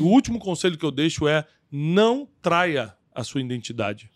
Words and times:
O 0.00 0.04
último 0.04 0.38
conselho 0.38 0.78
que 0.78 0.84
eu 0.84 0.90
deixo 0.90 1.26
é 1.26 1.46
não 1.70 2.28
traia 2.40 2.94
a 3.14 3.24
sua 3.24 3.40
identidade. 3.40 4.10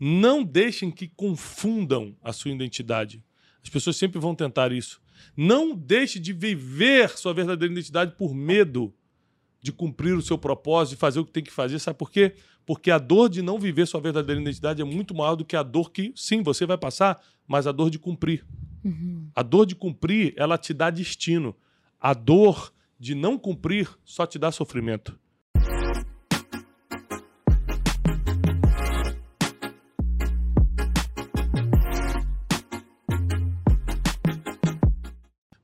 Não 0.00 0.42
deixem 0.42 0.90
que 0.90 1.08
confundam 1.08 2.16
a 2.22 2.32
sua 2.32 2.50
identidade. 2.50 3.22
As 3.62 3.68
pessoas 3.68 3.96
sempre 3.96 4.18
vão 4.18 4.34
tentar 4.34 4.72
isso. 4.72 5.00
Não 5.36 5.74
deixe 5.74 6.18
de 6.18 6.32
viver 6.32 7.10
sua 7.10 7.34
verdadeira 7.34 7.72
identidade 7.72 8.12
por 8.16 8.34
medo 8.34 8.94
de 9.60 9.72
cumprir 9.72 10.14
o 10.14 10.22
seu 10.22 10.38
propósito, 10.38 10.94
de 10.94 11.00
fazer 11.00 11.20
o 11.20 11.24
que 11.24 11.32
tem 11.32 11.42
que 11.42 11.52
fazer. 11.52 11.78
Sabe 11.78 11.98
por 11.98 12.10
quê? 12.10 12.34
Porque 12.64 12.90
a 12.90 12.98
dor 12.98 13.28
de 13.28 13.42
não 13.42 13.58
viver 13.58 13.86
sua 13.86 14.00
verdadeira 14.00 14.40
identidade 14.40 14.80
é 14.80 14.84
muito 14.84 15.14
maior 15.14 15.34
do 15.34 15.44
que 15.44 15.56
a 15.56 15.62
dor 15.62 15.90
que, 15.90 16.12
sim, 16.14 16.42
você 16.42 16.64
vai 16.64 16.78
passar, 16.78 17.20
mas 17.46 17.66
a 17.66 17.72
dor 17.72 17.90
de 17.90 17.98
cumprir. 17.98 18.46
Uhum. 18.84 19.28
A 19.34 19.42
dor 19.42 19.66
de 19.66 19.74
cumprir, 19.74 20.32
ela 20.36 20.56
te 20.56 20.72
dá 20.72 20.90
destino. 20.90 21.56
A 22.00 22.14
dor 22.14 22.72
de 22.98 23.14
não 23.14 23.38
cumprir 23.38 23.88
só 24.04 24.26
te 24.26 24.38
dá 24.38 24.50
sofrimento. 24.50 25.18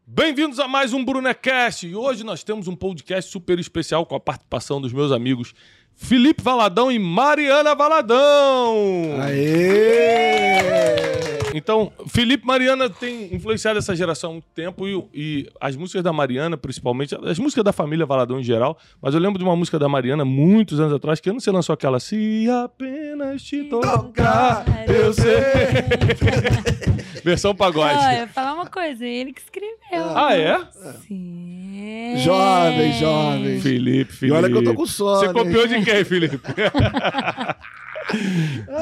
Bem-vindos 0.06 0.58
a 0.58 0.68
mais 0.68 0.92
um 0.92 1.04
Brunecast 1.04 1.86
e 1.86 1.94
hoje 1.94 2.24
nós 2.24 2.44
temos 2.44 2.68
um 2.68 2.76
podcast 2.76 3.30
super 3.30 3.58
especial 3.58 4.06
com 4.06 4.14
a 4.14 4.20
participação 4.20 4.80
dos 4.80 4.92
meus 4.92 5.12
amigos 5.12 5.52
Felipe 5.92 6.42
Valadão 6.42 6.90
e 6.90 6.98
Mariana 6.98 7.74
Valadão. 7.74 9.20
Aê! 9.20 11.33
Então, 11.56 11.92
Felipe 12.08 12.44
Mariana 12.44 12.90
tem 12.90 13.32
influenciado 13.32 13.78
essa 13.78 13.94
geração 13.94 14.30
há 14.30 14.32
muito 14.32 14.48
tempo 14.52 14.88
e, 14.88 15.04
e, 15.14 15.48
as 15.60 15.76
músicas 15.76 16.02
da 16.02 16.12
Mariana, 16.12 16.56
principalmente, 16.56 17.14
as 17.14 17.38
músicas 17.38 17.62
da 17.62 17.72
família 17.72 18.04
Valadão 18.04 18.40
em 18.40 18.42
geral, 18.42 18.76
mas 19.00 19.14
eu 19.14 19.20
lembro 19.20 19.38
de 19.38 19.44
uma 19.44 19.54
música 19.54 19.78
da 19.78 19.88
Mariana 19.88 20.24
muitos 20.24 20.80
anos 20.80 20.92
atrás, 20.92 21.20
que 21.20 21.30
ano 21.30 21.40
você 21.40 21.52
lançou 21.52 21.72
aquela 21.72 22.00
Se 22.00 22.50
apenas 22.50 23.40
te 23.40 23.62
tocar, 23.68 24.64
eu 24.88 25.12
sei. 25.12 25.34
Versão 27.24 27.54
pagode. 27.54 27.98
Olha, 27.98 28.14
eu 28.14 28.26
vou 28.26 28.34
falar 28.34 28.54
uma 28.54 28.66
coisa, 28.66 29.06
ele 29.06 29.32
que 29.32 29.40
escreveu. 29.40 30.16
Ah, 30.16 30.36
é? 30.36 30.60
Sim. 31.06 32.16
Jovem, 32.16 32.92
jovem. 32.94 33.60
Felipe, 33.60 34.12
Felipe. 34.12 34.26
E 34.26 34.30
olha 34.32 34.48
que 34.48 34.56
eu 34.56 34.64
tô 34.64 34.74
com 34.74 34.86
sono. 34.86 35.20
Você 35.20 35.32
copiou 35.32 35.66
de 35.66 35.82
quem, 35.84 36.04
Felipe? 36.04 36.40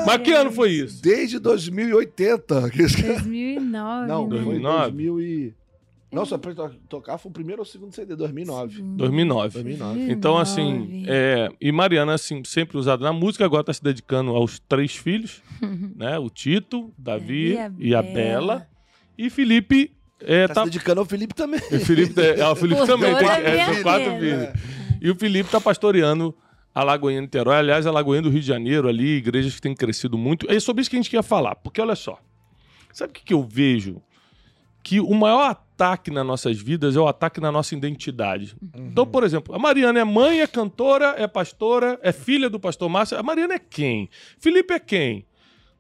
Mas 0.06 0.22
que 0.22 0.33
ano 0.33 0.50
foi 0.52 0.70
isso? 0.70 1.02
Desde 1.02 1.38
2080. 1.38 2.61
2009. 2.61 4.06
Não, 4.08 4.28
né? 4.28 4.36
foi 4.36 4.44
2009? 4.44 4.80
2000 4.92 5.20
e... 5.20 5.55
Não, 6.12 6.27
só 6.27 6.36
pra 6.36 6.52
tocar 6.91 7.16
foi 7.16 7.30
o 7.30 7.33
primeiro 7.33 7.62
ou 7.62 7.66
o 7.66 7.69
segundo 7.69 7.94
CD, 7.94 8.14
2009. 8.14 8.83
2009. 8.83 9.55
2009. 9.55 10.12
Então, 10.12 10.36
assim, 10.36 11.05
é, 11.08 11.48
e 11.58 11.72
Mariana, 11.72 12.12
assim, 12.14 12.44
sempre 12.44 12.77
usada 12.77 13.03
na 13.03 13.14
música, 13.14 13.47
agora 13.47 13.62
está 13.62 13.72
se 13.72 13.83
dedicando 13.83 14.33
aos 14.33 14.58
três 14.58 14.94
filhos, 14.94 15.42
né? 15.97 16.19
O 16.19 16.28
Tito, 16.28 16.92
Davi 16.98 17.55
E 17.55 17.58
a 17.58 17.72
e 17.78 17.94
a 17.94 18.03
Bela. 18.03 18.66
E 19.16 19.30
Felipe 19.30 19.91
é, 20.20 20.47
Tá, 20.47 20.55
tá, 20.55 20.60
se 20.60 20.70
dedicando 20.70 21.00
ao 21.00 21.06
Felipe 21.06 21.34
também. 21.34 21.60
o 21.60 21.80
Felipe, 21.80 22.20
é, 22.20 22.47
o 22.47 22.56
Felipe 22.56 22.80
Por 22.80 22.86
também 22.86 23.14
tem 23.16 23.28
é, 23.28 23.83
quatro 23.83 24.19
filhos. 24.19 24.48
E 25.00 25.10
o 25.10 25.14
Felipe 25.16 25.50
tá 25.50 25.60
pastoreando 25.60 26.34
a 26.75 26.83
Lagoinha 26.83 27.20
Niterói. 27.20 27.56
Aliás, 27.56 27.87
a 27.87 27.91
Lagoinha 27.91 28.23
do 28.23 28.31
Rio 28.31 28.41
de 28.41 28.47
Janeiro 28.47 28.89
ali, 28.89 29.17
igrejas 29.17 29.55
que 29.55 29.61
têm 29.61 29.75
crescido 29.75 30.17
muito. 30.17 30.51
É 30.51 30.59
sobre 30.59 30.81
isso 30.81 30.91
que 30.91 30.97
a 30.97 31.01
gente 31.01 31.11
quer 31.11 31.23
falar. 31.23 31.56
Porque 31.56 31.81
olha 31.81 31.95
só, 31.95 32.19
sabe 32.92 33.11
o 33.11 33.15
que, 33.15 33.25
que 33.25 33.34
eu 33.34 33.42
vejo? 33.42 34.03
Que 34.83 35.00
o 35.00 35.15
maior 35.15 35.50
ataque 35.50 36.11
nas 36.11 36.27
nossas 36.27 36.61
vidas 36.61 36.97
é 36.97 37.00
o 37.00 37.06
ataque 37.06 37.41
na 37.41 37.53
nossa 37.53 37.75
identidade. 37.75 38.56
Então, 38.77 39.06
por 39.06 39.23
exemplo, 39.23 39.55
a 39.55 39.59
Mariana 39.59 40.00
é 40.00 40.05
mãe, 40.05 40.41
é 40.41 40.47
cantora, 40.47 41.15
é 41.19 41.27
pastora, 41.27 41.98
é 42.03 42.11
filha 42.11 42.50
do 42.50 42.59
pastor 42.59 42.89
Márcio. 42.89 43.17
A 43.17 43.23
Mariana 43.23 43.55
é 43.55 43.59
quem? 43.59 44.09
Felipe 44.39 44.75
é 44.75 44.81
quem? 44.81 45.27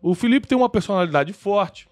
O 0.00 0.14
Felipe 0.14 0.46
tem 0.46 0.58
uma 0.58 0.68
personalidade 0.68 1.32
forte, 1.32 1.88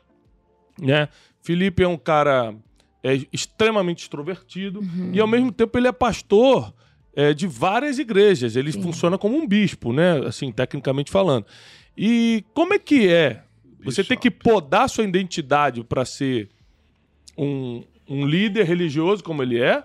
né? 0.80 1.08
Felipe 1.40 1.82
é 1.82 1.88
um 1.88 1.96
cara 1.96 2.54
é, 3.02 3.20
extremamente 3.32 4.02
extrovertido 4.02 4.82
e 5.12 5.20
ao 5.20 5.26
mesmo 5.26 5.50
tempo 5.50 5.78
ele 5.78 5.88
é 5.88 5.92
pastor 5.92 6.72
é, 7.14 7.34
de 7.34 7.46
várias 7.46 7.98
igrejas. 7.98 8.56
Ele 8.56 8.72
funciona 8.72 9.18
como 9.18 9.36
um 9.36 9.46
bispo, 9.46 9.92
né? 9.92 10.26
Assim, 10.26 10.50
tecnicamente 10.52 11.10
falando. 11.10 11.46
E 11.96 12.44
como 12.54 12.74
é 12.74 12.78
que 12.78 13.08
é? 13.08 13.42
Você 13.84 14.04
tem 14.04 14.16
que 14.16 14.30
podar 14.30 14.88
sua 14.88 15.04
identidade 15.04 15.82
para 15.82 16.04
ser 16.04 16.48
um, 17.36 17.82
um 18.08 18.26
líder 18.26 18.64
religioso 18.64 19.24
como 19.24 19.42
ele 19.42 19.60
é. 19.60 19.84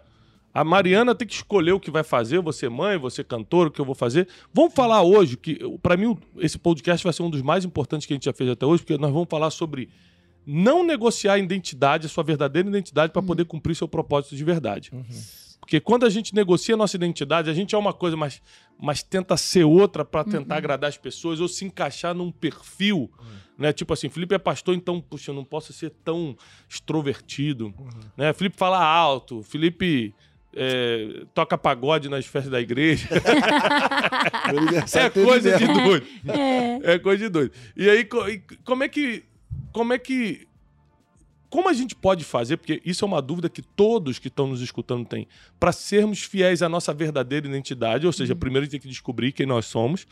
A 0.54 0.64
Mariana 0.64 1.14
tem 1.14 1.28
que 1.28 1.34
escolher 1.34 1.74
o 1.74 1.80
que 1.80 1.92
vai 1.92 2.04
fazer, 2.04 2.40
você 2.40 2.70
mãe, 2.70 2.98
você 2.98 3.24
cantor, 3.24 3.68
o 3.68 3.72
que 3.72 3.80
eu 3.82 3.86
vou 3.86 3.96
fazer. 3.96 4.28
Vamos 4.54 4.74
falar 4.74 5.02
hoje, 5.02 5.36
que 5.36 5.60
para 5.82 5.98
mim 5.98 6.18
esse 6.38 6.58
podcast 6.58 7.04
vai 7.04 7.12
ser 7.12 7.24
um 7.24 7.30
dos 7.30 7.42
mais 7.42 7.66
importantes 7.66 8.08
que 8.08 8.14
a 8.14 8.16
gente 8.16 8.26
já 8.26 8.34
fez 8.34 8.50
até 8.50 8.66
hoje, 8.66 8.82
porque 8.82 8.98
nós 8.98 9.12
vamos 9.12 9.28
falar 9.30 9.50
sobre 9.50 9.90
não 10.46 10.86
negociar 10.86 11.34
a 11.34 11.40
identidade, 11.40 12.06
a 12.06 12.10
sua 12.10 12.24
verdadeira 12.24 12.70
identidade, 12.70 13.12
para 13.12 13.22
poder 13.22 13.46
cumprir 13.46 13.76
seu 13.76 13.88
propósito 13.88 14.36
de 14.36 14.44
verdade. 14.46 14.92
Porque 15.66 15.80
quando 15.80 16.06
a 16.06 16.10
gente 16.12 16.36
negocia 16.36 16.76
a 16.76 16.78
nossa 16.78 16.96
identidade, 16.96 17.50
a 17.50 17.54
gente 17.54 17.74
é 17.74 17.78
uma 17.78 17.92
coisa, 17.92 18.16
mas, 18.16 18.40
mas 18.80 19.02
tenta 19.02 19.36
ser 19.36 19.64
outra 19.64 20.06
para 20.06 20.24
tentar 20.24 20.58
agradar 20.58 20.88
as 20.90 20.96
pessoas 20.98 21.40
ou 21.42 21.48
se 21.48 21.66
encaixar 21.66 22.14
num 22.14 22.32
perfil. 22.32 23.12
Né? 23.58 23.74
Tipo 23.74 23.92
assim, 23.94 24.08
Felipe 24.08 24.36
é 24.36 24.38
pastor, 24.38 24.76
então, 24.76 25.02
puxa, 25.02 25.32
eu 25.32 25.36
não 25.36 25.44
posso 25.44 25.74
ser 25.74 25.90
tão 26.04 26.38
extrovertido. 26.70 27.74
Né? 28.16 28.32
Felipe 28.34 28.56
fala 28.58 28.78
alto, 28.84 29.42
Felipe 29.42 30.14
é, 30.56 31.24
toca 31.34 31.58
pagode 31.58 32.10
nas 32.10 32.26
festas 32.28 32.52
da 32.52 32.62
igreja. 32.62 33.08
É 35.00 35.10
coisa 35.10 35.58
de 35.58 35.66
doido. 35.68 36.06
É. 36.28 36.94
É 36.94 37.00
coisa 37.00 37.24
de 37.24 37.30
doido. 37.30 37.52
E 37.76 37.90
aí, 37.90 38.04
co- 38.06 38.28
e 38.30 38.42
como 38.64 38.84
é 38.84 38.88
que. 38.88 39.24
Como 39.74 39.94
é 39.94 39.98
que. 39.98 40.48
Como 41.56 41.70
a 41.70 41.74
gente 41.74 41.96
pode 41.96 42.26
fazer, 42.26 42.58
porque 42.58 42.82
isso 42.84 43.06
é 43.06 43.08
uma 43.08 43.22
dúvida 43.22 43.48
que 43.48 43.62
todos 43.62 44.20
que 44.20 44.28
estão 44.28 44.46
nos 44.46 44.60
escutando 44.60 45.06
têm, 45.06 45.26
para 45.58 45.72
sermos 45.72 46.22
fiéis 46.22 46.62
à 46.62 46.68
nossa 46.68 46.94
verdadeira 46.94 47.48
identidade, 47.48 48.06
ou 48.06 48.12
seja, 48.12 48.36
primeiro 48.36 48.64
a 48.64 48.66
gente 48.66 48.72
tem 48.72 48.80
que 48.82 48.90
descobrir 48.90 49.32
quem 49.32 49.46
nós 49.46 49.66
somos, 49.66 50.06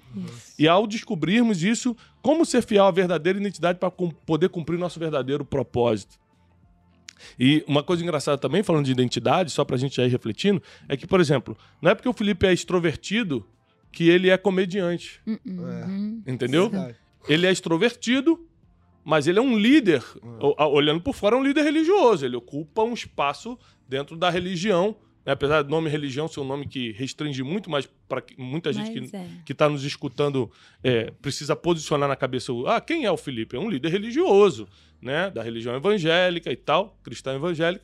e 0.58 0.70
ao 0.70 0.88
descobrirmos 0.88 1.62
isso, 1.62 1.98
como 2.22 2.46
ser 2.46 2.62
fiel 2.62 2.86
à 2.86 2.92
verdadeira 2.92 3.38
identidade 3.38 3.78
para 3.78 3.92
poder 3.92 4.48
cumprir 4.48 4.80
nosso 4.80 4.98
verdadeiro 4.98 5.44
propósito. 5.44 6.18
E 7.38 7.62
uma 7.68 7.84
coisa 7.84 8.02
engraçada 8.02 8.38
também, 8.38 8.64
falando 8.64 8.86
de 8.86 8.94
identidade, 8.94 9.52
só 9.52 9.66
pra 9.66 9.76
gente 9.76 9.98
já 9.98 10.06
ir 10.06 10.10
refletindo, 10.10 10.64
é 10.88 10.96
que, 10.96 11.06
por 11.06 11.20
exemplo, 11.20 11.58
não 11.82 11.92
é 11.92 11.96
porque 11.96 12.08
o 12.08 12.14
Felipe 12.14 12.48
é 12.48 12.54
extrovertido 12.54 13.46
que 13.92 14.08
ele 14.08 14.30
é 14.30 14.38
comediante. 14.38 15.20
Uhum. 15.28 16.24
Entendeu? 16.26 16.70
Verdade. 16.70 16.96
Ele 17.28 17.46
é 17.46 17.52
extrovertido, 17.52 18.48
mas 19.04 19.28
ele 19.28 19.40
é 19.40 19.42
um 19.42 19.58
líder. 19.58 20.04
A- 20.58 20.68
Olhando 20.68 21.02
por 21.02 21.14
fora, 21.14 21.36
é 21.36 21.40
um 21.40 21.44
líder 21.44 21.64
religioso. 21.64 22.26
Ele 22.26 22.36
ocupa 22.36 22.84
um 22.84 22.94
espaço 22.94 23.58
dentro 23.88 24.16
da 24.16 24.30
religião. 24.30 24.96
né? 25.26 25.32
Apesar 25.34 25.62
do 25.62 25.70
nome 25.70 25.90
religião 25.90 26.28
ser 26.28 26.40
um 26.40 26.46
nome 26.46 26.68
que 26.68 26.92
restringe 26.92 27.44
muito 27.44 27.70
mais 27.70 27.88
para 28.08 28.24
muita 28.38 28.72
gente 28.74 29.00
Mas 29.02 29.12
que 29.12 29.16
é. 29.18 29.28
que 29.46 29.52
está 29.54 29.70
nos 29.70 29.84
escutando 29.84 30.52
é, 30.84 31.12
precisa 31.22 31.56
posicionar 31.56 32.08
na 32.10 32.16
cabeça 32.16 32.52
o, 32.54 32.68
ah, 32.68 32.80
quem 32.82 33.06
é 33.06 33.12
o 33.12 33.18
Felipe? 33.18 33.56
É 33.56 33.60
um 33.60 33.70
líder 33.70 33.90
religioso, 33.90 34.68
né? 35.02 35.30
Da 35.30 35.42
religião 35.44 35.76
evangélica 35.76 36.52
e 36.52 36.56
tal, 36.56 36.98
cristã 37.04 37.34
evangélica. 37.36 37.84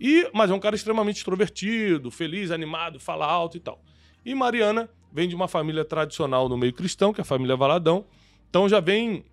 E, 0.00 0.28
mas 0.32 0.50
é 0.50 0.54
um 0.54 0.58
cara 0.60 0.74
extremamente 0.76 1.16
extrovertido, 1.16 2.10
feliz, 2.10 2.50
animado, 2.50 2.98
fala 2.98 3.26
alto 3.26 3.56
e 3.56 3.60
tal. 3.60 3.82
E 4.24 4.34
Mariana 4.34 4.88
vem 5.12 5.28
de 5.28 5.34
uma 5.34 5.48
família 5.48 5.84
tradicional 5.84 6.48
no 6.48 6.56
meio 6.56 6.72
cristão, 6.72 7.12
que 7.12 7.20
é 7.20 7.22
a 7.22 7.24
família 7.24 7.56
Valadão. 7.56 8.04
Então 8.48 8.68
já 8.68 8.80
vem 8.80 9.24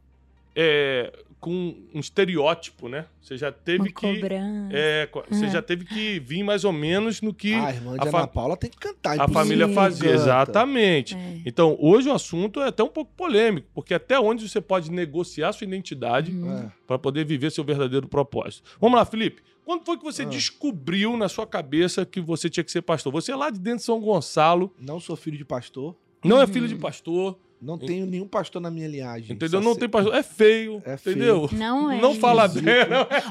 é, 0.60 1.14
com 1.40 1.76
um 1.94 2.00
estereótipo, 2.00 2.90
né? 2.90 3.06
Você 3.22 3.38
já 3.38 3.52
teve 3.52 3.78
Uma 3.84 3.86
que. 3.88 3.94
cobrança. 3.94 4.70
é, 4.74 5.08
você 5.30 5.48
já 5.50 5.62
teve 5.62 5.86
que 5.86 6.20
vir 6.20 6.42
mais 6.44 6.64
ou 6.66 6.74
menos 6.74 7.22
no 7.22 7.32
que 7.32 7.54
Ah, 7.54 7.68
a 7.68 7.74
irmã 7.74 7.94
de 7.96 8.08
a, 8.08 8.10
Ana 8.10 8.28
Paula 8.28 8.58
tem 8.58 8.70
que 8.72 8.78
cantar. 8.78 9.22
a 9.22 9.28
família 9.28 9.70
fazia. 9.70 10.10
Canta. 10.10 10.16
Exatamente. 10.16 11.16
É. 11.16 11.42
Então, 11.46 11.78
hoje 11.80 12.10
o 12.10 12.14
assunto 12.14 12.60
é 12.60 12.68
até 12.70 12.82
um 12.84 12.88
pouco 12.90 13.14
polêmico, 13.16 13.68
porque 13.74 13.94
até 13.94 14.20
onde 14.20 14.50
você 14.50 14.60
pode 14.60 14.92
negociar 14.92 15.54
sua 15.54 15.66
identidade 15.66 16.32
É. 16.32 16.72
para 16.88 16.98
poder 16.98 17.24
viver 17.24 17.52
seu 17.52 17.64
verdadeiro 17.64 18.08
propósito. 18.08 18.64
Vamos 18.82 18.98
lá, 18.98 19.06
Felipe. 19.06 19.44
Quando 19.64 19.86
foi 19.86 19.96
que 19.98 20.04
você 20.04 20.24
Ah. 20.24 20.26
descobriu 20.26 21.16
na 21.18 21.30
sua 21.30 21.46
cabeça 21.46 22.04
que 22.06 22.20
você 22.20 22.50
tinha 22.50 22.64
que 22.64 22.72
ser 22.72 22.82
pastor? 22.82 23.14
Você 23.14 23.32
é 23.32 23.36
lá 23.36 23.52
de 23.52 23.60
dentro 23.60 23.80
de 23.80 23.84
São 23.84 24.00
Gonçalo, 24.02 24.74
Não 24.80 25.00
sou 25.00 25.16
filho 25.16 25.38
de 25.38 25.46
pastor. 25.46 25.96
não 26.26 26.42
é 26.42 26.48
filho 26.48 26.68
de 26.68 26.76
pastor, 26.76 27.38
Não 27.60 27.76
tenho 27.78 28.06
nenhum 28.06 28.28
pastor 28.28 28.62
na 28.62 28.70
minha 28.70 28.88
linhagem. 28.88 29.36
Entendeu? 29.36 29.60
Não 29.60 29.72
sei- 29.72 29.80
tem 29.82 29.90
pastor. 29.90 30.14
É 30.14 30.22
feio. 30.22 30.82
É 30.86 30.96
feio. 30.96 31.16
entendeu? 31.16 31.50
Não 31.54 31.92
é. 31.92 32.00
Não 32.00 32.14
fala 32.14 32.46
isso. 32.46 32.62
bem. 32.62 32.72
É. 32.74 32.88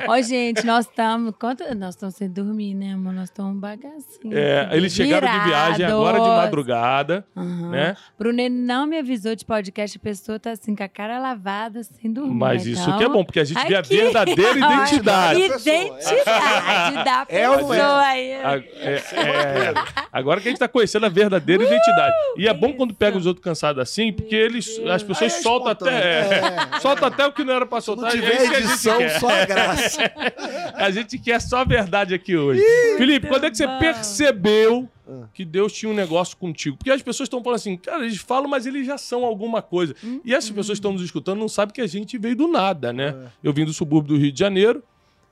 Ó, 0.09 0.21
gente, 0.21 0.67
nós 0.67 0.85
estamos. 0.87 1.33
Quanto... 1.39 1.63
Nós 1.77 1.95
estamos 1.95 2.17
sem 2.17 2.29
dormir, 2.29 2.75
né, 2.75 2.93
amor? 2.95 3.13
Nós 3.13 3.29
estamos 3.29 3.57
bagacinho. 3.61 4.37
É, 4.37 4.69
eles 4.73 4.93
chegaram 4.93 5.29
de 5.31 5.45
viagem 5.47 5.87
agora 5.87 6.19
de 6.21 6.27
madrugada, 6.29 7.25
Aham. 7.37 7.71
né? 7.71 7.97
Bruno 8.19 8.41
ele 8.41 8.55
não 8.55 8.85
me 8.87 8.99
avisou 8.99 9.37
de 9.37 9.45
podcast, 9.45 9.97
a 9.97 10.01
pessoa 10.01 10.41
tá 10.41 10.51
assim, 10.51 10.75
com 10.75 10.83
a 10.83 10.89
cara 10.89 11.19
lavada, 11.21 11.83
sem 11.85 12.13
dormir. 12.13 12.35
Mas 12.35 12.67
isso 12.67 12.83
então... 12.83 12.99
que 12.99 13.05
é 13.05 13.09
bom, 13.09 13.25
porque 13.25 13.39
a 13.41 13.45
gente 13.45 13.65
vê 13.69 13.77
a 13.77 13.79
Aqui. 13.81 13.97
verdadeira 13.97 14.59
identidade. 14.59 15.41
Identidade 15.41 17.05
da 17.05 17.27
É 17.31 17.41
é? 17.43 17.49
pessoa 17.57 18.01
aí. 18.03 18.33
A- 18.35 18.57
é- 18.57 18.95
é, 18.97 19.75
agora 20.13 20.41
que 20.41 20.49
a 20.49 20.51
gente 20.51 20.59
tá 20.59 20.69
conhecendo 20.69 21.07
a 21.07 21.09
verdadeira 21.09 21.63
identidade. 21.65 22.15
E 22.37 22.49
é 22.49 22.53
bom 22.55 22.73
quando 22.73 22.95
pega 22.95 23.17
os 23.17 23.27
outros 23.27 23.45
cansados 23.45 23.81
assim, 23.83 24.13
porque 24.17 24.35
eles, 24.35 24.79
as 24.89 25.03
pessoas 25.03 25.33
Aí 25.33 25.39
é 25.39 25.43
soltam 25.43 25.73
espontâneo. 25.73 25.99
até. 25.99 26.77
É. 26.77 26.81
Soltam 26.81 27.09
até 27.09 27.27
o 27.27 27.33
que 27.33 27.45
não 27.45 27.53
era 27.55 27.67
pra 27.67 27.81
Se 27.81 27.89
não 27.89 27.95
soltar. 27.97 28.13
é 28.13 28.21
tiver 28.21 28.37
que 28.37 28.47
gente 28.47 28.57
edição, 28.65 28.99
quer. 28.99 29.21
só 29.21 29.29
a 29.29 29.45
graça. 29.45 30.01
A 30.77 30.91
gente 30.91 31.19
quer 31.19 31.41
só 31.41 31.59
a 31.59 31.65
verdade 31.65 32.13
aqui 32.15 32.37
hoje. 32.37 32.61
Felipe, 32.99 33.27
quando 33.29 33.45
é 33.45 33.51
que 33.51 33.57
você 33.57 33.67
percebeu 33.79 34.89
Ah. 35.09 35.27
que 35.33 35.45
Deus 35.45 35.73
tinha 35.73 35.91
um 35.91 35.95
negócio 35.95 36.37
contigo? 36.37 36.77
Porque 36.77 36.91
as 36.91 37.01
pessoas 37.03 37.27
estão 37.27 37.43
falando 37.43 37.57
assim, 37.57 37.77
cara, 37.77 38.05
eles 38.05 38.19
falam, 38.19 38.49
mas 38.49 38.67
eles 38.67 38.87
já 38.87 38.99
são 38.99 39.25
alguma 39.25 39.63
coisa. 39.63 39.95
E 40.25 40.35
essas 40.35 40.51
pessoas 40.51 40.67
que 40.79 40.81
estão 40.81 40.93
nos 40.93 41.03
escutando 41.03 41.39
não 41.39 41.49
sabem 41.49 41.73
que 41.75 41.81
a 41.81 41.87
gente 41.87 42.19
veio 42.19 42.37
do 42.37 42.49
nada, 42.49 42.93
né? 42.93 43.09
É. 43.09 43.29
Eu 43.43 43.53
vim 43.53 43.65
do 43.65 43.73
subúrbio 43.73 44.15
do 44.17 44.21
Rio 44.21 44.33
de 44.33 44.39
Janeiro, 44.39 44.83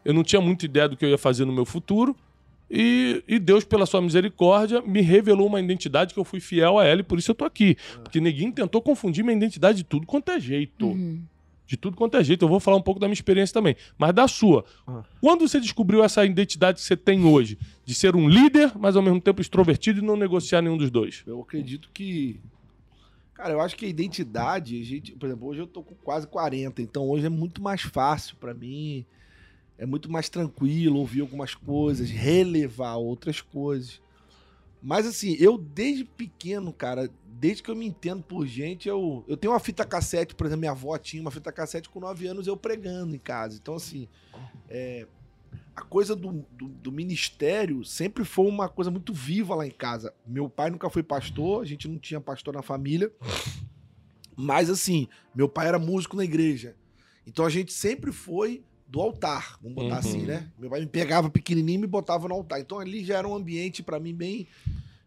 eu 0.05 0.15
não 0.15 0.23
tinha 0.23 0.41
muita 0.41 0.65
ideia 0.65 0.89
do 0.89 0.97
que 0.97 1.05
eu 1.05 1.09
ia 1.11 1.19
fazer 1.19 1.45
no 1.45 1.53
meu 1.53 1.65
futuro. 1.65 2.17
E, 2.77 3.23
e 3.29 3.39
Deus, 3.39 3.63
pela 3.65 3.87
sua 3.87 4.03
misericórdia, 4.03 4.83
me 4.83 5.01
revelou 5.01 5.47
uma 5.47 5.61
identidade 5.61 6.13
que 6.13 6.19
eu 6.19 6.25
fui 6.25 6.41
fiel 6.41 6.77
a 6.77 6.85
ela 6.85 7.01
e 7.01 7.05
por 7.05 7.21
isso 7.21 7.31
eu 7.31 7.35
tô 7.35 7.45
aqui. 7.45 7.77
Porque 8.03 8.21
ninguém 8.21 8.51
tentou 8.51 8.83
confundir 8.83 9.23
minha 9.23 9.37
identidade 9.37 9.79
de 9.79 9.85
tudo 9.85 10.05
quanto 10.05 10.33
é 10.33 10.41
jeito. 10.41 10.89
Uhum. 10.89 11.23
De 11.65 11.77
tudo 11.77 11.97
quanto 11.97 12.17
é 12.17 12.25
jeito. 12.25 12.45
Eu 12.45 12.49
vou 12.49 12.59
falar 12.59 12.77
um 12.77 12.83
pouco 12.83 12.99
da 12.99 13.07
minha 13.07 13.15
experiência 13.15 13.55
também. 13.55 13.77
Mas 13.97 14.13
da 14.13 14.27
sua. 14.27 14.65
Ah. 14.89 15.05
Quando 15.21 15.49
você 15.49 15.61
descobriu 15.61 16.03
essa 16.03 16.27
identidade 16.27 16.81
que 16.81 16.85
você 16.85 16.97
tem 16.97 17.25
hoje? 17.25 17.57
De 17.85 17.95
ser 17.95 18.17
um 18.17 18.29
líder, 18.29 18.73
mas 18.77 18.97
ao 18.97 19.03
mesmo 19.03 19.21
tempo 19.21 19.41
extrovertido 19.41 20.01
e 20.01 20.05
não 20.05 20.17
negociar 20.17 20.61
nenhum 20.61 20.77
dos 20.77 20.91
dois. 20.91 21.23
Eu 21.27 21.41
acredito 21.41 21.89
que. 21.95 22.41
Cara, 23.35 23.53
eu 23.53 23.61
acho 23.61 23.77
que 23.77 23.87
a 23.87 23.89
identidade, 23.89 24.81
a 24.81 24.85
gente, 24.85 25.13
por 25.13 25.27
exemplo, 25.27 25.47
hoje 25.47 25.61
eu 25.61 25.67
tô 25.67 25.83
com 25.83 25.95
quase 25.95 26.27
40, 26.27 26.83
então 26.83 27.09
hoje 27.09 27.27
é 27.27 27.31
muito 27.31 27.63
mais 27.63 27.83
fácil 27.83 28.37
pra 28.37 28.53
mim. 28.53 29.07
É 29.77 29.85
muito 29.85 30.11
mais 30.11 30.29
tranquilo 30.29 30.99
ouvir 30.99 31.21
algumas 31.21 31.55
coisas, 31.55 32.09
relevar 32.11 32.97
outras 32.97 33.41
coisas. 33.41 34.01
Mas 34.81 35.07
assim, 35.07 35.35
eu 35.41 35.57
desde 35.57 36.05
pequeno, 36.05 36.73
cara, 36.73 37.11
desde 37.27 37.63
que 37.63 37.71
eu 37.71 37.77
me 37.77 37.87
entendo 37.87 38.23
por 38.23 38.47
gente, 38.47 38.89
eu, 38.89 39.25
eu 39.27 39.37
tenho 39.37 39.53
uma 39.53 39.59
fita 39.59 39.85
cassete, 39.85 40.35
por 40.35 40.47
exemplo, 40.47 40.61
minha 40.61 40.73
avó 40.73 40.97
tinha 40.99 41.23
uma 41.23 41.31
fita 41.31 41.51
cassete 41.51 41.89
com 41.89 42.01
9 42.01 42.27
anos 42.27 42.47
eu 42.47 42.57
pregando 42.57 43.17
em 43.17 43.19
casa. 43.19 43.59
Então, 43.61 43.75
assim, 43.75 44.09
é, 44.69 45.07
a 45.75 45.83
coisa 45.83 46.15
do, 46.15 46.47
do, 46.53 46.69
do 46.69 46.93
ministério 46.93 47.85
sempre 47.85 48.25
foi 48.25 48.47
uma 48.47 48.69
coisa 48.69 48.91
muito 48.91 49.13
viva 49.13 49.55
lá 49.55 49.67
em 49.67 49.71
casa. 49.71 50.15
Meu 50.27 50.49
pai 50.49 50.71
nunca 50.71 50.89
foi 50.89 51.03
pastor, 51.03 51.63
a 51.63 51.67
gente 51.67 51.89
não 51.89 51.99
tinha 51.99 52.21
pastor 52.21 52.55
na 52.55 52.63
família. 52.63 53.11
Mas 54.37 54.69
assim, 54.71 55.09
meu 55.35 55.49
pai 55.49 55.69
era 55.69 55.79
músico 55.79 56.17
na 56.17 56.25
igreja. 56.25 56.77
Então 57.27 57.45
a 57.45 57.51
gente 57.51 57.73
sempre 57.73 58.13
foi 58.13 58.63
do 58.95 59.01
altar, 59.01 59.59
vamos 59.61 59.75
botar 59.75 59.95
Uhum. 59.95 59.99
assim, 59.99 60.23
né? 60.23 60.49
Meu 60.57 60.71
pai 60.71 60.79
me 60.79 60.87
pegava 60.87 61.29
pequenininho 61.29 61.79
e 61.79 61.81
me 61.81 61.87
botava 61.89 62.29
no 62.29 62.35
altar. 62.35 62.61
Então 62.61 62.79
ali 62.79 63.05
já 63.05 63.19
era 63.19 63.27
um 63.27 63.35
ambiente 63.35 63.83
pra 63.83 63.99
mim 63.99 64.15
bem 64.15 64.47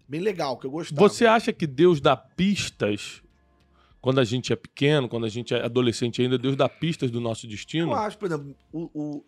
bem 0.10 0.20
legal, 0.20 0.58
que 0.58 0.66
eu 0.68 0.72
gostava. 0.72 1.00
Você 1.08 1.26
acha 1.26 1.54
que 1.54 1.66
Deus 1.66 2.02
dá 2.02 2.16
pistas 2.18 3.22
quando 4.02 4.20
a 4.20 4.26
gente 4.26 4.52
é 4.52 4.58
pequeno, 4.58 5.08
quando 5.08 5.26
a 5.26 5.30
gente 5.30 5.54
é 5.54 5.64
adolescente 5.64 6.22
ainda? 6.22 6.38
Deus 6.38 6.58
dá 6.58 6.68
pistas 6.68 7.10
do 7.10 7.22
nosso 7.22 7.48
destino? 7.48 7.92
Eu 7.92 7.96
acho, 7.96 8.18
por 8.18 8.26
exemplo, 8.26 8.54
o, 8.74 8.90
o- 8.94 9.26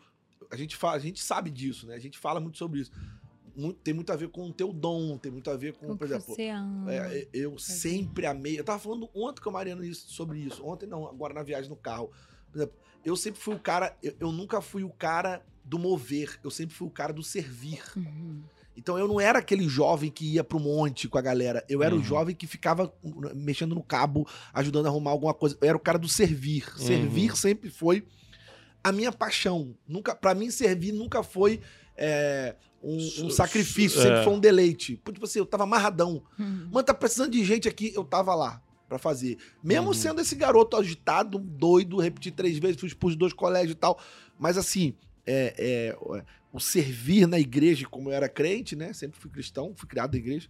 a, 0.52 0.58
gente 0.58 0.76
fala, 0.76 0.96
a 0.98 1.00
gente 1.00 1.22
sabe 1.24 1.50
disso, 1.50 1.88
né? 1.88 1.96
A 1.96 2.00
gente 2.00 2.18
fala 2.18 2.42
muito 2.42 2.58
sobre 2.58 2.82
isso. 2.82 2.92
Muito- 3.56 3.80
tem 3.80 3.94
muito 3.94 4.12
a 4.12 4.16
ver 4.18 4.28
com 4.28 4.48
o 4.50 4.54
teu 4.54 4.74
dom, 4.74 5.18
tem 5.18 5.32
muito 5.32 5.50
a 5.50 5.56
ver 5.56 5.72
com, 5.74 5.92
O 5.94 5.98
por 5.98 6.06
exemplo, 6.06 6.36
ama. 6.54 6.94
É, 6.94 7.28
eu 7.34 7.58
sempre 7.58 8.26
amei. 8.26 8.60
Eu 8.60 8.64
tava 8.66 8.80
falando 8.80 9.10
ontem 9.16 9.42
com 9.42 9.50
a 9.52 9.54
Mariana 9.54 9.86
isso- 9.86 10.10
sobre 10.10 10.40
isso. 10.40 10.66
Ontem 10.66 10.86
não, 10.86 11.08
agora 11.08 11.34
na 11.34 11.44
viagem 11.44 11.70
no 11.70 11.78
carro. 11.78 12.10
Por 12.52 12.58
exemplo, 12.58 12.76
eu 13.04 13.16
sempre 13.16 13.40
fui 13.40 13.56
o 13.56 13.60
cara. 13.60 13.96
Eu, 14.02 14.16
eu 14.20 14.32
nunca 14.32 14.62
fui 14.62 14.84
o 14.84 14.90
cara 14.90 15.42
do 15.64 15.80
mover. 15.80 16.40
Eu 16.44 16.52
sempre 16.52 16.76
fui 16.76 16.88
o 16.88 16.92
cara 16.92 17.14
do 17.14 17.24
servir. 17.24 17.82
Uhum. 17.96 18.42
Então 18.76 18.98
eu 18.98 19.08
não 19.08 19.20
era 19.20 19.40
aquele 19.40 19.68
jovem 19.68 20.10
que 20.10 20.26
ia 20.36 20.44
pro 20.44 20.60
monte 20.60 21.08
com 21.08 21.18
a 21.18 21.22
galera. 21.22 21.66
Eu 21.68 21.84
era 21.84 21.94
Uhum. 21.94 22.02
o 22.02 22.04
jovem 22.04 22.34
que 22.34 22.48
ficava 22.48 22.94
uh, 23.04 23.36
mexendo 23.36 23.76
no 23.76 23.84
cabo, 23.84 24.28
ajudando 24.54 24.86
a 24.86 24.90
arrumar 24.90 25.12
alguma 25.12 25.34
coisa. 25.34 25.58
Eu 25.62 25.68
era 25.68 25.78
o 25.78 25.82
cara 25.82 26.00
do 26.00 26.08
servir. 26.08 26.66
Uhum. 26.78 26.86
Servir 26.86 27.38
sempre 27.38 27.70
foi 27.70 28.06
a 28.84 28.92
minha 28.92 29.12
paixão. 29.12 29.76
Nunca, 29.88 30.16
para 30.16 30.34
mim, 30.34 30.50
servir 30.50 30.94
nunca 30.94 31.22
foi 31.24 31.60
é, 31.98 32.56
um, 32.82 33.26
um 33.26 33.30
sacrifício, 33.30 34.02
sempre 34.02 34.20
é. 34.20 34.24
foi 34.24 34.34
um 34.34 34.40
deleite. 34.40 34.96
Tipo 34.96 35.26
assim, 35.26 35.40
eu 35.40 35.46
tava 35.46 35.64
amarradão. 35.64 36.24
Uhum. 36.40 36.70
Mano, 36.72 36.84
tá 36.84 36.94
precisando 36.94 37.32
de 37.32 37.44
gente 37.44 37.68
aqui, 37.68 37.92
eu 37.94 38.06
tava 38.06 38.34
lá 38.34 38.62
pra 38.90 38.98
fazer. 38.98 39.38
Mesmo 39.64 39.88
Uhum. 39.88 39.94
sendo 39.94 40.20
esse 40.20 40.36
garoto 40.36 40.76
agitado, 40.76 41.38
doido, 41.38 41.98
repetir 41.98 42.34
três 42.34 42.58
vezes, 42.58 42.78
fui 42.80 42.88
expulso 42.90 43.16
de 43.16 43.20
dois 43.20 43.32
colégios 43.32 43.72
e 43.74 43.76
tal. 43.76 43.98
Mas 44.38 44.58
assim, 44.58 44.94
é, 45.26 45.54
é, 45.58 46.24
o 46.52 46.60
servir 46.60 47.28
na 47.28 47.40
igreja, 47.40 47.88
como 47.88 48.10
eu 48.10 48.14
era 48.14 48.28
crente, 48.28 48.76
né? 48.76 48.92
Sempre 48.92 49.20
fui 49.20 49.30
cristão, 49.30 49.72
fui 49.76 49.88
criado 49.88 50.12
na 50.14 50.18
igreja. 50.18 50.50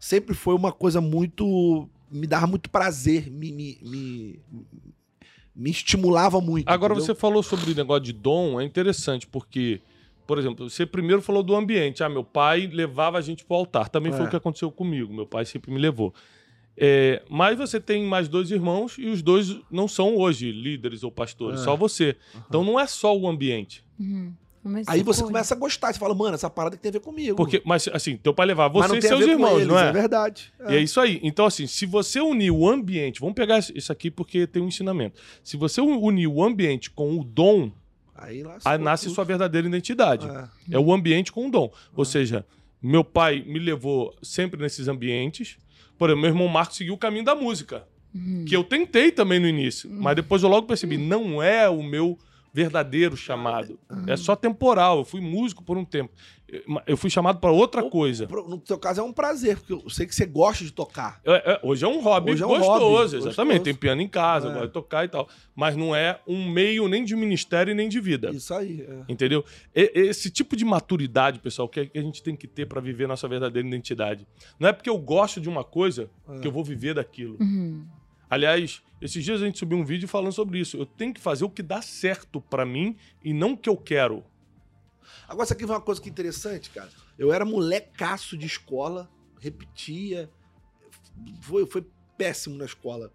Sempre 0.00 0.34
foi 0.34 0.54
uma 0.54 0.72
coisa 0.72 1.00
muito. 1.00 1.88
Me 2.10 2.26
dava 2.26 2.46
muito 2.46 2.70
prazer, 2.70 3.30
me, 3.30 3.52
me, 3.52 3.78
me, 3.82 4.40
me 5.54 5.70
estimulava 5.70 6.40
muito. 6.40 6.68
Agora 6.68 6.94
entendeu? 6.94 7.14
você 7.14 7.18
falou 7.20 7.42
sobre 7.42 7.70
o 7.72 7.74
negócio 7.74 8.02
de 8.04 8.12
dom, 8.12 8.60
é 8.60 8.64
interessante, 8.64 9.26
porque, 9.26 9.80
por 10.26 10.38
exemplo, 10.38 10.68
você 10.68 10.84
primeiro 10.86 11.20
falou 11.22 11.42
do 11.42 11.54
ambiente. 11.54 12.02
Ah, 12.02 12.08
meu 12.08 12.24
pai 12.24 12.66
levava 12.66 13.18
a 13.18 13.20
gente 13.20 13.44
pro 13.44 13.56
altar. 13.56 13.88
Também 13.88 14.12
foi 14.12 14.22
É. 14.22 14.24
o 14.26 14.30
que 14.30 14.36
aconteceu 14.36 14.70
comigo. 14.70 15.12
Meu 15.12 15.26
pai 15.26 15.44
sempre 15.44 15.70
me 15.72 15.78
levou. 15.78 16.14
É, 16.76 17.22
mas 17.30 17.56
você 17.56 17.80
tem 17.80 18.04
mais 18.04 18.28
dois 18.28 18.50
irmãos 18.50 18.96
e 18.98 19.06
os 19.06 19.22
dois 19.22 19.56
não 19.70 19.86
são 19.86 20.16
hoje 20.16 20.50
líderes 20.50 21.04
ou 21.04 21.10
pastores, 21.12 21.60
É. 21.60 21.64
só 21.64 21.76
você. 21.76 22.16
Então 22.48 22.64
não 22.64 22.78
é 22.80 22.86
só 22.86 23.16
o 23.16 23.28
ambiente. 23.28 23.84
Uhum. 23.98 24.32
Aí 24.86 25.02
você 25.02 25.20
com- 25.20 25.26
começa 25.26 25.54
a 25.54 25.58
gostar, 25.58 25.92
você 25.92 25.98
fala, 25.98 26.14
mano, 26.14 26.34
essa 26.34 26.48
parada 26.48 26.74
que 26.74 26.82
tem 26.82 26.88
a 26.88 26.92
ver 26.94 27.00
comigo. 27.00 27.36
Porque, 27.36 27.60
mas 27.66 27.86
assim, 27.92 28.16
teu 28.16 28.32
pai 28.32 28.46
levava 28.46 28.78
Mas 28.78 28.88
você 28.90 28.98
e 28.98 29.02
seus 29.02 29.20
irmãos, 29.20 29.56
eles, 29.56 29.68
não 29.68 29.78
é? 29.78 29.88
É 29.90 29.92
verdade. 29.92 30.52
E 30.70 30.74
é 30.74 30.80
isso 30.80 30.98
aí. 31.00 31.20
Então, 31.22 31.44
assim, 31.44 31.66
se 31.66 31.84
você 31.84 32.18
unir 32.18 32.50
o 32.50 32.66
ambiente, 32.68 33.20
vamos 33.20 33.34
pegar 33.34 33.58
isso 33.58 33.92
aqui 33.92 34.10
porque 34.10 34.46
tem 34.46 34.62
um 34.62 34.68
ensinamento. 34.68 35.20
Se 35.42 35.58
você 35.58 35.82
unir 35.82 36.26
o 36.28 36.42
ambiente 36.42 36.90
com 36.90 37.20
o 37.20 37.22
dom, 37.22 37.70
Aí, 38.16 38.42
aí 38.64 38.78
nasce 38.78 39.10
sua 39.10 39.22
verdadeira 39.24 39.66
identidade. 39.68 40.26
É. 40.26 40.76
É 40.76 40.78
o 40.78 40.92
ambiente 40.94 41.30
com 41.30 41.46
o 41.46 41.50
dom. 41.50 41.70
Ou 41.94 42.04
seja, 42.06 42.46
meu 42.80 43.04
pai 43.04 43.44
me 43.46 43.58
levou 43.58 44.14
sempre 44.22 44.58
nesses 44.62 44.88
ambientes. 44.88 45.58
Por 45.98 46.10
exemplo, 46.10 46.22
meu 46.22 46.30
irmão 46.30 46.48
Marcos 46.48 46.76
seguiu 46.76 46.94
o 46.94 46.98
caminho 46.98 47.24
da 47.24 47.34
música. 47.34 47.86
Uhum. 48.14 48.44
Que 48.46 48.54
eu 48.54 48.62
tentei 48.62 49.10
também 49.10 49.40
no 49.40 49.48
início. 49.48 49.90
Mas 49.90 50.16
depois 50.16 50.42
eu 50.42 50.48
logo 50.48 50.66
percebi, 50.66 50.96
não 50.96 51.42
é 51.42 51.68
o 51.68 51.82
meu 51.82 52.18
verdadeiro 52.54 53.16
chamado. 53.16 53.78
É 54.06 54.16
só 54.16 54.36
temporal. 54.36 54.98
Eu 54.98 55.04
fui 55.04 55.20
músico 55.20 55.62
por 55.64 55.76
um 55.76 55.84
tempo. 55.84 56.12
Eu 56.86 56.96
fui 56.96 57.10
chamado 57.10 57.40
para 57.40 57.50
outra 57.50 57.82
coisa. 57.90 58.28
Pro- 58.28 58.48
No 58.48 58.62
seu 58.64 58.78
caso 58.78 59.00
é 59.00 59.02
um 59.04 59.12
prazer, 59.12 59.56
porque 59.58 59.72
eu 59.72 59.90
sei 59.90 60.06
que 60.06 60.14
você 60.14 60.24
gosta 60.24 60.62
de 60.62 60.72
tocar. 60.72 61.20
É, 61.24 61.54
é, 61.54 61.60
hoje 61.64 61.84
é 61.84 61.88
um 61.88 62.00
hobby 62.00 62.30
Hoje 62.30 62.44
é 62.44 62.46
um 62.46 62.50
gostoso, 62.50 62.78
hobby, 62.84 63.04
exatamente. 63.16 63.34
gostoso. 63.58 63.64
Tem 63.64 63.74
piano 63.74 64.00
em 64.02 64.06
casa, 64.08 64.48
É. 64.48 64.52
gosto 64.52 64.66
de 64.68 64.72
tocar 64.72 65.04
e 65.04 65.08
tal. 65.08 65.28
Mas 65.56 65.74
não 65.74 65.96
é 65.96 66.20
um 66.28 66.48
meio 66.48 66.86
nem 66.86 67.04
de 67.04 67.16
ministério 67.16 67.72
e 67.72 67.74
nem 67.74 67.88
de 67.88 67.98
vida. 67.98 68.30
Isso 68.30 68.54
aí. 68.54 68.82
é. 68.88 69.12
Entendeu? 69.12 69.44
E- 69.74 69.90
Esse 69.96 70.30
tipo 70.30 70.54
de 70.54 70.64
maturidade, 70.64 71.40
pessoal, 71.40 71.68
que 71.68 71.90
a 71.92 72.00
gente 72.00 72.22
tem 72.22 72.36
que 72.36 72.46
ter 72.46 72.66
para 72.66 72.80
viver 72.80 73.08
nossa 73.08 73.26
verdadeira 73.26 73.66
identidade. 73.66 74.24
Não 74.60 74.68
é 74.68 74.72
porque 74.72 74.88
eu 74.90 74.98
gosto 74.98 75.40
de 75.40 75.48
uma 75.48 75.64
coisa 75.64 76.08
É. 76.28 76.38
que 76.38 76.46
eu 76.46 76.52
vou 76.52 76.62
viver 76.62 76.94
daquilo. 76.94 77.36
Uhum. 77.40 77.84
Aliás, 78.28 78.82
esses 79.00 79.22
dias 79.24 79.42
a 79.42 79.44
gente 79.46 79.58
subiu 79.58 79.78
um 79.78 79.84
vídeo 79.84 80.08
falando 80.08 80.32
sobre 80.32 80.58
isso. 80.58 80.76
Eu 80.76 80.86
tenho 80.86 81.12
que 81.12 81.20
fazer 81.20 81.44
o 81.44 81.50
que 81.50 81.62
dá 81.62 81.82
certo 81.82 82.40
para 82.40 82.64
mim 82.64 82.96
e 83.22 83.32
não 83.32 83.52
o 83.52 83.56
que 83.56 83.68
eu 83.68 83.76
quero. 83.76 84.24
Agora, 85.28 85.44
isso 85.44 85.52
aqui 85.52 85.66
foi 85.66 85.74
uma 85.74 85.80
coisa 85.80 86.00
que 86.00 86.08
é 86.08 86.12
interessante, 86.12 86.70
cara. 86.70 86.90
Eu 87.18 87.32
era 87.32 87.44
molecaço 87.44 88.36
de 88.36 88.46
escola, 88.46 89.08
repetia. 89.40 90.30
Foi, 91.42 91.66
foi 91.66 91.86
péssimo 92.16 92.56
na 92.56 92.64
escola. 92.64 93.12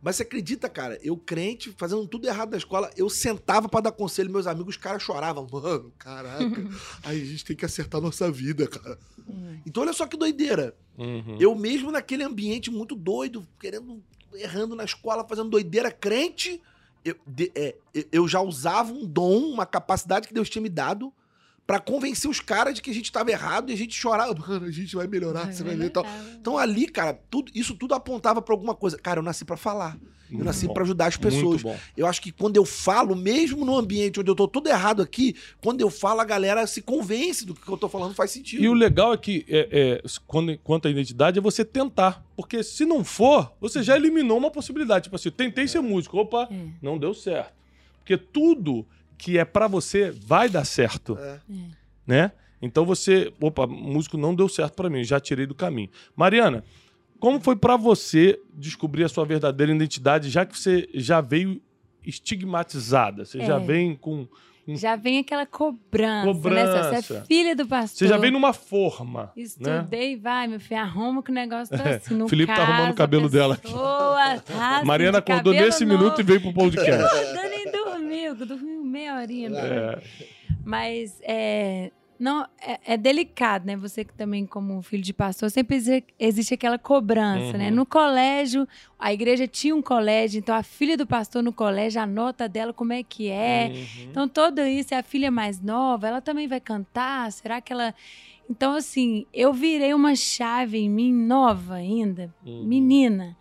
Mas 0.00 0.16
você 0.16 0.22
acredita, 0.22 0.68
cara? 0.68 0.98
Eu 1.02 1.16
crente, 1.16 1.74
fazendo 1.76 2.06
tudo 2.06 2.28
errado 2.28 2.52
na 2.52 2.56
escola, 2.56 2.90
eu 2.96 3.10
sentava 3.10 3.68
pra 3.68 3.80
dar 3.80 3.92
conselho, 3.92 4.30
meus 4.30 4.46
amigos, 4.46 4.76
os 4.76 4.80
caras 4.80 5.02
choravam. 5.02 5.46
Mano, 5.50 5.92
caraca, 5.98 6.68
aí 7.02 7.20
a 7.20 7.24
gente 7.24 7.44
tem 7.44 7.56
que 7.56 7.64
acertar 7.64 8.00
a 8.00 8.04
nossa 8.04 8.30
vida, 8.30 8.66
cara. 8.68 8.98
Uhum. 9.26 9.60
Então 9.66 9.82
olha 9.82 9.92
só 9.92 10.06
que 10.06 10.16
doideira. 10.16 10.76
Uhum. 10.96 11.36
Eu 11.40 11.54
mesmo 11.54 11.90
naquele 11.90 12.22
ambiente 12.22 12.70
muito 12.70 12.94
doido, 12.94 13.46
querendo, 13.58 14.02
errando 14.34 14.74
na 14.74 14.84
escola, 14.84 15.26
fazendo 15.26 15.50
doideira 15.50 15.90
crente, 15.90 16.60
eu, 17.04 17.16
de- 17.26 17.52
é, 17.54 17.74
eu- 18.12 18.28
já 18.28 18.40
usava 18.40 18.92
um 18.92 19.06
dom, 19.06 19.38
uma 19.52 19.64
capacidade 19.66 20.28
que 20.28 20.34
Deus 20.34 20.48
tinha 20.50 20.62
me 20.62 20.68
dado 20.68 21.12
pra 21.68 21.78
convencer 21.78 22.30
os 22.30 22.40
caras 22.40 22.72
de 22.74 22.80
que 22.80 22.90
a 22.90 22.94
gente 22.94 23.12
tava 23.12 23.30
errado 23.30 23.68
e 23.68 23.74
a 23.74 23.76
gente 23.76 23.94
chorava. 23.94 24.34
Mano, 24.34 24.64
a 24.64 24.70
gente 24.70 24.96
vai 24.96 25.06
melhorar, 25.06 25.52
você 25.52 25.62
vai 25.62 25.76
ver 25.76 25.84
e 25.84 25.90
tal. 25.90 26.06
Então 26.40 26.56
ali, 26.56 26.88
cara, 26.88 27.12
tudo, 27.30 27.52
isso 27.54 27.74
tudo 27.74 27.92
apontava 27.94 28.40
pra 28.40 28.54
alguma 28.54 28.74
coisa. 28.74 28.96
Cara, 28.96 29.18
eu 29.20 29.22
nasci 29.22 29.44
pra 29.44 29.54
falar. 29.58 29.98
Eu 30.30 30.34
Muito 30.36 30.46
nasci 30.46 30.66
bom. 30.66 30.72
pra 30.72 30.82
ajudar 30.82 31.06
as 31.08 31.18
pessoas. 31.18 31.62
Muito 31.62 31.64
bom. 31.64 31.76
Eu 31.94 32.06
acho 32.06 32.22
que 32.22 32.32
quando 32.32 32.56
eu 32.56 32.64
falo, 32.64 33.14
mesmo 33.14 33.66
no 33.66 33.76
ambiente 33.76 34.18
onde 34.18 34.30
eu 34.30 34.34
tô 34.34 34.48
tudo 34.48 34.68
errado 34.70 35.02
aqui, 35.02 35.36
quando 35.60 35.82
eu 35.82 35.90
falo, 35.90 36.20
a 36.22 36.24
galera 36.24 36.66
se 36.66 36.80
convence 36.80 37.44
do 37.44 37.54
que 37.54 37.68
eu 37.68 37.76
tô 37.76 37.86
falando 37.88 38.14
faz 38.14 38.30
sentido. 38.30 38.62
E 38.64 38.68
o 38.68 38.72
legal 38.74 39.12
é 39.12 39.18
que, 39.18 39.44
é, 39.46 39.68
é, 40.02 40.08
quando, 40.26 40.56
quanto 40.58 40.88
à 40.88 40.90
identidade, 40.90 41.38
é 41.38 41.42
você 41.42 41.66
tentar. 41.66 42.24
Porque 42.34 42.62
se 42.62 42.86
não 42.86 43.04
for, 43.04 43.52
você 43.60 43.82
já 43.82 43.94
eliminou 43.94 44.38
uma 44.38 44.50
possibilidade. 44.50 45.04
Tipo 45.04 45.16
assim, 45.16 45.30
tentei 45.30 45.68
ser 45.68 45.80
músico. 45.80 46.16
Opa, 46.18 46.48
É. 46.50 46.56
não 46.80 46.96
deu 46.98 47.12
certo. 47.12 47.52
Porque 47.98 48.16
tudo 48.16 48.86
que 49.18 49.36
é 49.36 49.44
pra 49.44 49.66
você 49.66 50.10
vai 50.12 50.48
dar 50.48 50.64
certo. 50.64 51.18
É. 51.20 51.38
Né? 52.06 52.32
Então 52.62 52.84
você, 52.84 53.32
opa, 53.40 53.66
músico 53.66 54.16
não 54.16 54.34
deu 54.34 54.48
certo 54.48 54.74
pra 54.74 54.88
mim, 54.88 55.04
já 55.04 55.20
tirei 55.20 55.44
do 55.46 55.54
caminho. 55.54 55.90
Mariana, 56.16 56.64
como 57.20 57.40
foi 57.40 57.56
pra 57.56 57.76
você 57.76 58.38
descobrir 58.54 59.04
a 59.04 59.08
sua 59.08 59.24
verdadeira 59.24 59.72
identidade, 59.72 60.30
já 60.30 60.46
que 60.46 60.56
você 60.58 60.88
já 60.94 61.20
veio 61.20 61.60
estigmatizada? 62.04 63.24
Você 63.24 63.38
já 63.44 63.56
É. 63.56 63.60
vem 63.60 63.94
com. 63.94 64.26
Já 64.70 64.96
vem 64.96 65.18
aquela 65.18 65.46
cobrança, 65.46 66.26
né? 66.26 66.32
Cobrança. 66.32 67.00
Você 67.02 67.14
é 67.16 67.20
filha 67.22 67.56
do 67.56 67.66
pastor. 67.66 67.98
Você 68.00 68.06
já 68.06 68.18
vem 68.18 68.30
numa 68.30 68.52
forma. 68.52 69.32
Né? 69.34 69.42
Estudei, 69.42 70.14
vai, 70.16 70.46
meu 70.46 70.60
filho, 70.60 70.80
arruma 70.80 71.22
que 71.22 71.30
o 71.30 71.34
negócio 71.34 71.76
tá 71.76 71.88
assim. 71.88 72.14
No 72.14 72.28
Felipe 72.28 72.54
tá 72.54 72.60
arrumando 72.62 72.80
o 72.80 72.84
caso, 72.88 72.96
cabelo 72.96 73.28
dela 73.30 73.56
pessoa 73.56 74.38
Tá 74.40 74.76
assim, 74.76 74.86
Mariana 74.86 75.18
acordou 75.18 75.54
nesse 75.54 75.86
novo. 75.86 75.98
minuto 76.02 76.20
e 76.20 76.24
veio 76.24 76.40
pro 76.42 76.52
podcast. 76.52 77.16
Ainda 77.16 77.48
nem 77.48 77.72
dormiu, 77.72 78.36
que 78.36 78.42
eu 78.42 78.46
dormi 78.46 78.77
meia 78.88 79.16
horinha. 79.16 79.50
né? 79.50 79.60
É. 79.60 80.02
Mas 80.64 81.20
é, 81.22 81.90
não, 82.18 82.46
é, 82.60 82.94
é 82.94 82.96
delicado, 82.96 83.64
né? 83.66 83.76
Você 83.76 84.04
que 84.04 84.12
também, 84.12 84.44
como 84.44 84.82
filho 84.82 85.02
de 85.02 85.12
pastor, 85.14 85.50
sempre 85.50 85.76
exi- 85.76 86.04
existe 86.18 86.54
aquela 86.54 86.78
cobrança, 86.78 87.56
né? 87.56 87.68
Uhum. 87.70 87.76
No 87.76 87.86
colégio, 87.86 88.66
a 88.98 89.12
igreja 89.12 89.46
tinha 89.46 89.74
um 89.74 89.80
colégio, 89.82 90.38
então 90.38 90.54
a 90.54 90.62
filha 90.62 90.96
do 90.96 91.06
pastor 91.06 91.42
no 91.42 91.52
colégio, 91.52 92.00
a 92.02 92.06
nota 92.06 92.48
dela, 92.48 92.72
como 92.72 92.92
é 92.92 93.02
que 93.02 93.28
é? 93.28 93.70
Uhum. 93.72 94.04
Então, 94.10 94.28
tudo 94.28 94.60
isso, 94.62 94.92
é 94.92 94.98
a 94.98 95.02
filha 95.02 95.30
mais 95.30 95.60
nova, 95.60 96.08
ela 96.08 96.20
também 96.20 96.48
vai 96.48 96.60
cantar? 96.60 97.30
Será 97.32 97.60
que 97.60 97.72
ela. 97.72 97.94
Então, 98.50 98.74
assim, 98.74 99.26
eu 99.32 99.52
virei 99.52 99.92
uma 99.94 100.16
chave 100.16 100.78
em 100.78 100.88
mim, 100.90 101.12
nova 101.12 101.74
ainda, 101.74 102.34
Uhum. 102.44 102.64
menina. 102.64 103.36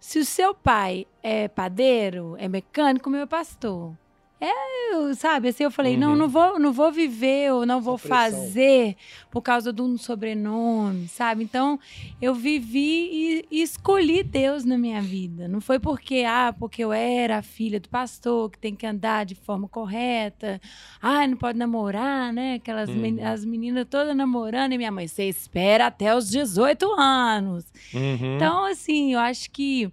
Se 0.00 0.18
o 0.18 0.24
seu 0.24 0.54
pai 0.54 1.06
é 1.22 1.48
padeiro, 1.48 2.34
é 2.38 2.48
mecânico, 2.48 3.08
meu 3.10 3.22
é 3.22 3.26
pastor. 3.26 3.94
É, 4.40 4.94
eu, 4.94 5.14
sabe, 5.16 5.48
assim, 5.48 5.64
eu 5.64 5.70
falei, 5.70 5.96
não, 5.96 6.12
Uhum. 6.12 6.16
não 6.16 6.28
vou, 6.28 6.58
não 6.60 6.72
vou 6.72 6.92
viver 6.92 7.52
ou 7.52 7.66
não 7.66 7.80
vou 7.80 7.96
Essa 7.96 8.06
pressão. 8.08 8.40
fazer 8.44 8.96
por 9.32 9.42
causa 9.42 9.72
de 9.72 9.82
um 9.82 9.98
sobrenome, 9.98 11.08
sabe? 11.08 11.42
Então, 11.42 11.78
eu 12.22 12.32
vivi 12.34 12.78
e, 12.80 13.44
e 13.50 13.62
escolhi 13.62 14.22
Deus 14.22 14.64
na 14.64 14.78
minha 14.78 15.02
vida. 15.02 15.48
Não 15.48 15.60
foi 15.60 15.80
porque, 15.80 16.24
ah, 16.24 16.54
porque 16.56 16.84
eu 16.84 16.92
era 16.92 17.38
a 17.38 17.42
filha 17.42 17.80
do 17.80 17.88
pastor, 17.88 18.50
que 18.50 18.58
tem 18.58 18.76
que 18.76 18.86
andar 18.86 19.26
de 19.26 19.34
forma 19.34 19.66
correta. 19.68 20.60
Ah, 21.02 21.26
não 21.26 21.36
pode 21.36 21.58
namorar, 21.58 22.32
né? 22.32 22.54
Aquelas 22.54 22.88
Uhum. 22.90 22.96
men- 22.96 23.20
as 23.22 23.44
meninas 23.44 23.86
todas 23.90 24.16
namorando. 24.16 24.72
E 24.72 24.78
minha 24.78 24.92
mãe, 24.92 25.08
você 25.08 25.24
espera 25.28 25.86
até 25.86 26.14
os 26.14 26.30
18 26.30 26.88
anos. 26.98 27.64
Uhum. 27.92 28.36
Então, 28.36 28.64
assim, 28.66 29.14
eu 29.14 29.18
acho 29.18 29.50
que 29.50 29.90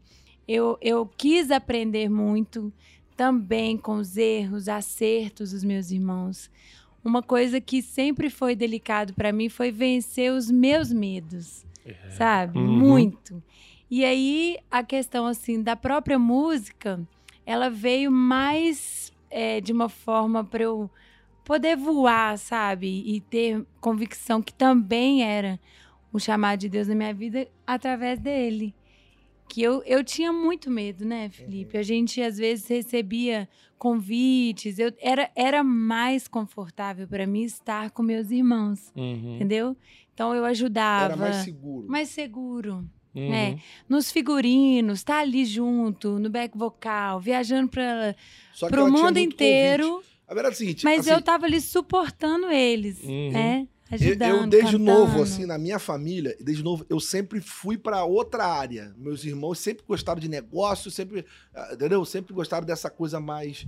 eu, 0.47 0.77
eu 0.79 1.07
quis 1.17 1.49
aprender 1.49 2.07
muito 2.09 2.71
também 3.15 3.77
com 3.77 3.95
os 3.95 4.17
erros, 4.17 4.67
acertos 4.67 5.51
dos 5.51 5.63
meus 5.63 5.91
irmãos. 5.91 6.49
Uma 7.03 7.21
coisa 7.21 7.61
que 7.61 7.81
sempre 7.81 8.29
foi 8.29 8.55
delicado 8.55 9.13
para 9.13 9.31
mim 9.31 9.47
foi 9.47 9.71
vencer 9.71 10.31
os 10.31 10.49
meus 10.49 10.91
medos, 10.91 11.65
sabe? 12.09 12.57
Uhum. 12.57 12.79
Muito. 12.79 13.43
E 13.89 14.03
aí, 14.03 14.57
a 14.71 14.83
questão, 14.83 15.25
assim, 15.27 15.61
da 15.61 15.75
própria 15.75 16.17
música, 16.17 16.99
ela 17.45 17.69
veio 17.69 18.11
mais 18.11 19.13
é, 19.29 19.61
de 19.61 19.71
uma 19.71 19.87
forma 19.87 20.43
para 20.43 20.63
eu 20.63 20.89
poder 21.43 21.77
voar, 21.77 22.37
sabe? 22.39 23.03
E 23.05 23.21
ter 23.21 23.63
convicção 23.79 24.41
que 24.41 24.53
também 24.53 25.23
era 25.23 25.59
o 26.11 26.19
chamado 26.19 26.59
de 26.61 26.69
Deus 26.69 26.87
na 26.87 26.95
minha 26.95 27.13
vida 27.13 27.47
através 27.67 28.17
dele. 28.19 28.73
Que 29.47 29.61
eu, 29.61 29.81
eu 29.85 30.03
tinha 30.03 30.33
muito 30.33 30.69
medo, 30.71 31.05
né, 31.05 31.29
Felipe? 31.29 31.77
A 31.77 31.83
gente 31.83 32.21
às 32.21 32.37
vezes 32.37 32.67
recebia 32.67 33.47
convites, 33.77 34.79
eu 34.79 34.91
era, 34.99 35.29
era 35.35 35.63
mais 35.63 36.27
confortável 36.27 37.07
para 37.07 37.27
mim 37.27 37.43
estar 37.43 37.91
com 37.91 38.01
meus 38.03 38.31
irmãos, 38.31 38.91
Uhum. 38.95 39.35
entendeu? 39.35 39.77
Então 40.13 40.33
eu 40.33 40.43
ajudava, 40.45 41.05
Era 41.13 41.15
mais 41.15 41.35
seguro. 41.37 41.87
mais 41.87 42.09
seguro. 42.09 42.89
Uhum. 43.13 43.33
É. 43.33 43.57
Nos 43.87 44.11
figurinos, 44.11 45.03
tá 45.03 45.19
ali 45.19 45.45
junto, 45.45 46.19
no 46.19 46.29
back 46.29 46.57
vocal, 46.57 47.19
viajando 47.19 47.69
para 47.69 48.15
tinha 48.69 48.91
mundo 48.91 49.17
inteiro. 49.17 49.89
convite. 49.89 50.15
A 50.27 50.33
verdade 50.33 50.53
é 50.53 50.55
a 50.55 50.57
seguinte, 50.57 50.83
Mas 50.83 50.99
assim, 51.01 51.11
eu 51.11 51.21
tava 51.21 51.45
ali 51.45 51.61
suportando 51.61 52.47
eles, 52.49 53.01
Uhum. 53.03 53.31
né? 53.31 53.67
Eu, 53.91 53.95
Ajudando, 53.95 54.29
eu 54.43 54.47
desde 54.47 54.77
cantando. 54.77 54.83
novo, 54.83 55.21
assim, 55.21 55.45
na 55.45 55.57
minha 55.57 55.77
família, 55.77 56.35
desde 56.39 56.63
novo, 56.63 56.85
eu 56.89 56.99
sempre 56.99 57.39
fui 57.39 57.77
pra 57.77 58.03
outra 58.03 58.45
área. 58.45 58.93
Meus 58.97 59.23
irmãos 59.23 59.59
sempre 59.59 59.83
gostaram 59.87 60.19
de 60.19 60.27
negócio, 60.27 60.89
sempre, 60.89 61.25
ah, 61.53 61.69
entendeu? 61.73 62.03
Sempre 62.03 62.33
gostaram 62.33 62.65
dessa 62.65 62.89
coisa 62.89 63.19
mais 63.19 63.67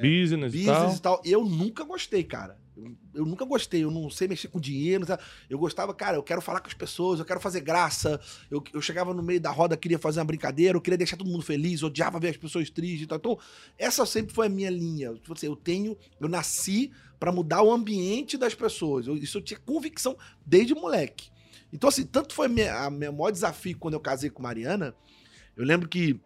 Business, 0.00 0.54
e 0.54 0.64
tal. 0.64 0.74
business 0.82 0.98
e 0.98 1.02
tal. 1.02 1.22
Eu 1.24 1.44
nunca 1.44 1.84
gostei, 1.84 2.24
cara. 2.24 2.58
Eu, 2.76 2.96
eu 3.14 3.26
nunca 3.26 3.44
gostei, 3.44 3.84
eu 3.84 3.90
não 3.90 4.08
sei 4.08 4.26
mexer 4.26 4.48
com 4.48 4.58
dinheiro. 4.58 5.04
sabe? 5.04 5.22
Eu 5.50 5.58
gostava, 5.58 5.92
cara, 5.92 6.16
eu 6.16 6.22
quero 6.22 6.40
falar 6.40 6.60
com 6.60 6.68
as 6.68 6.72
pessoas, 6.74 7.18
eu 7.18 7.26
quero 7.26 7.38
fazer 7.40 7.60
graça. 7.60 8.18
Eu, 8.50 8.62
eu 8.72 8.80
chegava 8.80 9.12
no 9.12 9.22
meio 9.22 9.40
da 9.40 9.50
roda, 9.50 9.76
queria 9.76 9.98
fazer 9.98 10.18
uma 10.20 10.24
brincadeira, 10.24 10.76
eu 10.76 10.80
queria 10.80 10.96
deixar 10.96 11.16
todo 11.18 11.28
mundo 11.30 11.42
feliz, 11.42 11.82
odiava 11.82 12.18
ver 12.18 12.28
as 12.28 12.36
pessoas 12.38 12.70
tristes 12.70 13.02
e 13.02 13.06
tal. 13.06 13.18
Então, 13.18 13.38
essa 13.76 14.06
sempre 14.06 14.34
foi 14.34 14.46
a 14.46 14.50
minha 14.50 14.70
linha. 14.70 15.12
Tipo 15.14 15.34
assim, 15.34 15.46
eu 15.46 15.56
tenho, 15.56 15.96
eu 16.18 16.28
nasci 16.28 16.90
pra 17.18 17.30
mudar 17.30 17.62
o 17.62 17.70
ambiente 17.70 18.38
das 18.38 18.54
pessoas. 18.54 19.06
Eu- 19.06 19.16
isso 19.16 19.36
eu 19.36 19.42
tinha 19.42 19.60
convicção 19.60 20.16
desde 20.46 20.74
moleque. 20.74 21.28
Então, 21.72 21.88
assim, 21.88 22.04
tanto 22.06 22.32
foi 22.34 22.46
a 22.46 22.88
meu 22.90 23.12
maior 23.12 23.30
desafio 23.30 23.76
quando 23.78 23.94
eu 23.94 24.00
casei 24.00 24.30
com 24.30 24.42
Mariana. 24.42 24.94
Eu 25.56 25.64
lembro 25.66 25.86
que 25.88 26.18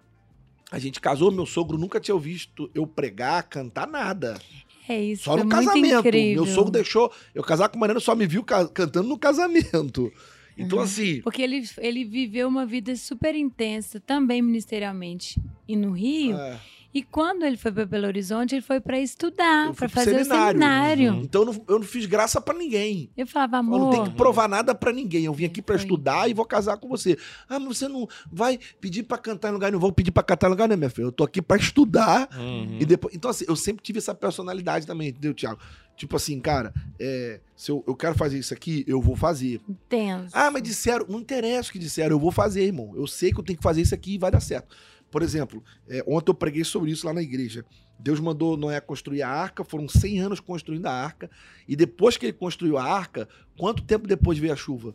a 0.70 0.78
gente 0.78 1.00
casou, 1.00 1.30
meu 1.30 1.46
sogro 1.46 1.78
nunca 1.78 2.00
tinha 2.00 2.18
visto 2.18 2.70
eu 2.74 2.86
pregar, 2.86 3.42
cantar 3.48 3.86
nada. 3.86 4.38
É 4.88 5.02
isso, 5.02 5.24
Só 5.24 5.32
foi 5.34 5.44
no 5.44 5.48
casamento. 5.48 6.06
incrível. 6.08 6.44
Meu 6.44 6.54
sogro 6.54 6.70
deixou 6.70 7.10
eu 7.34 7.42
casar 7.42 7.68
com 7.68 7.78
Mariana, 7.78 8.00
só 8.00 8.14
me 8.14 8.26
viu 8.26 8.42
ca- 8.44 8.68
cantando 8.68 9.08
no 9.08 9.18
casamento. 9.18 10.12
Então, 10.56 10.78
Uhum. 10.78 10.84
assim, 10.84 11.20
Porque 11.22 11.42
ele, 11.42 11.64
ele 11.78 12.04
viveu 12.04 12.46
uma 12.46 12.64
vida 12.64 12.94
super 12.94 13.34
intensa, 13.34 13.98
também 13.98 14.40
ministerialmente, 14.42 15.40
e 15.66 15.74
no 15.74 15.90
Rio. 15.92 16.36
é, 16.36 16.60
E 16.94 17.02
quando 17.02 17.42
ele 17.44 17.56
foi 17.56 17.72
para 17.72 17.84
Belo 17.84 18.06
Horizonte, 18.06 18.54
ele 18.54 18.62
foi 18.62 18.80
para 18.80 19.00
estudar, 19.00 19.66
Eu 19.66 19.74
para 19.74 19.88
fazer 19.88 20.12
seminário. 20.12 20.58
o 20.58 20.62
seminário. 20.62 21.12
Uhum. 21.14 21.20
então 21.22 21.42
eu 21.42 21.46
não, 21.52 21.64
eu 21.68 21.78
não 21.80 21.86
fiz 21.86 22.06
graça 22.06 22.40
pra 22.40 22.54
ninguém. 22.56 23.10
Eu 23.16 23.26
falava, 23.26 23.56
Eu 23.56 23.60
amor, 23.60 23.78
não 23.80 23.90
tenho 23.90 24.04
que 24.04 24.10
provar 24.16 24.48
nada 24.48 24.74
pra 24.74 24.92
ninguém. 24.92 25.24
Eu 25.24 25.34
vim 25.34 25.44
aqui 25.46 25.60
pra 25.60 25.74
Foi. 25.76 25.82
estudar 25.84 26.30
e 26.30 26.34
vou 26.34 26.44
casar 26.46 26.76
com 26.76 26.88
você. 26.88 27.18
Ah, 27.48 27.58
mas 27.58 27.78
você 27.78 27.88
não 27.88 28.06
vai 28.30 28.60
pedir 28.80 29.02
pra 29.02 29.18
cantar 29.18 29.48
em 29.48 29.52
lugar, 29.52 29.72
não 29.72 29.80
vou 29.80 29.90
pedir 29.92 30.12
pra 30.12 30.22
cantar 30.22 30.46
em 30.46 30.50
lugar, 30.50 30.68
não, 30.68 30.76
minha 30.76 30.88
filha. 30.88 31.06
Eu 31.06 31.12
tô 31.12 31.24
aqui 31.24 31.42
pra 31.42 31.56
estudar 31.56 32.28
Uhum. 32.38 32.78
E 32.80 32.84
depois, 32.86 33.14
então, 33.14 33.30
assim, 33.30 33.44
eu 33.48 33.56
sempre 33.56 33.82
tive 33.82 33.98
essa 33.98 34.14
personalidade 34.14 34.86
também, 34.86 35.08
entendeu, 35.08 35.34
Thiago? 35.34 35.58
Tipo 35.96 36.16
assim, 36.16 36.40
cara, 36.40 36.72
é, 36.98 37.40
se 37.56 37.70
eu, 37.70 37.82
eu 37.86 37.94
quero 37.94 38.14
fazer 38.16 38.38
isso 38.38 38.52
aqui, 38.52 38.84
eu 38.86 39.00
vou 39.00 39.16
fazer. 39.16 39.60
intenso. 39.68 40.30
Ah, 40.32 40.50
mas 40.50 40.62
disseram, 40.62 41.06
não 41.08 41.20
interessa 41.20 41.68
o 41.68 41.72
que 41.72 41.78
disseram, 41.78 42.16
eu 42.16 42.20
vou 42.20 42.30
fazer, 42.32 42.64
irmão. 42.64 42.92
Eu 42.96 43.06
sei 43.06 43.32
que 43.32 43.38
eu 43.40 43.44
tenho 43.44 43.56
que 43.56 43.62
fazer 43.62 43.80
isso 43.82 43.94
aqui 43.94 44.14
e 44.14 44.18
vai 44.18 44.30
dar 44.30 44.40
certo. 44.40 44.74
Por 45.14 45.22
exemplo, 45.22 45.62
é, 45.88 46.02
ontem 46.08 46.32
eu 46.32 46.34
preguei 46.34 46.64
sobre 46.64 46.90
isso 46.90 47.06
lá 47.06 47.12
na 47.12 47.22
igreja. 47.22 47.64
Deus 47.96 48.18
mandou 48.18 48.56
Noé 48.56 48.80
construir 48.80 49.22
a 49.22 49.28
arca, 49.28 49.62
foram 49.62 49.88
100 49.88 50.18
anos 50.18 50.40
construindo 50.40 50.86
a 50.86 50.90
arca, 50.90 51.30
e 51.68 51.76
depois 51.76 52.16
que 52.16 52.26
ele 52.26 52.32
construiu 52.32 52.76
a 52.76 52.82
arca, 52.82 53.28
quanto 53.56 53.84
tempo 53.84 54.08
depois 54.08 54.38
veio 54.38 54.52
a 54.52 54.56
chuva? 54.56 54.92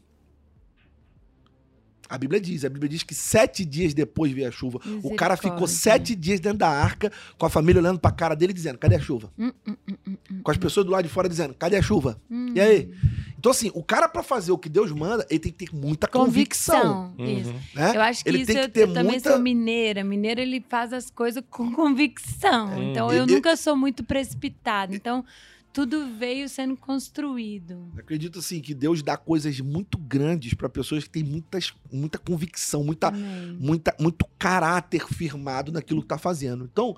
A 2.10 2.18
Bíblia 2.18 2.42
diz, 2.42 2.66
a 2.66 2.70
Bíblia 2.70 2.90
diz 2.90 3.04
que 3.04 3.14
sete 3.14 3.64
dias 3.64 3.94
depois 3.94 4.32
veio 4.32 4.48
a 4.48 4.52
chuva. 4.52 4.80
O 5.04 5.16
cara 5.16 5.38
ficou 5.38 5.68
sete 5.68 6.16
dias 6.16 6.40
dentro 6.40 6.58
da 6.58 6.68
arca, 6.70 7.12
com 7.38 7.46
a 7.46 7.50
família 7.50 7.80
olhando 7.80 8.00
pra 8.00 8.10
cara 8.12 8.36
dele 8.36 8.52
dizendo: 8.52 8.78
cadê 8.80 8.96
a 8.96 9.00
chuva? 9.00 9.32
Hum, 9.38 9.52
hum, 9.68 9.76
hum, 9.88 9.96
hum, 10.08 10.18
hum, 10.32 10.40
Com 10.42 10.50
as 10.52 10.58
pessoas 10.58 10.86
do 10.86 10.92
lado 10.92 11.04
de 11.04 11.10
fora 11.10 11.30
dizendo: 11.30 11.54
cadê 11.54 11.76
a 11.78 11.82
chuva? 11.82 12.20
hum. 12.30 12.52
E 12.56 12.60
aí? 12.60 12.92
Então, 13.38 13.52
assim, 13.52 13.72
o 13.74 13.82
cara 13.84 14.10
pra 14.10 14.22
fazer 14.24 14.52
o 14.52 14.58
que 14.58 14.68
Deus 14.68 14.92
manda, 14.92 15.26
ele 15.30 15.40
tem 15.40 15.52
que 15.54 15.66
ter 15.68 15.74
muita 15.76 16.08
convicção. 16.08 17.14
Convicção. 17.16 17.54
Uhum. 17.54 17.60
né? 17.76 17.92
Eu 17.96 18.02
acho 18.02 18.24
que 18.24 18.30
ele 18.30 18.38
isso 18.40 18.48
tem 18.48 18.56
que 18.56 18.62
eu, 18.64 18.70
ter 18.70 18.82
eu 18.82 18.88
também 18.94 19.12
muita. 19.14 19.30
sou 19.30 19.40
mineira. 19.40 20.04
Mineiro 20.04 20.42
ele 20.42 20.66
faz 20.68 20.92
as 20.92 21.10
coisas 21.10 21.42
com 21.50 21.72
convicção. 21.72 22.68
Hum. 22.78 22.92
Então 22.92 23.12
eu 23.14 23.26
E- 23.26 23.30
e- 23.30 23.36
nunca 23.36 23.56
sou 23.56 23.78
muito 23.78 24.04
precipitada. 24.04 24.94
Então 24.96 25.24
tudo 25.72 26.16
veio 26.18 26.50
sendo 26.50 26.76
construído. 26.76 27.92
Acredito, 27.98 28.40
assim, 28.40 28.60
que 28.60 28.74
Deus 28.74 29.04
dá 29.04 29.16
coisas 29.16 29.60
muito 29.60 29.98
grandes 29.98 30.54
pra 30.54 30.68
pessoas 30.68 31.04
que 31.04 31.10
têm 31.10 31.24
muitas, 31.24 31.74
muita 31.92 32.18
convicção, 32.18 32.84
muita, 32.84 33.08
Amém. 33.10 33.58
muita, 33.60 33.96
muito 34.00 34.26
caráter 34.38 35.08
firmado 35.08 35.72
naquilo 35.72 36.02
que 36.02 36.08
tá 36.08 36.18
fazendo. 36.18 36.66
Então, 36.66 36.96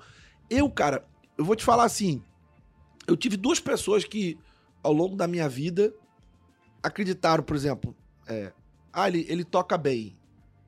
eu, 0.48 0.68
cara, 0.70 1.06
eu 1.36 1.44
vou 1.44 1.54
te 1.54 1.64
falar 1.64 1.84
assim, 1.84 2.22
eu 3.06 3.16
tive 3.16 3.36
duas 3.36 3.60
pessoas 3.60 4.04
que 4.04 4.38
ao 4.82 4.92
longo 4.92 5.16
da 5.16 5.28
minha 5.28 5.48
vida, 5.48 5.94
acreditaram, 6.82 7.44
por 7.44 7.54
exemplo, 7.54 7.94
é, 8.26 8.52
ah, 8.92 9.08
ele, 9.08 9.24
ele 9.28 9.44
toca 9.44 9.78
bem. 9.78 10.16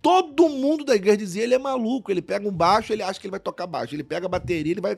Todo 0.05 0.51
mundo 0.51 0.85
da 0.85 0.95
igreja 0.95 1.17
dizia, 1.17 1.43
ele 1.45 1.55
é 1.55 1.59
maluco, 1.59 2.11
ele 2.13 2.21
pega 2.21 2.47
um 2.47 2.53
baixo, 2.53 2.93
ele 2.93 3.03
acha 3.03 3.19
que 3.19 3.27
ele 3.27 3.31
vai 3.31 3.41
tocar 3.41 3.67
baixo, 3.67 3.95
ele 3.95 4.05
pega 4.05 4.27
a 4.27 4.29
bateria, 4.29 4.73
ele 4.73 4.81
vai... 4.83 4.95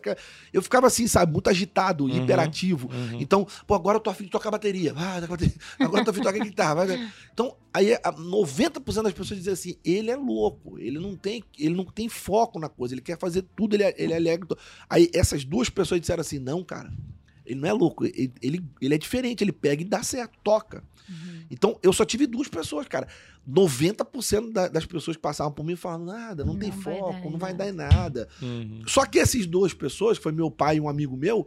Eu 0.52 0.60
ficava 0.60 0.88
assim, 0.88 1.06
sabe, 1.06 1.32
muito 1.32 1.48
agitado, 1.48 2.06
Uhum, 2.06 2.24
hiperativo. 2.24 2.90
uhum. 2.92 3.20
Então, 3.20 3.46
pô, 3.68 3.74
agora 3.76 3.98
eu 3.98 4.00
tô 4.00 4.10
afim 4.10 4.24
de 4.24 4.30
tocar 4.30 4.50
bateria. 4.50 4.92
Ah, 4.96 5.20
bateria. 5.24 5.54
Agora 5.78 6.00
eu 6.00 6.04
tô 6.06 6.10
afim 6.10 6.20
de 6.22 6.26
tocar 6.26 6.40
guitarra. 6.40 6.74
Vai. 6.86 7.10
Então, 7.32 7.54
aí 7.72 7.94
a 7.94 8.12
90% 8.12 9.02
das 9.02 9.12
pessoas 9.12 9.38
dizem 9.38 9.52
assim, 9.52 9.76
ele 9.84 10.10
é 10.10 10.16
louco, 10.16 10.76
ele 10.76 10.98
não 10.98 11.14
tem, 11.14 11.44
ele 11.56 11.76
não 11.76 11.84
tem 11.84 12.08
foco 12.08 12.58
na 12.58 12.68
coisa, 12.68 12.92
ele 12.92 13.00
quer 13.00 13.16
fazer 13.16 13.42
tudo, 13.54 13.74
ele 13.76 13.84
é, 13.84 13.94
ele 13.96 14.12
é 14.12 14.16
alegre. 14.16 14.48
Aí 14.90 15.08
essas 15.14 15.44
duas 15.44 15.70
pessoas 15.70 16.00
disseram 16.00 16.22
assim, 16.22 16.40
não, 16.40 16.64
cara, 16.64 16.92
ele 17.46 17.60
não 17.60 17.68
é 17.68 17.72
louco, 17.72 18.04
ele, 18.04 18.32
ele, 18.42 18.64
ele 18.80 18.94
é 18.94 18.98
diferente, 18.98 19.42
ele 19.44 19.52
pega 19.52 19.82
e 19.82 19.84
dá 19.84 20.02
certo, 20.02 20.38
toca. 20.42 20.82
Então, 21.50 21.78
eu 21.82 21.92
só 21.92 22.04
tive 22.04 22.26
duas 22.26 22.48
pessoas, 22.48 22.88
cara. 22.88 23.06
90% 23.48 24.52
da- 24.52 24.68
das 24.68 24.84
pessoas 24.84 25.16
que 25.16 25.22
passavam 25.22 25.52
por 25.52 25.64
mim 25.64 25.76
falavam, 25.76 26.06
nada, 26.06 26.44
não, 26.44 26.56
tem 26.56 26.70
Não 26.70 26.78
vai 26.80 26.98
foco, 26.98 27.30
não 27.30 27.38
vai 27.38 27.52
nada." 27.52 27.64
dar 27.64 27.70
em 27.70 27.72
nada. 27.72 28.28
Uhum. 28.42 28.82
Só 28.86 29.06
que 29.06 29.18
essas 29.20 29.46
duas 29.46 29.72
pessoas, 29.72 30.18
que 30.18 30.22
foi 30.24 30.32
meu 30.32 30.50
pai 30.50 30.76
e 30.76 30.80
um 30.80 30.88
amigo 30.88 31.16
meu, 31.16 31.46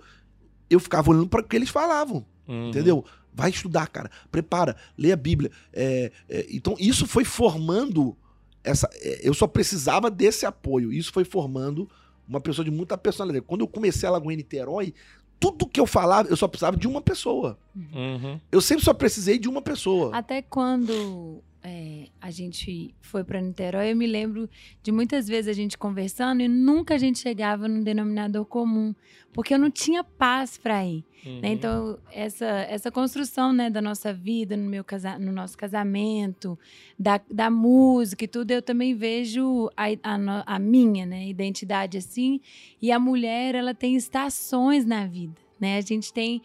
eu 0.70 0.79
ficava 0.79 1.10
olhando 1.12 1.27
para 1.27 1.41
o 1.41 1.44
que 1.44 1.56
eles 1.56 1.70
falavam. 1.70 2.25
Uhum. 2.48 2.70
Entendeu? 2.70 3.03
Vai 3.34 3.50
estudar, 3.50 3.88
cara. 3.88 4.10
Prepara, 4.32 4.75
lê 4.98 5.12
a 5.12 5.15
Bíblia. 5.18 5.51
É, 5.74 6.12
é, 6.29 6.48
então, 6.50 6.75
isso 6.79 7.06
foi 7.06 7.25
formando. 7.25 8.15
essa. 8.63 8.89
é, 8.96 9.20
eu 9.27 9.34
só 9.34 9.46
precisava 9.48 10.10
desse 10.10 10.46
apoio. 10.46 10.91
Isso 10.94 11.12
foi 11.12 11.24
formando 11.25 11.89
uma 12.27 12.39
pessoa 12.39 12.63
de 12.63 12.72
muita 12.72 12.98
personalidade. 12.98 13.46
Quando 13.46 13.62
eu 13.62 13.68
comecei 13.68 14.08
a 14.08 14.12
Lagoa 14.12 14.34
em 14.34 14.38
Niterói, 14.38 14.94
tudo 15.39 15.67
que 15.67 15.79
eu 15.79 15.86
falava, 15.86 16.29
eu 16.29 16.36
só 16.36 16.48
precisava 16.48 16.75
de 16.75 16.88
uma 16.88 17.01
pessoa. 17.01 17.58
Uhum. 17.75 18.39
Eu 18.51 18.62
sempre 18.62 18.84
só 18.84 18.93
precisei 18.93 19.39
de 19.39 19.48
uma 19.48 19.62
pessoa. 19.62 20.15
Até 20.15 20.41
quando 20.41 21.41
é, 21.62 22.08
a 22.22 22.32
gente 22.32 22.96
foi 23.01 23.24
para 23.24 23.42
Niterói, 23.42 23.92
eu 23.92 23.96
me 23.96 24.08
lembro 24.08 24.50
de 24.82 24.92
muitas 24.92 25.28
vezes 25.28 25.50
a 25.50 25.54
gente 25.54 25.78
conversando 25.78 26.42
e 26.42 26.48
nunca 26.48 26.96
a 26.96 26.98
gente 26.98 27.20
chegava 27.20 27.68
num 27.68 27.84
denominador 27.84 28.46
comum, 28.46 28.96
porque 29.34 29.54
eu 29.54 29.60
não 29.60 29.70
tinha 29.70 30.04
paz 30.04 30.58
para 30.58 30.86
ir. 30.86 31.04
Uhum. 31.25 31.42
né? 31.42 31.50
Então, 31.50 32.00
essa, 32.12 32.46
essa 32.46 32.89
construção 32.89 33.51
né, 33.51 33.70
da 33.70 33.82
nossa 33.82 34.13
vida, 34.13 34.56
no, 34.56 34.70
meu 34.70 34.86
casa, 34.86 35.20
no 35.20 35.34
nosso 35.34 35.58
casamento, 35.58 36.58
da, 36.98 37.20
da 37.30 37.50
música 37.50 38.24
e 38.24 38.28
tudo, 38.28 38.51
eu 38.51 38.62
também 38.62 38.96
vejo 38.96 39.70
a, 39.75 39.88
a, 40.01 40.56
a 40.56 40.60
minha 40.60 41.06
né, 41.06 41.28
identidade 41.28 41.98
assim. 41.98 42.39
E 42.82 42.89
a 42.89 42.98
mulher, 42.98 43.54
ela 43.54 43.74
tem 43.74 43.96
estações 43.98 44.86
na 44.86 45.06
vida. 45.06 45.36
Né? 45.60 45.78
A 45.78 45.82
gente 45.82 46.13
tem 46.13 46.42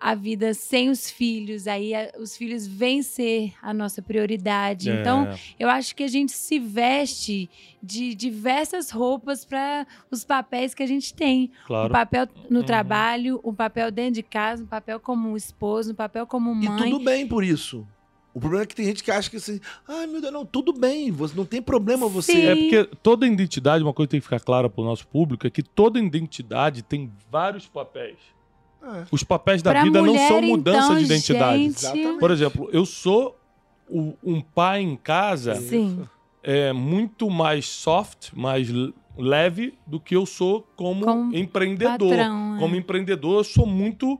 a 0.00 0.14
vida 0.14 0.54
sem 0.54 0.88
os 0.88 1.10
filhos, 1.10 1.66
aí 1.66 1.94
a- 1.94 2.10
os 2.18 2.34
filhos 2.36 2.66
vêm 2.66 3.02
ser 3.02 3.52
a 3.60 3.74
nossa 3.74 4.00
prioridade. 4.00 4.88
Então, 4.90 5.26
É. 5.26 5.38
eu 5.58 5.68
acho 5.68 5.94
que 5.94 6.02
a 6.02 6.08
gente 6.08 6.32
se 6.32 6.58
veste 6.58 7.50
de 7.82 8.14
diversas 8.14 8.90
roupas 8.90 9.44
para 9.44 9.86
os 10.10 10.24
papéis 10.24 10.74
que 10.74 10.82
a 10.82 10.86
gente 10.86 11.12
tem. 11.12 11.50
claro. 11.66 11.88
O 11.88 11.92
papel 11.92 12.26
no 12.48 12.60
Uhum. 12.60 12.64
trabalho, 12.64 13.40
o 13.42 13.52
papel 13.52 13.90
dentro 13.90 14.14
de 14.14 14.22
casa, 14.22 14.64
o 14.64 14.66
papel 14.66 14.98
como 14.98 15.36
esposo, 15.36 15.92
o 15.92 15.94
papel 15.94 16.26
como 16.26 16.50
E 16.52 16.66
mãe. 16.68 16.90
tudo 16.90 17.04
bem 17.04 17.26
por 17.28 17.44
isso. 17.44 17.86
O 18.32 18.38
problema 18.40 18.62
é 18.62 18.66
que 18.66 18.74
tem 18.76 18.86
gente 18.86 19.02
que 19.04 19.10
acha 19.10 19.28
que 19.28 19.36
assim, 19.36 19.60
ai 19.88 20.06
meu 20.06 20.20
Deus, 20.20 20.32
não, 20.32 20.46
tudo 20.46 20.72
bem, 20.72 21.10
você 21.10 21.34
não 21.36 21.44
tem 21.44 21.60
problema 21.60 22.08
você. 22.08 22.32
Sim. 22.32 22.46
É 22.46 22.54
porque 22.56 22.84
toda 23.02 23.26
identidade, 23.26 23.82
uma 23.82 23.92
coisa 23.92 24.06
que 24.06 24.12
tem 24.12 24.20
que 24.20 24.24
ficar 24.24 24.40
clara 24.40 24.70
para 24.70 24.80
o 24.80 24.84
nosso 24.84 25.06
público, 25.08 25.46
é 25.46 25.50
que 25.50 25.62
toda 25.62 25.98
identidade 25.98 26.82
tem 26.82 27.10
vários 27.30 27.66
papéis. 27.66 28.16
É. 28.82 29.04
Os 29.10 29.22
papéis 29.22 29.62
da 29.62 29.70
Pra 29.72 29.82
vida 29.84 30.00
não 30.00 30.06
mulher, 30.08 30.28
são 30.28 30.42
mudança 30.42 30.78
então, 30.86 30.96
de 30.98 31.04
identidade. 31.04 31.62
gente, 31.62 31.76
Exatamente. 31.78 32.18
Por 32.18 32.30
exemplo, 32.30 32.68
eu 32.72 32.86
sou 32.86 33.36
o- 33.88 34.14
um 34.22 34.40
pai 34.40 34.80
em 34.82 34.96
casa 34.96 35.54
Sim. 35.56 36.00
é 36.42 36.72
muito 36.72 37.28
mais 37.28 37.66
soft, 37.66 38.32
mais 38.32 38.68
leve 39.18 39.74
do 39.86 40.00
que 40.00 40.16
eu 40.16 40.24
sou 40.24 40.66
como, 40.76 41.04
Como 41.04 41.36
empreendedor. 41.36 42.10
patrão, 42.16 42.56
é. 42.56 42.58
Como 42.58 42.74
empreendedor, 42.76 43.38
eu 43.40 43.44
sou 43.44 43.66
muito 43.66 44.18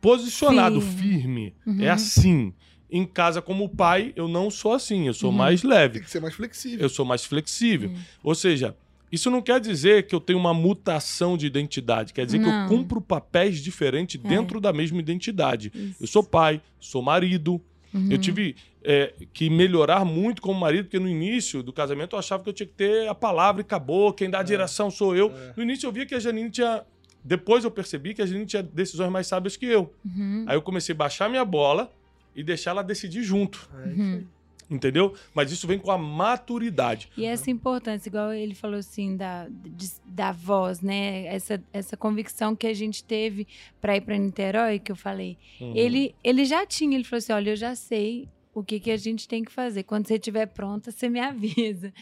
posicionado, 0.00 0.80
Firme. 0.80 1.00
firme. 1.12 1.54
Uhum. 1.66 1.80
É 1.84 1.90
assim. 1.90 2.52
Em 2.90 3.04
casa, 3.06 3.40
como 3.40 3.68
pai, 3.68 4.12
eu 4.16 4.26
não 4.26 4.50
sou 4.50 4.72
assim. 4.72 5.06
Eu 5.06 5.14
sou 5.14 5.30
Uhum. 5.30 5.36
mais 5.36 5.62
leve. 5.62 5.94
Tem 5.94 6.02
que 6.02 6.10
ser 6.10 6.20
mais 6.20 6.34
flexível. 6.34 6.80
Eu 6.80 6.88
sou 6.88 7.04
mais 7.04 7.24
flexível. 7.24 7.90
Hum. 7.90 7.96
Ou 8.24 8.34
seja, 8.34 8.74
isso 9.10 9.30
não 9.30 9.42
quer 9.42 9.60
dizer 9.60 10.06
que 10.06 10.14
eu 10.14 10.20
tenho 10.20 10.38
uma 10.38 10.54
mutação 10.54 11.36
de 11.36 11.46
identidade. 11.46 12.12
Quer 12.12 12.26
dizer 12.26 12.38
que 12.38 12.44
eu 12.46 12.52
Não. 12.52 12.68
cumpro 12.68 13.00
papéis 13.00 13.58
diferentes 13.58 14.20
É. 14.24 14.28
dentro 14.28 14.60
da 14.60 14.72
mesma 14.72 14.98
identidade. 14.98 15.72
Isso. 15.74 15.96
Eu 16.02 16.06
sou 16.06 16.22
pai, 16.22 16.60
sou 16.78 17.02
marido. 17.02 17.60
Uhum. 17.92 18.08
Eu 18.10 18.18
tive 18.18 18.54
é, 18.84 19.12
que 19.32 19.50
melhorar 19.50 20.04
muito 20.04 20.40
como 20.40 20.58
marido, 20.58 20.84
porque 20.84 20.98
no 20.98 21.08
início 21.08 21.62
do 21.62 21.72
casamento 21.72 22.14
eu 22.14 22.18
achava 22.20 22.42
que 22.42 22.48
eu 22.48 22.52
tinha 22.52 22.66
que 22.66 22.72
ter 22.74 23.08
a 23.08 23.14
palavra 23.14 23.60
e 23.60 23.64
acabou. 23.64 24.12
Quem 24.12 24.30
dá 24.30 24.38
a 24.40 24.42
direção 24.44 24.90
sou 24.90 25.14
eu. 25.16 25.30
É. 25.36 25.52
No 25.56 25.62
início 25.62 25.86
eu 25.86 25.92
via 25.92 26.06
que 26.06 26.14
a 26.14 26.20
Janine 26.20 26.50
tinha. 26.50 26.82
Depois 27.22 27.64
eu 27.64 27.70
percebi 27.70 28.14
que 28.14 28.22
a 28.22 28.26
Janine 28.26 28.46
tinha 28.46 28.62
decisões 28.62 29.10
mais 29.10 29.26
sábias 29.26 29.56
que 29.56 29.66
eu. 29.66 29.92
Uhum. 30.04 30.44
Aí 30.46 30.56
eu 30.56 30.62
comecei 30.62 30.94
a 30.94 30.96
baixar 30.96 31.28
minha 31.28 31.44
bola 31.44 31.92
e 32.34 32.42
deixar 32.44 32.70
ela 32.70 32.82
decidir 32.82 33.22
junto. 33.22 33.68
É 33.84 33.88
isso 33.90 34.02
aí. 34.02 34.26
Entendeu? 34.70 35.14
Mas 35.34 35.50
isso 35.50 35.66
vem 35.66 35.78
com 35.78 35.90
a 35.90 35.98
maturidade. 35.98 37.08
E 37.16 37.24
essa 37.24 37.50
importância, 37.50 38.08
igual 38.08 38.32
ele 38.32 38.54
falou 38.54 38.78
assim, 38.78 39.16
da, 39.16 39.48
de- 39.48 39.90
da 40.06 40.30
voz, 40.32 40.80
né? 40.80 41.26
Essa, 41.26 41.60
essa 41.72 41.96
convicção 41.96 42.54
que 42.54 42.66
a 42.66 42.74
gente 42.74 43.02
teve 43.02 43.48
para 43.80 43.96
ir 43.96 44.00
para 44.02 44.16
Niterói, 44.16 44.78
que 44.78 44.92
eu 44.92 44.96
falei. 44.96 45.36
Uhum. 45.60 45.72
Ele, 45.74 46.14
ele 46.22 46.44
já 46.44 46.64
tinha, 46.64 46.94
ele 46.96 47.04
falou 47.04 47.18
assim: 47.18 47.32
olha, 47.32 47.50
eu 47.50 47.56
já 47.56 47.74
sei 47.74 48.28
o 48.54 48.62
que, 48.64 48.78
que 48.80 48.90
a 48.90 48.96
gente 48.96 49.26
tem 49.28 49.44
que 49.44 49.50
fazer. 49.52 49.82
Quando 49.84 50.06
você 50.06 50.14
estiver 50.14 50.46
pronta, 50.46 50.90
você 50.90 51.08
me 51.08 51.20
avisa. 51.20 51.92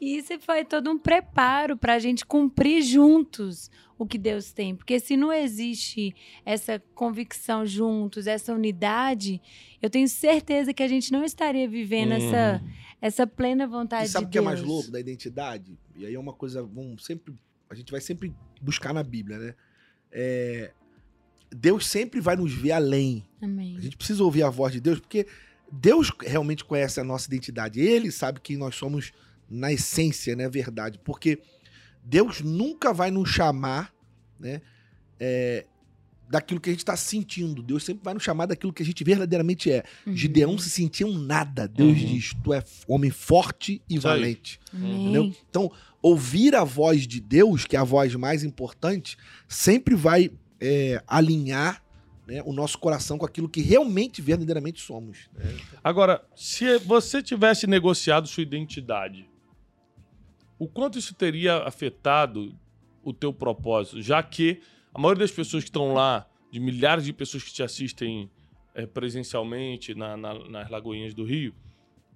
E 0.00 0.16
isso 0.16 0.38
foi 0.40 0.64
todo 0.64 0.90
um 0.90 0.98
preparo 0.98 1.76
para 1.76 1.94
a 1.94 1.98
gente 1.98 2.24
cumprir 2.26 2.82
juntos 2.82 3.70
o 4.02 4.06
que 4.06 4.18
Deus 4.18 4.52
tem. 4.52 4.74
Porque 4.76 4.98
se 5.00 5.16
não 5.16 5.32
existe 5.32 6.14
essa 6.44 6.78
convicção 6.94 7.64
juntos, 7.66 8.26
essa 8.26 8.52
unidade, 8.52 9.40
eu 9.80 9.88
tenho 9.90 10.08
certeza 10.08 10.72
que 10.74 10.82
a 10.82 10.88
gente 10.88 11.10
não 11.12 11.24
estaria 11.24 11.68
vivendo 11.68 12.12
Uhum. 12.12 12.16
essa, 12.28 12.62
essa 13.00 13.26
plena 13.26 13.66
vontade 13.66 14.06
E 14.06 14.08
sabe 14.10 14.26
de 14.26 14.28
o 14.28 14.32
que 14.32 14.38
é 14.38 14.40
Deus. 14.40 14.52
mais 14.52 14.62
louco 14.62 14.90
da 14.90 15.00
identidade? 15.00 15.78
E 15.96 16.06
aí 16.06 16.14
é 16.14 16.18
uma 16.18 16.32
coisa, 16.32 16.62
vamos 16.62 17.04
sempre, 17.04 17.34
a 17.70 17.74
gente 17.74 17.90
vai 17.90 18.00
sempre 18.00 18.32
buscar 18.60 18.92
na 18.92 19.02
Bíblia, 19.02 19.38
né? 19.38 19.54
É, 20.10 20.72
Deus 21.54 21.86
sempre 21.86 22.20
vai 22.20 22.36
nos 22.36 22.52
ver 22.52 22.72
além. 22.72 23.24
Amém. 23.40 23.76
A 23.76 23.80
gente 23.80 23.96
precisa 23.96 24.22
ouvir 24.24 24.42
a 24.42 24.50
voz 24.50 24.72
de 24.72 24.80
Deus, 24.80 24.98
porque 25.00 25.26
Deus 25.70 26.10
realmente 26.20 26.64
conhece 26.64 26.98
a 27.00 27.04
nossa 27.04 27.26
identidade. 27.28 27.80
Ele 27.80 28.10
sabe 28.10 28.40
quem 28.40 28.56
nós 28.56 28.74
somos 28.74 29.12
na 29.48 29.72
essência, 29.72 30.34
né? 30.34 30.48
Verdade. 30.48 30.98
Porque 31.04 31.40
Deus 32.02 32.40
nunca 32.40 32.92
vai 32.92 33.10
nos 33.10 33.28
chamar, 33.30 33.91
né? 34.42 34.60
é, 35.18 35.64
daquilo 36.28 36.60
que 36.60 36.68
a 36.68 36.72
gente 36.72 36.80
está 36.80 36.96
sentindo. 36.96 37.62
Deus 37.62 37.84
sempre 37.84 38.02
vai 38.02 38.14
nos 38.14 38.22
chamar 38.22 38.46
daquilo 38.46 38.72
que 38.72 38.82
a 38.82 38.86
gente 38.86 39.04
verdadeiramente 39.04 39.70
é. 39.70 39.84
Uhum. 40.06 40.16
Gideão 40.16 40.58
se 40.58 40.68
sentia 40.68 41.06
um 41.06 41.16
nada. 41.16 41.68
Deus 41.68 41.90
Uhum. 41.98 42.06
diz: 42.06 42.32
Tu 42.42 42.52
é 42.52 42.64
homem 42.88 43.10
forte 43.10 43.80
e 43.88 43.94
Isso 43.94 44.02
valente. 44.02 44.58
Entendeu? 44.74 45.32
Então, 45.48 45.70
ouvir 46.00 46.56
a 46.56 46.64
voz 46.64 47.06
de 47.06 47.20
Deus, 47.20 47.64
que 47.66 47.76
é 47.76 47.78
a 47.78 47.84
voz 47.84 48.14
mais 48.16 48.42
importante, 48.42 49.16
sempre 49.46 49.94
vai 49.94 50.30
é, 50.60 51.02
alinhar 51.06 51.82
né, 52.26 52.42
o 52.44 52.52
nosso 52.52 52.78
coração 52.78 53.18
com 53.18 53.26
aquilo 53.26 53.48
que 53.48 53.60
realmente, 53.60 54.22
verdadeiramente 54.22 54.80
somos. 54.80 55.28
né? 55.34 55.54
Agora, 55.84 56.24
se 56.34 56.78
você 56.78 57.22
tivesse 57.22 57.66
negociado 57.66 58.26
sua 58.26 58.42
identidade, 58.42 59.28
o 60.58 60.66
quanto 60.66 60.98
isso 60.98 61.14
teria 61.14 61.58
afetado 61.58 62.54
o 63.02 63.12
teu 63.12 63.32
propósito? 63.32 64.00
Já 64.02 64.22
que 64.22 64.60
a 64.94 64.98
maioria 65.00 65.20
das 65.20 65.30
pessoas 65.30 65.62
que 65.64 65.68
estão 65.70 65.92
lá, 65.94 66.26
de 66.50 66.60
milhares 66.60 67.04
de 67.04 67.12
pessoas 67.12 67.42
que 67.42 67.52
te 67.52 67.62
assistem 67.62 68.30
eh, 68.74 68.86
presencialmente 68.86 69.94
na- 69.94 70.16
na- 70.16 70.48
nas 70.48 70.70
Lagoinhas 70.70 71.12
do 71.14 71.24
Rio, 71.24 71.54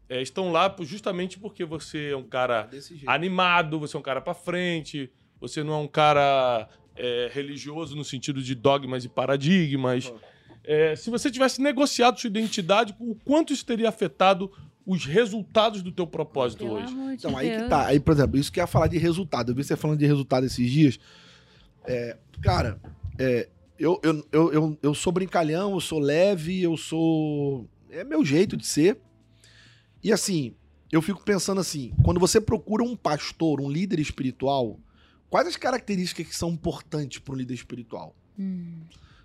eh, 0.09 0.23
estão 0.23 0.51
lá 0.53 0.75
justamente 0.81 1.39
porque 1.39 1.65
você 1.65 2.11
é 2.13 2.17
um 2.17 2.23
cara 2.23 2.69
jeito. 2.73 3.09
animado, 3.09 3.79
você 3.79 3.95
é 3.97 3.99
um 3.99 4.03
cara 4.03 4.21
pra 4.21 4.33
frente, 4.35 5.11
você 5.41 5.63
não 5.63 5.75
é 5.75 5.79
um 5.79 5.89
cara 5.89 6.69
é, 6.99 7.31
religioso 7.31 7.95
no 7.95 8.03
sentido 8.03 8.41
de 8.43 8.55
dogmas 8.55 9.05
e 9.05 9.09
paradigmas. 9.11 10.11
É, 10.65 10.97
se 10.97 11.11
você 11.11 11.31
tivesse 11.31 11.61
negociado 11.61 12.19
sua 12.19 12.29
identidade, 12.29 12.97
o 12.99 13.15
quanto 13.15 13.53
isso 13.53 13.67
teria 13.67 13.89
afetado 13.91 14.51
os 14.87 15.05
resultados 15.05 15.83
do 15.83 15.91
teu 15.91 16.07
propósito 16.07 16.61
Pelo 16.61 16.77
hoje? 16.77 16.93
amor 16.93 17.09
de 17.09 17.15
Então, 17.17 17.37
aí 17.37 17.51
que 17.51 17.57
Deus. 17.57 17.69
tá. 17.69 17.87
Aí, 17.87 17.99
por 17.99 18.13
exemplo, 18.15 18.39
isso 18.39 18.53
que 18.53 18.61
ia 18.61 18.67
falar 18.69 18.87
de 18.87 18.97
resultado. 18.99 19.51
Eu 19.51 19.57
vi 19.57 19.65
você 19.65 19.77
falando 19.77 19.99
de 19.99 20.07
resultado 20.07 20.47
esses 20.47 20.71
dias. 20.71 20.99
É, 21.85 22.17
cara, 22.41 22.81
é, 23.19 23.49
eu, 23.79 24.01
eu, 24.03 24.27
eu, 24.31 24.53
eu, 24.53 24.79
eu 24.83 24.95
sou 24.95 25.13
brincalhão, 25.13 25.73
eu 25.73 25.81
sou 25.81 25.99
leve, 25.99 26.63
eu 26.63 26.77
sou. 26.77 27.69
É 27.91 28.05
meu 28.05 28.25
jeito 28.25 28.57
de 28.57 28.65
ser. 28.67 28.99
E 30.03 30.13
assim, 30.13 30.55
eu 30.93 31.03
fico 31.03 31.23
pensando 31.25 31.61
assim: 31.61 31.93
quando 32.05 32.21
você 32.21 32.41
procura 32.41 32.85
um 32.85 32.95
pastor, 32.97 33.61
um 33.61 33.69
líder 33.69 33.99
espiritual, 33.99 34.79
quais 35.29 35.49
as 35.49 35.57
características 35.57 36.29
que 36.29 36.37
são 36.37 36.51
importantes 36.51 37.19
para 37.19 37.35
um 37.35 37.37
líder 37.37 37.55
espiritual? 37.55 38.15
Hum. 38.39 38.83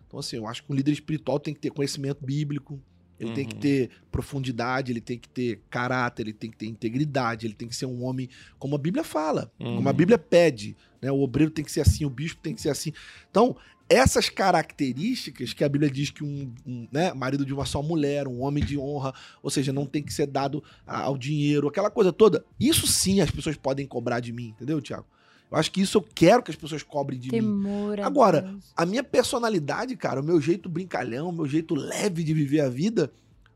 Então, 0.07 0.19
assim, 0.19 0.37
eu 0.37 0.47
acho 0.47 0.63
que 0.63 0.71
um 0.71 0.75
líder 0.75 0.91
espiritual 0.91 1.39
tem 1.39 1.53
que 1.53 1.59
ter 1.59 1.69
conhecimento 1.71 2.25
bíblico, 2.25 2.81
ele 3.21 3.31
tem 3.33 3.45
que 3.45 3.53
Uhum. 3.55 3.61
ter 3.61 3.89
profundidade, 4.11 4.91
ele 4.91 4.99
tem 4.99 5.17
que 5.17 5.29
ter 5.29 5.61
caráter, 5.69 6.23
ele 6.23 6.33
tem 6.33 6.49
que 6.49 6.57
ter 6.57 6.65
integridade, 6.65 7.45
ele 7.45 7.53
tem 7.53 7.67
que 7.67 7.75
ser 7.75 7.85
um 7.85 8.03
homem 8.03 8.27
como 8.57 8.75
a 8.75 8.79
Bíblia 8.79 9.03
fala, 9.03 9.51
como 9.57 9.87
a 9.87 9.91
Uhum. 9.91 9.97
Bíblia 9.97 10.17
pede. 10.17 10.75
Né? 11.01 11.11
O 11.11 11.21
obreiro 11.21 11.51
tem 11.51 11.63
que 11.63 11.71
ser 11.71 11.81
assim, 11.81 12.03
o 12.03 12.09
bispo 12.09 12.41
tem 12.41 12.53
que 12.55 12.61
ser 12.61 12.69
assim. 12.69 12.91
Então, 13.29 13.55
essas 13.87 14.29
características 14.29 15.53
que 15.53 15.63
a 15.63 15.69
Bíblia 15.69 15.91
diz 15.91 16.09
que 16.09 16.23
um, 16.23 16.53
um, 16.65 16.87
né, 16.91 17.13
marido 17.13 17.45
de 17.45 17.53
uma 17.53 17.65
só 17.65 17.81
mulher, 17.83 18.27
um 18.27 18.41
homem 18.41 18.63
de 18.63 18.77
honra, 18.77 19.13
ou 19.43 19.49
seja, 19.49 19.73
não 19.73 19.85
tem 19.85 20.01
que 20.01 20.13
ser 20.13 20.27
dado 20.27 20.63
ao 20.85 21.17
dinheiro, 21.17 21.67
aquela 21.67 21.91
coisa 21.91 22.11
toda, 22.13 22.45
isso 22.59 22.87
sim 22.87 23.19
as 23.21 23.29
pessoas 23.29 23.57
podem 23.57 23.85
cobrar 23.85 24.19
de 24.19 24.31
mim, 24.31 24.49
entendeu, 24.49 24.81
Tiago? 24.81 25.05
Eu 25.51 25.57
acho 25.57 25.69
que 25.71 25.81
isso 25.81 25.97
eu 25.97 26.01
quero 26.01 26.41
que 26.41 26.49
as 26.49 26.55
pessoas 26.55 26.81
cobrem 26.81 27.19
de 27.19 27.29
mim. 27.29 27.39
Temor. 27.39 27.99
a 27.99 28.05
Agora, 28.05 28.41
Deus. 28.43 28.71
A 28.75 28.85
minha 28.85 29.03
personalidade, 29.03 29.95
cara, 29.97 30.21
o 30.21 30.23
meu 30.23 30.39
jeito 30.39 30.69
brincalhão, 30.69 31.27
o 31.29 31.33
meu 31.33 31.45
jeito 31.45 31.75
leve 31.75 32.23
de 32.23 32.33
viver 32.33 32.61
a 32.61 32.69
vida, 32.69 33.11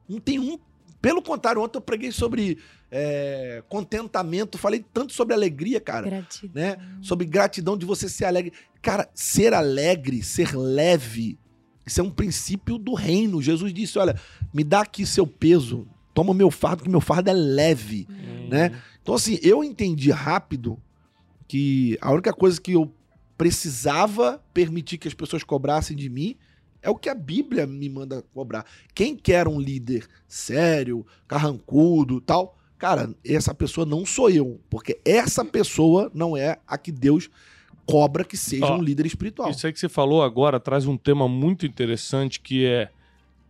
não 0.08 0.20
tem 0.20 0.38
um. 0.38 0.60
Pelo 1.02 1.22
contrário, 1.22 1.62
ontem 1.62 1.78
eu 1.78 1.82
preguei 1.82 2.12
sobre 2.12 2.58
é, 2.92 3.64
contentamento, 3.70 4.58
falei 4.58 4.84
tanto 4.94 5.14
sobre 5.14 5.34
alegria, 5.34 5.80
cara, 5.80 6.10
Gratidão. 6.10 6.52
né? 6.62 6.78
Sobre 7.02 7.26
gratidão 7.26 7.78
de 7.78 7.86
você 7.86 8.10
ser 8.10 8.26
alegre. 8.26 8.52
Cara, 8.82 9.10
ser 9.14 9.54
alegre, 9.54 10.22
ser 10.22 10.54
leve, 10.56 11.40
isso 11.86 12.02
é 12.02 12.04
um 12.04 12.10
princípio 12.10 12.78
do 12.78 12.94
reino. 12.94 13.42
Jesus 13.42 13.74
disse: 13.74 13.98
olha, 14.00 14.20
me 14.54 14.64
dá 14.64 14.82
aqui 14.82 15.06
seu 15.06 15.26
peso, 15.28 15.88
toma 16.14 16.34
meu 16.34 16.52
fardo, 16.52 16.84
que 16.84 16.90
meu 16.90 17.02
fardo 17.02 17.30
é 17.30 17.34
leve. 17.34 18.08
né? 18.50 18.82
Então, 19.02 19.14
assim, 19.16 19.40
eu 19.42 19.64
entendi 19.64 20.10
rápido 20.12 20.78
que 21.48 21.98
a 22.02 22.12
única 22.12 22.34
coisa 22.34 22.60
que 22.60 22.74
eu 22.74 22.92
precisava 23.38 24.42
permitir 24.54 24.98
que 24.98 25.08
as 25.08 25.14
pessoas 25.14 25.44
cobrassem 25.44 25.96
de 25.96 26.10
mim 26.10 26.36
é 26.82 26.90
o 26.90 26.96
que 26.96 27.10
a 27.10 27.16
Bíblia 27.16 27.66
me 27.66 27.90
manda 27.90 28.24
cobrar. 28.34 28.66
Quem 28.94 29.16
quer 29.16 29.48
um 29.48 29.60
líder 29.60 30.08
sério, 30.28 31.06
carrancudo 31.28 32.22
tal, 32.22 32.58
cara, 32.78 33.14
essa 33.26 33.54
pessoa 33.54 33.86
não 33.86 34.06
sou 34.06 34.30
eu, 34.30 34.62
porque 34.70 35.00
essa 35.04 35.44
pessoa 35.44 36.12
não 36.14 36.38
é 36.38 36.60
a 36.68 36.78
que 36.78 36.92
Deus 36.92 37.30
cobra 37.86 38.24
que 38.24 38.38
seja 38.38 38.66
Ó, 38.66 38.78
um 38.78 38.82
líder 38.82 39.06
espiritual. 39.06 39.50
Isso 39.50 39.66
aí 39.66 39.74
que 39.74 39.80
você 39.80 39.90
falou 39.90 40.24
agora 40.24 40.60
traz 40.60 40.86
um 40.86 40.98
tema 40.98 41.28
muito 41.28 41.66
interessante 41.66 42.40
que 42.40 42.66
é, 42.66 42.90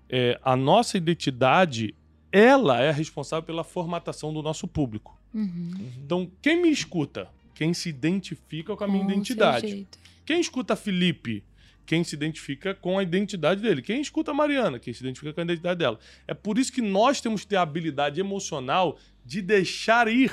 é 0.10 0.40
a 0.44 0.56
nossa 0.56 0.98
identidade, 0.98 1.94
ela 2.32 2.82
é 2.82 2.92
responsável 2.92 3.44
pela 3.44 3.64
formatação 3.64 4.34
do 4.34 4.42
nosso 4.42 4.68
público. 4.68 5.18
Uhum. 5.34 5.74
Então, 6.04 6.32
quem 6.42 6.62
me 6.62 6.70
escuta? 6.70 7.28
Quem 7.56 7.74
se 7.74 7.90
identifica 7.90 8.76
com 8.76 8.84
a 8.84 8.88
minha 8.88 9.04
Com 9.04 9.12
identidade. 9.12 9.88
Quem 10.24 10.40
escuta 10.40 10.76
Felipe? 10.76 11.44
Quem 11.86 12.04
se 12.04 12.16
identifica 12.16 12.74
com 12.76 12.98
a 13.00 13.04
identidade 13.04 13.62
dele. 13.62 13.82
Quem 13.82 14.02
escuta 14.02 14.34
Mariana? 14.34 14.78
Quem 14.80 14.94
se 14.94 15.02
identifica 15.02 15.32
com 15.34 15.42
a 15.42 15.44
identidade 15.44 15.80
dela. 15.80 15.98
É 16.28 16.34
por 16.34 16.58
isso 16.60 16.72
que 16.72 16.82
nós 16.82 17.22
temos 17.22 17.42
que 17.42 17.48
ter 17.48 17.56
a 17.56 17.62
habilidade 17.62 18.20
emocional 18.20 18.98
de 19.26 19.42
deixar 19.42 20.08
ir 20.08 20.32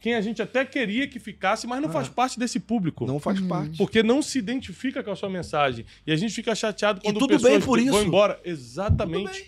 quem 0.00 0.14
a 0.14 0.20
gente 0.20 0.42
até 0.42 0.64
queria 0.64 1.08
que 1.08 1.18
ficasse, 1.18 1.66
mas 1.66 1.80
não 1.80 1.88
Ah. 1.88 1.92
faz 1.92 2.08
parte 2.08 2.38
desse 2.38 2.60
público. 2.60 3.06
Não 3.06 3.18
faz 3.18 3.40
Uhum. 3.40 3.48
parte. 3.48 3.78
Porque 3.78 4.02
não 4.02 4.20
se 4.20 4.38
identifica 4.38 5.02
com 5.02 5.10
a 5.10 5.16
sua 5.16 5.30
mensagem. 5.30 5.86
E 6.06 6.12
a 6.12 6.16
gente 6.16 6.34
fica 6.34 6.54
chateado 6.54 7.00
quando 7.00 7.18
tudo 7.18 7.30
pessoas 7.30 7.52
bem 7.52 7.60
por 7.62 7.78
vão 7.80 7.88
isso. 7.98 8.04
embora. 8.06 8.34
Tudo 8.34 8.46
Exatamente. 8.48 9.30
bem. 9.32 9.46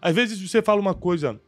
Às 0.00 0.14
vezes 0.14 0.38
você 0.40 0.62
fala 0.62 0.80
uma 0.80 0.94
coisa 0.94 1.40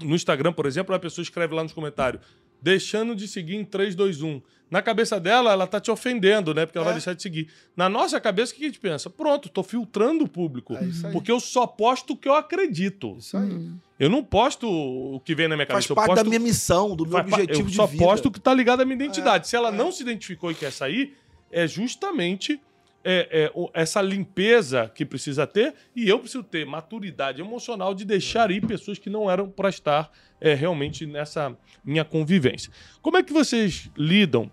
no 0.00 0.14
Instagram, 0.14 0.52
por 0.52 0.66
exemplo, 0.66 0.94
a 0.94 0.98
pessoa 0.98 1.22
escreve 1.22 1.54
lá 1.54 1.62
nos 1.62 1.72
comentários, 1.72 2.22
deixando 2.62 3.14
de 3.16 3.26
seguir 3.26 3.56
em 3.56 3.64
3, 3.64 3.94
2, 3.94 4.22
1. 4.22 4.40
Na 4.70 4.80
cabeça 4.80 5.20
dela, 5.20 5.52
ela 5.52 5.66
tá 5.66 5.78
te 5.78 5.90
ofendendo, 5.90 6.54
né? 6.54 6.64
Porque 6.64 6.78
ela 6.78 6.86
É. 6.86 6.88
vai 6.88 6.94
deixar 6.94 7.12
de 7.12 7.20
seguir. 7.20 7.48
Na 7.76 7.90
nossa 7.90 8.18
cabeça, 8.18 8.52
o 8.52 8.56
que 8.56 8.62
a 8.62 8.66
gente 8.68 8.80
pensa? 8.80 9.10
Pronto, 9.10 9.50
tô 9.50 9.62
filtrando 9.62 10.24
o 10.24 10.28
público. 10.28 10.74
É 10.74 10.84
isso 10.86 11.06
aí. 11.06 11.12
Porque 11.12 11.30
eu 11.30 11.38
só 11.40 11.66
posto 11.66 12.14
o 12.14 12.16
que 12.16 12.26
eu 12.26 12.34
acredito. 12.34 13.16
Isso 13.18 13.36
aí. 13.36 13.50
Uhum. 13.50 13.76
Eu 14.00 14.08
não 14.08 14.24
posto 14.24 14.66
o 14.66 15.20
que 15.20 15.34
vem 15.34 15.46
na 15.46 15.56
minha 15.56 15.66
Faz 15.66 15.86
cabeça. 15.86 15.92
eu 15.92 15.96
parte 15.96 16.08
posto 16.08 16.24
da 16.24 16.28
minha 16.28 16.40
missão, 16.40 16.96
do 16.96 17.04
meu 17.04 17.18
Faz 17.18 17.32
objetivo 17.34 17.60
eu 17.60 17.70
de 17.70 17.76
só 17.76 17.84
vida. 17.86 18.02
posto 18.02 18.26
o 18.28 18.30
que 18.30 18.40
tá 18.40 18.54
ligado 18.54 18.80
à 18.80 18.84
minha 18.86 18.94
identidade. 18.94 19.44
É, 19.44 19.48
Se 19.48 19.56
ela 19.56 19.68
é. 19.68 19.72
não 19.72 19.92
se 19.92 20.02
identificou 20.02 20.50
e 20.50 20.54
quer 20.54 20.72
sair, 20.72 21.14
é 21.50 21.66
justamente 21.66 22.58
é, 23.04 23.50
é, 23.52 23.52
essa 23.74 24.00
limpeza 24.00 24.90
que 24.94 25.04
precisa 25.04 25.46
ter 25.46 25.74
e 25.94 26.08
eu 26.08 26.18
preciso 26.18 26.44
ter 26.44 26.64
maturidade 26.64 27.40
emocional 27.40 27.94
de 27.94 28.04
deixar 28.04 28.50
ir 28.50 28.64
pessoas 28.66 28.98
que 28.98 29.10
não 29.10 29.30
eram 29.30 29.50
para 29.50 29.68
estar 29.68 30.10
é, 30.40 30.54
realmente 30.54 31.06
nessa 31.06 31.56
minha 31.84 32.04
convivência. 32.04 32.72
Como 33.00 33.16
é 33.16 33.22
que 33.22 33.32
vocês 33.32 33.90
lidam 33.96 34.50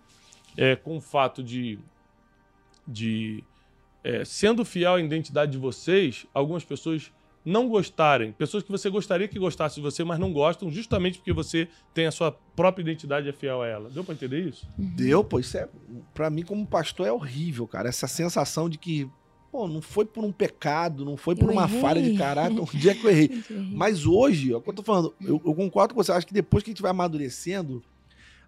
é, 0.58 0.76
com 0.76 0.98
o 0.98 1.02
fato 1.02 1.44
de, 1.44 1.80
de 2.88 3.44
é, 4.04 4.26
sendo 4.26 4.66
fiel 4.66 4.96
à 4.96 5.02
identidade 5.02 5.52
de 5.52 5.58
vocês, 5.58 6.26
algumas 6.34 6.64
pessoas 6.64 7.12
não 7.46 7.68
gostarem, 7.70 8.32
pessoas 8.34 8.64
que 8.64 8.72
você 8.72 8.90
gostaria 8.90 9.28
que 9.28 9.40
gostassem 9.40 9.82
de 9.82 9.90
você, 9.90 10.04
mas 10.04 10.20
não 10.20 10.32
gostam, 10.34 10.70
justamente 10.70 11.18
porque 11.20 11.32
você 11.34 11.68
tem 11.94 12.06
a 12.06 12.12
sua 12.12 12.32
própria 12.56 12.82
identidade 12.84 13.28
e 13.28 13.30
é 13.30 13.34
fiel 13.34 13.62
a 13.62 13.68
ela. 13.68 13.90
Deu 13.90 14.04
pra 14.04 14.14
entender 14.14 14.42
isso? 14.48 14.68
Deu, 14.78 15.24
pô, 15.24 15.40
isso 15.40 15.58
é. 15.58 15.68
Pra 16.14 16.30
mim, 16.30 16.44
como 16.44 16.66
pastor, 16.66 17.08
é 17.08 17.12
horrível, 17.12 17.66
cara. 17.66 17.88
Essa 17.90 18.08
sensação 18.08 18.70
de 18.70 18.78
que, 18.78 19.10
pô, 19.52 19.68
não 19.68 19.82
foi 19.82 20.06
por 20.06 20.24
um 20.24 20.32
pecado, 20.32 21.06
não 21.06 21.16
foi 21.18 21.34
por 21.36 21.46
Eu 21.48 21.54
uma 21.54 21.64
errei. 21.64 21.82
falha 21.82 22.02
de 22.02 22.18
caráter, 22.18 22.60
um 22.60 22.66
dia 22.66 22.94
que 22.94 23.06
eu 23.06 23.10
errei. 23.12 23.44
Mas 23.74 24.06
hoje, 24.06 24.52
é 24.52 24.58
o 24.58 24.62
que 24.62 24.70
eu 24.70 24.74
tô 24.74 24.84
falando, 24.84 25.14
eu, 25.22 25.42
eu 25.46 25.56
concordo 25.56 25.94
com 25.96 26.04
você. 26.04 26.12
Acho 26.12 26.28
que 26.28 26.34
depois 26.34 26.62
que 26.64 26.70
a 26.70 26.74
gente 26.74 26.82
vai 26.82 26.92
amadurecendo, 26.92 27.82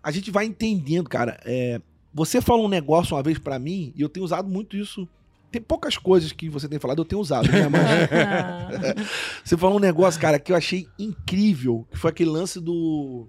a 0.04 0.12
gente 0.12 0.30
vai 0.30 0.46
entendendo, 0.46 1.10
cara. 1.10 1.40
É, 1.46 1.82
você 2.14 2.42
falou 2.42 2.66
um 2.66 2.70
negócio 2.70 3.16
uma 3.16 3.24
vez 3.24 3.40
pra 3.40 3.58
mim, 3.58 3.94
e 3.96 4.02
eu 4.02 4.10
tenho 4.10 4.26
usado 4.26 4.50
muito 4.50 4.76
isso. 4.76 5.08
Tem 5.52 5.62
poucas 5.62 5.98
coisas 5.98 6.32
que 6.32 6.48
você 6.48 6.68
tem 6.70 6.80
falado, 6.80 7.00
eu 7.02 7.06
tenho 7.06 7.22
usado, 7.22 7.52
né? 7.52 7.68
Mas 7.68 9.06
você 9.44 9.58
falou 9.58 9.78
um 9.78 9.82
negócio, 9.82 10.20
cara, 10.20 10.40
que 10.40 10.52
eu 10.52 10.56
achei 10.56 10.88
incrível, 10.98 11.86
que 11.92 11.98
foi 11.98 12.10
aquele 12.12 12.30
lance 12.30 12.60
do. 12.60 13.28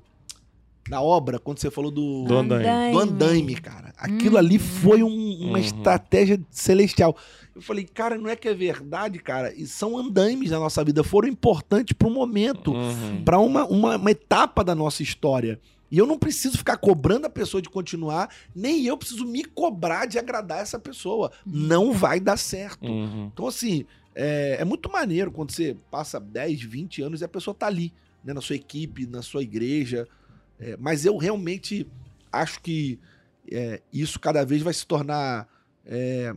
Da 0.89 1.01
obra, 1.01 1.39
quando 1.39 1.59
você 1.59 1.71
falou 1.71 1.91
do. 1.91 2.25
Do 2.25 2.39
andaime. 2.39 2.93
do 2.93 2.99
andaime, 2.99 3.55
cara. 3.55 3.93
Aquilo 3.97 4.35
Hum. 4.35 4.39
ali 4.39 4.59
foi 4.59 5.03
um- 5.03 5.39
uma 5.49 5.59
Uhum. 5.59 5.65
estratégia 5.65 6.41
celestial. 6.51 7.17
Eu 7.55 7.63
falei, 7.63 7.85
cara, 7.85 8.19
não 8.19 8.29
é 8.29 8.35
que 8.35 8.49
é 8.49 8.55
verdade, 8.55 9.19
cara? 9.21 9.53
E 9.55 9.65
são 9.67 9.97
andaimes 9.97 10.51
na 10.51 10.59
nossa 10.59 10.83
vida, 10.85 11.05
foram 11.05 11.29
importantes 11.29 11.93
para 11.97 12.09
um 12.09 12.13
momento, 12.13 12.73
Uhum. 12.73 13.23
para 13.25 13.39
uma, 13.39 13.65
uma, 13.67 13.97
uma 13.97 14.11
etapa 14.11 14.65
da 14.65 14.75
nossa 14.75 15.03
história. 15.05 15.61
E 15.93 15.99
eu 15.99 16.07
não 16.07 16.19
preciso 16.19 16.57
ficar 16.57 16.79
cobrando 16.79 17.27
a 17.27 17.31
pessoa 17.31 17.61
de 17.61 17.69
continuar, 17.69 18.35
nem 18.55 18.87
eu 18.87 18.97
preciso 18.97 19.27
me 19.27 19.45
cobrar 19.45 20.07
de 20.07 20.19
agradar 20.19 20.61
essa 20.61 20.79
pessoa. 20.79 21.31
Não 21.45 21.93
vai 21.93 22.19
dar 22.19 22.39
certo. 22.39 22.87
Uhum. 22.87 23.31
Então, 23.31 23.47
assim, 23.47 23.85
é, 24.15 24.57
é 24.59 24.65
muito 24.65 24.91
maneiro 24.91 25.31
quando 25.31 25.53
você 25.53 25.77
passa 25.91 26.19
10, 26.19 26.63
20 26.63 27.03
anos 27.03 27.21
e 27.21 27.25
a 27.25 27.29
pessoa 27.29 27.55
tá 27.55 27.67
ali, 27.67 27.93
né, 28.25 28.33
na 28.33 28.41
sua 28.41 28.57
equipe, 28.57 29.07
na 29.07 29.21
sua 29.21 29.43
igreja. 29.43 30.09
É, 30.59 30.79
mas 30.81 31.05
eu 31.05 31.15
realmente 31.19 31.87
acho 32.33 32.63
que 32.63 32.99
é, 33.51 33.83
isso 33.93 34.19
cada 34.19 34.47
vez 34.47 34.63
vai 34.63 34.73
se 34.73 34.87
tornar 34.87 35.47
é, 35.85 36.35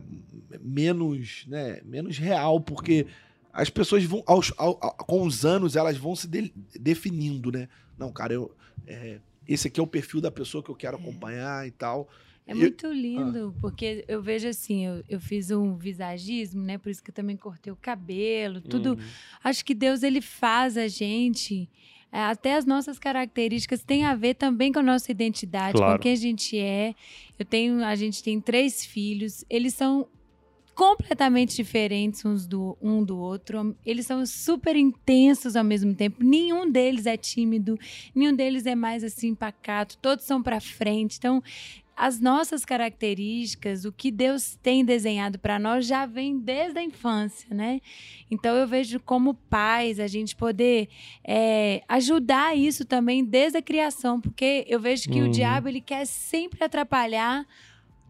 menos, 0.60 1.44
né, 1.48 1.80
menos 1.84 2.18
real, 2.18 2.60
porque 2.60 3.06
as 3.52 3.70
pessoas 3.70 4.04
vão, 4.04 4.22
aos, 4.26 4.52
ao- 4.58 4.76
ao- 4.82 4.94
com 4.96 5.22
os 5.22 5.46
anos, 5.46 5.76
elas 5.76 5.96
vão 5.96 6.14
se 6.14 6.26
de- 6.28 6.52
definindo, 6.78 7.50
né? 7.50 7.68
Não, 7.96 8.12
cara, 8.12 8.34
eu, 8.34 8.54
é, 8.86 9.18
esse 9.48 9.68
aqui 9.68 9.78
é 9.80 9.82
o 9.82 9.86
perfil 9.86 10.20
da 10.20 10.30
pessoa 10.30 10.62
que 10.62 10.70
eu 10.70 10.74
quero 10.74 10.96
acompanhar 10.96 11.66
e 11.66 11.70
tal. 11.70 12.08
É 12.46 12.52
Eu- 12.52 12.56
muito 12.58 12.86
lindo, 12.92 13.54
porque 13.60 14.04
eu 14.06 14.22
vejo 14.22 14.46
assim, 14.46 14.86
eu, 14.86 15.02
eu 15.08 15.18
fiz 15.20 15.50
um 15.50 15.74
visagismo, 15.76 16.62
né? 16.62 16.78
Por 16.78 16.90
isso 16.90 17.02
que 17.02 17.10
eu 17.10 17.14
também 17.14 17.36
cortei 17.36 17.72
o 17.72 17.76
cabelo, 17.76 18.60
tudo. 18.60 18.90
Uhum. 18.90 18.98
Acho 19.42 19.64
que 19.64 19.74
Deus 19.74 20.02
ele 20.04 20.20
faz 20.20 20.76
a 20.76 20.86
gente. 20.86 21.68
é, 22.12 22.20
Até 22.20 22.54
as 22.54 22.64
nossas 22.64 22.98
características 23.00 23.82
têm 23.82 24.04
a 24.04 24.14
ver 24.14 24.34
também 24.34 24.72
com 24.72 24.78
a 24.78 24.82
nossa 24.82 25.10
identidade, 25.10 25.76
Claro. 25.76 25.98
com 25.98 26.02
quem 26.04 26.12
a 26.12 26.16
gente 26.16 26.56
é. 26.56 26.94
Eu 27.36 27.44
tenho, 27.44 27.84
a 27.84 27.94
gente 27.96 28.22
tem 28.22 28.40
três 28.40 28.84
filhos. 28.86 29.44
Eles 29.50 29.74
são 29.74 30.06
completamente 30.76 31.56
diferentes 31.56 32.22
uns 32.24 32.46
do 32.46 32.76
um 32.80 33.02
do 33.02 33.18
outro. 33.18 33.74
Eles 33.84 34.06
são 34.06 34.24
super 34.26 34.76
intensos 34.76 35.56
ao 35.56 35.64
mesmo 35.64 35.94
tempo. 35.94 36.22
Nenhum 36.22 36.70
deles 36.70 37.06
é 37.06 37.16
tímido, 37.16 37.78
nenhum 38.14 38.34
deles 38.36 38.66
é 38.66 38.74
mais 38.74 39.02
assim 39.02 39.34
pacato. 39.34 39.96
Todos 39.96 40.26
são 40.26 40.42
para 40.42 40.60
frente. 40.60 41.16
Então, 41.16 41.42
as 41.96 42.20
nossas 42.20 42.62
características, 42.62 43.86
o 43.86 43.90
que 43.90 44.10
Deus 44.10 44.58
tem 44.62 44.84
desenhado 44.84 45.38
para 45.38 45.58
nós 45.58 45.86
já 45.86 46.04
vem 46.04 46.38
desde 46.38 46.78
a 46.78 46.82
infância, 46.82 47.48
né? 47.54 47.80
Então 48.30 48.54
eu 48.54 48.68
vejo 48.68 49.00
como 49.00 49.32
pais 49.32 49.98
a 49.98 50.06
gente 50.06 50.36
poder 50.36 50.90
é, 51.26 51.82
ajudar 51.88 52.54
isso 52.54 52.84
também 52.84 53.24
desde 53.24 53.56
a 53.56 53.62
criação, 53.62 54.20
porque 54.20 54.66
eu 54.68 54.78
vejo 54.78 55.08
que 55.08 55.22
Uhum. 55.22 55.28
o 55.28 55.30
diabo 55.30 55.68
ele 55.70 55.80
quer 55.80 56.04
sempre 56.04 56.62
atrapalhar 56.62 57.46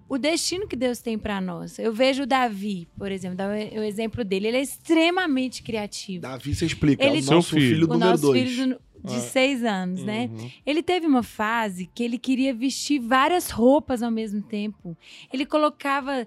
o 0.09 0.19
destino 0.19 0.67
que 0.69 0.77
Deus 0.77 0.99
tem 1.01 1.19
para 1.19 1.41
nós. 1.41 1.79
Eu 1.79 1.93
vejo 1.93 2.23
o 2.23 2.27
Davi, 2.27 2.87
por 2.97 3.11
exemplo, 3.11 3.37
dá 3.37 3.49
o 3.49 3.83
exemplo 3.83 4.25
dele, 4.25 4.49
ele 4.49 4.57
é 4.59 4.63
extremamente 4.63 5.63
criativo. 5.63 6.23
Davi, 6.23 6.55
você 6.55 6.67
explica, 6.67 7.05
Ele- 7.05 7.19
é 7.19 7.23
o 7.23 7.25
nosso 7.35 7.51
filho. 7.57 7.61
filho, 7.75 7.85
o 7.87 7.89
número 7.93 8.11
nosso 8.11 8.23
dois. 8.23 8.51
filho 8.51 8.79
de 9.05 9.15
Ah. 9.15 9.21
seis 9.21 9.63
anos, 9.65 10.03
né? 10.03 10.31
Uhum. 10.33 10.51
Ele 10.65 10.83
teve 10.83 11.07
uma 11.07 11.23
fase 11.23 11.89
que 11.95 12.03
ele 12.03 12.19
queria 12.19 12.53
vestir 12.55 12.99
várias 12.99 13.51
roupas 13.51 14.03
ao 14.03 14.11
mesmo 14.11 14.43
tempo. 14.43 14.97
Ele 15.33 15.45
colocava 15.47 16.27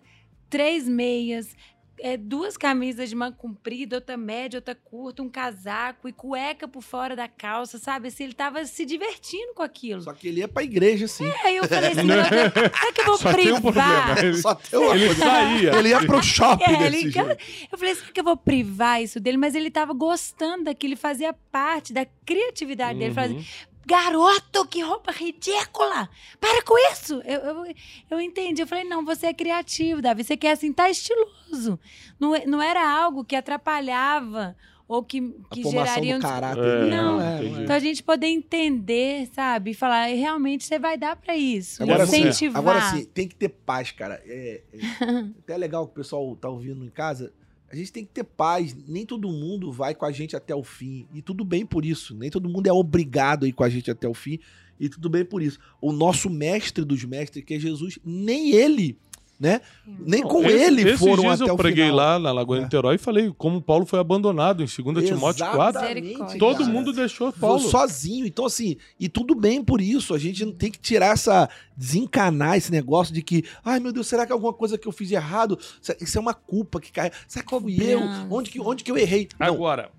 três 0.50 0.88
meias, 0.88 1.56
é, 2.02 2.18
duas 2.18 2.58
camisas 2.58 3.10
de 3.10 3.16
manga 3.16 3.36
comprida, 3.36 3.96
outra 3.98 4.16
média, 4.18 4.58
outra 4.58 4.74
curta, 4.76 5.22
um 5.22 5.30
casaco 5.30 6.08
e 6.08 6.14
cueca 6.14 6.68
por 6.68 6.82
fora 6.82 7.16
da 7.16 7.28
calça, 7.28 7.78
sabe? 7.78 8.08
Assim, 8.08 8.24
ele 8.26 8.34
tava 8.34 8.64
se 8.66 8.86
divertindo 8.86 9.54
com 9.54 9.62
aquilo. 9.64 10.02
Só 10.02 10.14
que 10.14 10.28
ele 10.28 10.40
ia 10.40 10.48
pra 10.48 10.64
igreja, 10.64 11.08
sim. 11.08 11.30
Aí 11.44 11.58
eu 11.58 11.68
falei 11.68 11.92
assim, 11.92 12.08
será 12.08 12.92
que 12.94 13.02
eu 13.02 13.06
vou 13.06 13.18
Só 13.20 13.34
tem 13.34 13.52
um 13.52 13.62
privar? 13.62 14.04
problema. 14.16 14.20
Ele, 14.30 14.38
Só 14.42 14.56
tem 14.56 14.80
uma 14.80 14.96
ele 14.96 15.06
coisa. 15.08 15.22
saía. 15.22 15.76
Ele 15.76 15.90
ia 15.90 16.00
pro 16.06 16.24
shopping 16.24 16.64
É, 16.64 16.78
desse 16.90 17.06
ele-. 17.20 17.38
Eu 17.72 17.78
falei, 17.78 17.96
será 17.96 18.12
que 18.12 18.20
eu 18.20 18.24
vou 18.24 18.38
privar 18.38 19.02
isso 19.02 19.20
dele? 19.20 19.38
Mas 19.38 19.56
ele 19.56 19.70
tava 19.72 19.94
gostando 19.94 20.66
daquilo, 20.66 20.94
ele 20.94 21.00
fazia 21.00 21.34
parte 21.52 21.94
da 21.94 22.06
criatividade 22.26 23.00
dele. 23.00 23.12
Ele 23.12 23.20
Uhum. 23.34 23.40
assim, 23.40 23.48
garoto, 23.90 24.68
que 24.68 24.82
roupa 24.82 25.12
ridícula! 25.12 26.08
Para 26.40 26.62
com 26.64 26.78
isso! 26.94 27.20
Eu, 27.26 27.40
eu, 27.40 27.66
eu 28.12 28.22
entendi. 28.22 28.62
Eu 28.62 28.68
falei, 28.68 28.84
não, 28.84 29.04
você 29.04 29.28
é 29.28 29.34
criativo, 29.34 30.02
Davi. 30.02 30.24
Você 30.24 30.38
quer 30.38 30.52
assim, 30.52 30.72
tá 30.72 30.88
estiloso. 30.90 31.80
Não, 32.20 32.36
é- 32.36 32.46
não 32.46 32.62
era 32.62 32.88
algo 32.88 33.26
que 33.26 33.36
atrapalhava 33.36 34.56
ou 34.88 35.04
que, 35.04 35.20
A 35.50 35.54
que 35.56 35.64
formação 35.64 35.86
geraria... 35.88 36.14
do 36.14 36.20
um- 36.20 36.22
caráter. 36.30 36.64
É. 36.64 36.90
Não. 36.90 37.22
é, 37.22 37.38
entendi. 37.44 37.60
é. 37.60 37.64
Então 37.64 37.76
a 37.76 37.80
gente 37.80 38.04
poder 38.04 38.28
entender, 38.28 39.28
sabe? 39.34 39.72
E 39.72 39.74
falar, 39.74 40.06
realmente 40.08 40.64
você 40.64 40.78
vai 40.80 40.98
dar 40.98 41.16
pra 41.16 41.36
isso. 41.36 41.82
Agora, 41.84 42.06
sim, 42.06 42.22
incentivar. 42.22 42.58
agora 42.62 42.82
sim, 42.92 43.06
tem 43.06 43.28
que 43.28 43.36
ter 43.36 43.50
paz, 43.50 43.92
cara. 43.92 44.22
É, 44.26 44.62
é 44.74 44.78
até 45.44 45.58
legal 45.58 45.86
que 45.88 45.94
o 45.94 45.96
pessoal 45.96 46.36
tá 46.36 46.48
ouvindo 46.50 46.84
em 46.86 46.90
casa. 46.90 47.34
A 47.72 47.76
gente 47.76 47.92
tem 47.92 48.04
que 48.04 48.12
ter 48.12 48.24
paz. 48.24 48.76
Nem 48.88 49.06
todo 49.06 49.30
mundo 49.30 49.72
vai 49.72 49.94
com 49.94 50.06
a 50.06 50.12
gente 50.12 50.36
até 50.36 50.56
o 50.56 50.64
fim. 50.64 51.08
E 51.14 51.22
tudo 51.22 51.46
bem 51.46 51.66
por 51.66 51.86
isso. 51.86 52.16
Nem 52.16 52.30
todo 52.30 52.50
mundo 52.50 52.68
é 52.68 52.74
obrigado 52.74 53.46
a 53.46 53.48
ir 53.48 53.54
com 53.54 53.64
a 53.64 53.70
gente 53.70 53.92
até 53.92 54.08
o 54.08 54.14
fim. 54.14 54.40
E 54.80 54.90
tudo 54.90 55.10
bem 55.10 55.24
por 55.24 55.42
isso. 55.42 55.60
O 55.82 55.92
nosso 55.92 56.30
mestre 56.30 56.84
dos 56.84 57.04
mestres, 57.04 57.44
que 57.44 57.54
é 57.54 57.60
Jesus, 57.60 58.00
nem 58.04 58.52
ele, 58.52 58.98
né? 59.40 59.62
Nem 59.88 60.22
com 60.22 60.44
Esse- 60.44 60.58
ele 60.64 60.98
foram 60.98 61.24
dias 61.24 61.42
até 61.42 61.50
eu 61.50 61.54
o 61.54 61.58
preguei 61.58 61.86
final. 61.86 61.96
lá 61.98 62.20
na 62.20 62.32
Lagoa 62.32 62.58
É. 62.58 62.62
Niterói 62.62 62.96
e 62.96 62.98
falei 62.98 63.34
como 63.38 63.62
Paulo 63.62 63.86
foi 63.86 63.98
abandonado 64.00 64.62
em 64.62 64.66
2 64.68 65.06
Timóteo 65.06 65.46
4. 65.50 65.82
Misericórdia. 65.82 66.38
Todo 66.40 66.58
cara. 66.60 66.70
mundo 66.70 66.92
deixou 66.92 67.32
Foi 67.32 67.40
Paulo. 67.40 67.60
sozinho. 67.62 68.26
Então, 68.26 68.46
assim, 68.46 68.76
e 69.00 69.08
tudo 69.08 69.34
bem 69.34 69.64
por 69.64 69.80
isso. 69.80 70.14
A 70.14 70.20
gente 70.20 70.44
não 70.46 70.52
tem 70.54 70.70
que 70.70 70.80
tirar 70.80 71.14
essa. 71.14 71.50
desencanar 71.78 72.58
esse 72.58 72.70
negócio 72.74 73.14
de 73.14 73.22
que, 73.22 73.46
ai 73.64 73.80
meu 73.80 73.94
Deus, 73.94 74.06
será 74.06 74.26
que 74.26 74.34
é 74.34 74.36
alguma 74.36 74.52
coisa 74.52 74.78
que 74.78 74.86
eu 74.86 74.92
fiz 74.92 75.10
errado? 75.12 75.58
Isso 75.82 75.92
é- 75.94 75.98
Isso 76.02 76.18
é 76.18 76.22
uma 76.22 76.34
culpa 76.34 76.82
que 76.82 76.92
cai. 76.92 77.10
Será 77.26 77.46
que 77.46 77.58
fui 77.58 77.78
eu? 77.82 78.02
Onde 78.30 78.50
que, 78.50 78.60
onde 78.60 78.84
que 78.84 78.92
eu 78.92 78.98
errei? 78.98 79.30
Não, 79.40 79.48
Agora, 79.48 79.90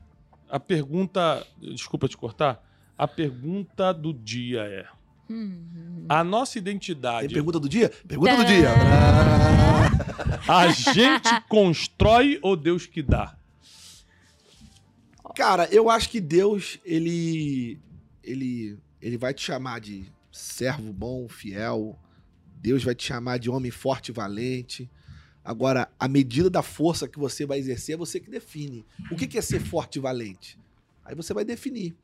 a 0.51 0.61
pergunta. 0.61 1.43
Desculpa 1.59 2.07
te 2.07 2.19
cortar. 2.19 2.63
A 2.99 3.09
pergunta 3.09 3.93
do 3.95 4.13
dia 4.13 4.61
é: 4.61 4.85
Hum. 5.31 6.07
a 6.09 6.25
nossa 6.25 6.55
tem 6.55 6.61
identidade, 6.63 7.33
pergunta 7.33 7.61
do 7.61 7.69
dia? 7.69 7.89
Pergunta 8.09 8.37
do 8.37 8.45
dia. 8.45 8.71
a 10.49 10.69
gente 10.69 11.41
constrói 11.49 12.41
ou 12.43 12.57
Deus 12.57 12.85
que 12.87 13.01
dá? 13.01 13.37
Cara, 15.37 15.69
eu 15.71 15.89
acho 15.89 16.11
que 16.11 16.21
Deus, 16.21 16.79
ele. 16.85 17.79
Ele. 18.23 18.77
Ele 19.01 19.17
vai 19.17 19.33
te 19.33 19.43
chamar 19.43 19.81
de 19.81 20.05
servo 20.31 20.93
bom, 20.93 21.27
fiel. 21.29 21.99
Deus 22.57 22.85
vai 22.85 22.95
te 22.95 23.07
chamar 23.07 23.39
de 23.39 23.49
homem 23.49 23.71
forte 23.71 24.09
e 24.09 24.13
valente. 24.13 24.91
Agora, 25.43 25.91
a 25.99 26.07
medida 26.07 26.51
da 26.51 26.63
força 26.63 27.09
que 27.09 27.19
você 27.19 27.47
vai 27.47 27.59
exercer 27.59 27.95
é 27.95 27.97
você 27.97 28.21
que 28.21 28.29
define. 28.29 28.85
O 29.11 29.17
que 29.17 29.27
que 29.27 29.39
é 29.39 29.41
ser 29.41 29.61
forte 29.61 29.97
e 29.97 30.01
valente? 30.01 30.59
Aí 31.03 31.15
você 31.15 31.33
vai 31.33 31.45
definir. 31.45 31.97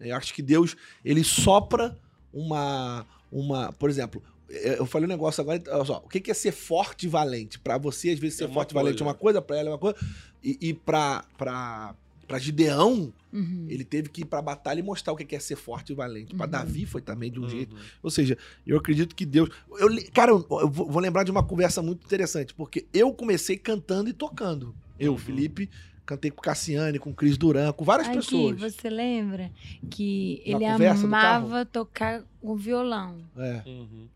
Eu 0.00 0.16
acho 0.16 0.34
que 0.34 0.42
Deus, 0.42 0.76
ele 1.04 1.22
sopra 1.22 1.96
uma. 2.32 3.06
uma 3.30 3.72
por 3.72 3.88
exemplo, 3.90 4.22
eu 4.48 4.84
falei 4.86 5.06
um 5.06 5.08
negócio 5.08 5.40
agora, 5.40 5.62
olha 5.68 5.84
só, 5.84 6.02
o 6.04 6.08
que 6.08 6.30
é 6.30 6.34
ser 6.34 6.52
forte 6.52 7.06
e 7.06 7.08
valente? 7.08 7.58
Pra 7.58 7.78
você, 7.78 8.10
às 8.10 8.18
vezes, 8.18 8.36
ser 8.38 8.44
É 8.44 8.48
forte 8.48 8.72
e 8.72 8.74
valente 8.74 9.02
é 9.02 9.06
uma 9.06 9.14
coisa, 9.14 9.40
pra 9.40 9.56
ela 9.56 9.68
é 9.70 9.72
uma 9.72 9.78
coisa. 9.78 9.96
E, 10.44 10.58
e 10.60 10.74
pra, 10.74 11.24
pra, 11.38 11.94
pra 12.28 12.38
Gideão, 12.38 13.12
Uhum. 13.32 13.64
ele 13.70 13.82
teve 13.82 14.10
que 14.10 14.20
ir 14.20 14.24
pra 14.26 14.42
batalha 14.42 14.80
e 14.80 14.82
mostrar 14.82 15.14
o 15.14 15.16
que 15.16 15.34
é 15.34 15.38
ser 15.38 15.56
forte 15.56 15.92
e 15.92 15.94
valente. 15.94 16.34
Pra 16.34 16.44
Uhum. 16.44 16.50
Davi 16.50 16.84
foi 16.84 17.00
também 17.00 17.30
de 17.32 17.40
um 17.40 17.44
Uhum. 17.44 17.48
jeito. 17.48 17.74
Ou 18.02 18.10
seja, 18.10 18.36
eu 18.66 18.76
acredito 18.76 19.14
que 19.16 19.24
Deus. 19.24 19.48
Eu, 19.78 19.88
cara, 20.12 20.32
eu, 20.32 20.46
vou 20.70 20.98
lembrar 21.00 21.22
de 21.24 21.30
uma 21.30 21.42
conversa 21.42 21.80
muito 21.80 22.04
interessante, 22.04 22.52
porque 22.52 22.84
eu 22.92 23.10
comecei 23.14 23.56
cantando 23.56 24.10
e 24.10 24.12
tocando. 24.12 24.74
Eu, 25.00 25.12
Uhum. 25.12 25.18
Felipe, 25.18 25.70
cantei 26.12 26.30
com 26.30 26.42
Cassiane, 26.42 26.98
com 26.98 27.12
Cris 27.12 27.36
Duran, 27.38 27.72
com 27.72 27.84
várias 27.84 28.08
Aqui, 28.08 28.18
pessoas. 28.18 28.60
você 28.60 28.90
lembra 28.90 29.50
que 29.90 30.42
Na 30.46 30.52
ele 30.56 30.86
amava 30.86 31.64
tocar 31.64 32.22
o 32.40 32.54
violão. 32.54 33.18
É. 33.36 33.62
Uhum. 33.66 34.08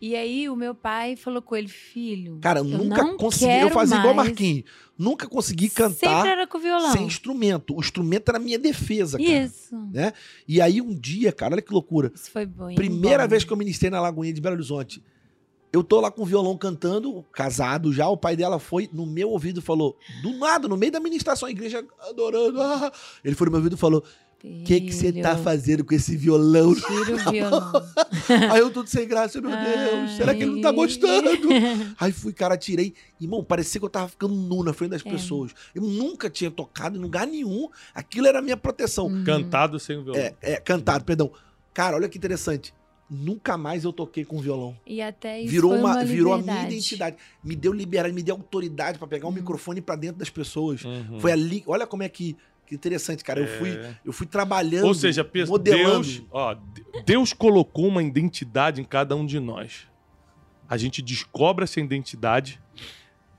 E 0.00 0.16
aí 0.16 0.48
o 0.48 0.56
meu 0.56 0.74
pai 0.74 1.14
falou 1.14 1.40
com 1.40 1.54
ele, 1.54 1.68
filho. 1.68 2.38
Cara, 2.40 2.58
eu 2.58 2.64
nunca 2.64 3.04
não 3.04 3.16
consegui. 3.16 3.60
Eu 3.60 3.70
fazia 3.70 3.98
igual. 3.98 4.14
Marquinhos. 4.14 4.64
Nunca 4.98 5.28
consegui 5.28 5.68
Sempre 5.68 5.94
cantar 6.08 6.26
era 6.26 6.46
com 6.46 6.58
violão. 6.58 6.90
sem 6.90 7.06
instrumento. 7.06 7.76
O 7.76 7.80
instrumento 7.80 8.28
era 8.28 8.38
a 8.38 8.40
minha 8.40 8.58
defesa, 8.58 9.16
cara. 9.16 9.30
Isso. 9.30 9.76
E 10.48 10.60
aí 10.60 10.80
um 10.80 10.92
dia, 10.92 11.30
cara, 11.32 11.54
olha 11.54 11.62
que 11.62 11.72
loucura. 11.72 12.10
Isso 12.14 12.30
foi 12.32 12.44
bom. 12.46 12.74
Primeira 12.74 13.22
bom. 13.24 13.28
vez 13.30 13.44
que 13.44 13.52
eu 13.52 13.56
ministrei 13.56 13.90
na 13.90 14.00
Lagoinha 14.00 14.32
de 14.32 14.40
Belo 14.40 14.56
Horizonte. 14.56 15.02
Eu 15.72 15.82
tô 15.82 16.00
lá 16.00 16.10
com 16.10 16.22
o 16.22 16.26
violão 16.26 16.56
cantando, 16.56 17.24
casado 17.32 17.92
já, 17.92 18.06
o 18.08 18.16
pai 18.16 18.36
dela 18.36 18.58
foi 18.58 18.90
no 18.92 19.06
meu 19.06 19.30
ouvido 19.30 19.60
e 19.60 19.62
falou, 19.62 19.96
do 20.22 20.36
nada, 20.36 20.68
no 20.68 20.76
meio 20.76 20.92
da 20.92 21.00
ministração, 21.00 21.48
a 21.48 21.50
igreja 21.50 21.82
adorando. 22.10 22.60
ah. 22.60 22.92
Ele 23.24 23.34
foi 23.34 23.46
no 23.46 23.52
meu 23.52 23.58
ouvido 23.60 23.74
e 23.76 23.78
falou: 23.78 24.04
O 24.44 24.64
que 24.64 24.80
que 24.82 24.92
você 24.92 25.10
tá 25.14 25.34
fazendo 25.38 25.82
com 25.82 25.94
esse 25.94 26.14
violão? 26.14 26.74
Tira 26.74 27.14
o 27.14 27.18
violão. 27.32 27.72
Aí 28.50 28.60
eu 28.60 28.70
tô 28.70 28.86
sem 28.86 29.08
graça, 29.08 29.40
meu 29.40 29.50
Deus, 29.50 30.10
será 30.16 30.34
que 30.34 30.42
ele 30.42 30.50
não 30.56 30.60
tá 30.60 30.68
Ai. 30.68 30.74
gostando? 30.74 31.30
Aí 31.98 32.12
fui, 32.12 32.34
cara, 32.34 32.56
tirei. 32.58 32.92
Irmão, 33.18 33.42
parecia 33.42 33.80
que 33.80 33.84
eu 33.86 33.90
tava 33.90 34.08
ficando 34.08 34.34
nu 34.34 34.62
na 34.62 34.74
frente 34.74 34.90
das 34.90 35.06
É. 35.06 35.10
pessoas. 35.10 35.52
Eu 35.74 35.80
nunca 35.82 36.28
tinha 36.28 36.50
tocado 36.50 36.98
em 36.98 37.00
lugar 37.00 37.26
nenhum. 37.26 37.68
Aquilo 37.94 38.26
era 38.26 38.40
a 38.40 38.42
minha 38.42 38.58
proteção. 38.58 39.06
Uhum. 39.06 39.24
Cantado 39.24 39.78
sem 39.80 39.96
o 39.96 40.04
violão. 40.04 40.20
É, 40.20 40.34
é, 40.42 40.56
cantado, 40.56 41.02
perdão. 41.04 41.30
Cara, 41.72 41.96
olha 41.96 42.08
que 42.10 42.18
interessante. 42.18 42.74
Nunca 43.14 43.58
mais 43.58 43.84
eu 43.84 43.92
toquei 43.92 44.24
com 44.24 44.38
violão. 44.40 44.74
E 44.86 45.02
até 45.02 45.38
isso 45.38 45.50
virou 45.50 45.72
foi 45.72 45.80
uma, 45.80 45.92
uma 45.96 46.04
virou 46.04 46.32
a 46.32 46.38
minha 46.38 46.64
identidade. 46.64 47.16
Me 47.44 47.54
deu 47.54 47.70
liberdade, 47.70 48.14
me 48.14 48.22
deu 48.22 48.34
autoridade 48.36 48.98
pra 48.98 49.06
pegar 49.06 49.26
o 49.26 49.30
Hum. 49.30 49.34
microfone 49.34 49.82
pra 49.82 49.96
dentro 49.96 50.16
das 50.16 50.30
pessoas. 50.30 50.82
Uhum. 50.82 51.20
Foi 51.20 51.30
ali, 51.30 51.62
olha 51.66 51.86
como 51.86 52.02
é 52.02 52.08
que, 52.08 52.34
que 52.66 52.74
interessante, 52.74 53.22
cara. 53.22 53.40
Eu 53.40 53.46
fui, 53.58 53.68
É. 53.72 53.94
eu 54.02 54.12
fui 54.14 54.26
trabalhando, 54.26 54.86
Ou 54.86 54.94
seja, 54.94 55.28
modelando. 55.46 56.06
Deus, 56.06 56.22
ó, 56.32 56.56
Deus 57.04 57.34
colocou 57.34 57.86
uma 57.86 58.02
identidade 58.02 58.80
em 58.80 58.84
cada 58.84 59.14
um 59.14 59.26
de 59.26 59.38
nós. 59.38 59.86
A 60.66 60.78
gente 60.78 61.02
descobre 61.02 61.64
essa 61.64 61.78
identidade. 61.80 62.58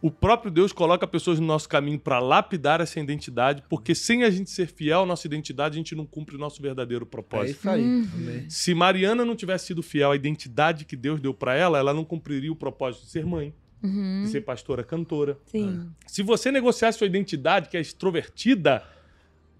O 0.03 0.11
próprio 0.11 0.51
Deus 0.51 0.73
coloca 0.73 1.07
pessoas 1.07 1.39
no 1.39 1.45
nosso 1.47 1.69
caminho 1.69 1.97
para 1.97 2.19
lapidar 2.19 2.81
essa 2.81 2.99
identidade, 2.99 3.63
porque 3.69 3.95
sem 3.95 4.23
a 4.25 4.29
gente 4.29 4.49
ser 4.49 4.67
fiel 4.67 5.03
à 5.03 5.05
nossa 5.05 5.25
identidade, 5.25 5.75
a 5.75 5.77
gente 5.77 5.95
não 5.95 6.05
cumpre 6.05 6.35
o 6.35 6.37
nosso 6.37 6.61
verdadeiro 6.61 7.05
É 7.05 7.09
propósito. 7.09 7.57
isso 7.59 7.69
aí. 7.69 7.81
Uhum. 7.81 8.45
Se 8.49 8.73
Mariana 8.75 9.23
não 9.23 9.33
tivesse 9.33 9.67
sido 9.67 9.81
fiel 9.81 10.11
à 10.11 10.15
identidade 10.17 10.83
que 10.83 10.97
Deus 10.97 11.21
deu 11.21 11.33
para 11.33 11.55
ela, 11.55 11.79
ela 11.79 11.93
não 11.93 12.03
cumpriria 12.03 12.51
o 12.51 12.55
propósito 12.55 13.05
de 13.05 13.11
ser 13.11 13.25
mãe, 13.25 13.53
Uhum. 13.81 14.23
de 14.25 14.29
ser 14.29 14.41
pastora 14.41 14.83
cantora. 14.83 15.37
Sim. 15.45 15.89
Se 16.05 16.21
você 16.21 16.51
negociasse 16.51 16.97
sua 16.97 17.07
identidade, 17.07 17.69
que 17.69 17.77
é 17.77 17.79
extrovertida, 17.79 18.83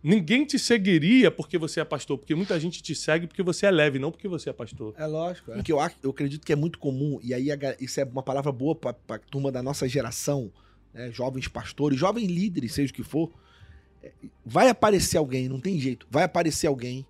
ninguém 0.03 0.45
te 0.45 0.59
seguiria 0.59 1.31
porque 1.31 1.57
você 1.57 1.79
é 1.79 1.85
pastor. 1.85 2.17
Porque 2.17 2.35
muita 2.35 2.59
gente 2.59 2.83
te 2.83 2.93
segue 2.93 3.25
porque 3.25 3.41
você 3.41 3.65
é 3.65 3.71
leve, 3.71 3.97
não 3.97 4.11
porque 4.11 4.27
você 4.27 4.49
é 4.49 4.53
pastor. 4.53 4.93
É 4.97 5.05
lógico. 5.05 5.51
É. 5.51 5.63
Que 5.63 5.71
eu, 5.71 5.79
eu 6.03 6.11
acredito 6.11 6.45
que 6.45 6.51
é 6.51 6.55
muito 6.55 6.77
comum, 6.77 7.19
e 7.23 7.33
aí 7.33 7.51
a 7.51 7.57
isso 7.79 7.99
é 7.99 8.03
uma 8.03 8.23
palavra 8.23 8.51
boa 8.51 8.75
pra, 8.75 8.93
pra 8.93 9.17
turma 9.17 9.51
da 9.51 9.63
nossa 9.63 9.87
geração, 9.87 10.51
né, 10.93 11.09
jovens 11.11 11.47
pastores, 11.47 11.97
jovens 11.97 12.27
líderes, 12.27 12.73
seja 12.73 12.91
o 12.91 12.95
que 12.95 13.03
for. 13.03 13.31
É, 14.03 14.11
Vai 14.45 14.67
aparecer 14.67 15.17
alguém, 15.17 15.47
não 15.47 15.59
tem 15.59 15.79
jeito, 15.79 16.05
vai 16.11 16.23
aparecer 16.23 16.67
alguém 16.67 17.05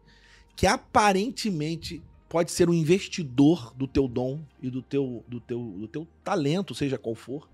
que 0.56 0.68
aparentemente 0.68 2.02
pode 2.30 2.52
ser 2.52 2.70
um 2.70 2.74
investidor 2.74 3.74
do 3.76 3.88
teu 3.88 4.08
dom 4.08 4.40
e 4.62 4.70
do 4.70 4.82
teu, 4.82 5.24
do 5.28 5.40
teu, 5.40 5.60
do 5.60 5.88
teu 5.88 6.08
talento, 6.24 6.74
seja 6.74 6.98
qual 6.98 7.16
for, 7.16 7.48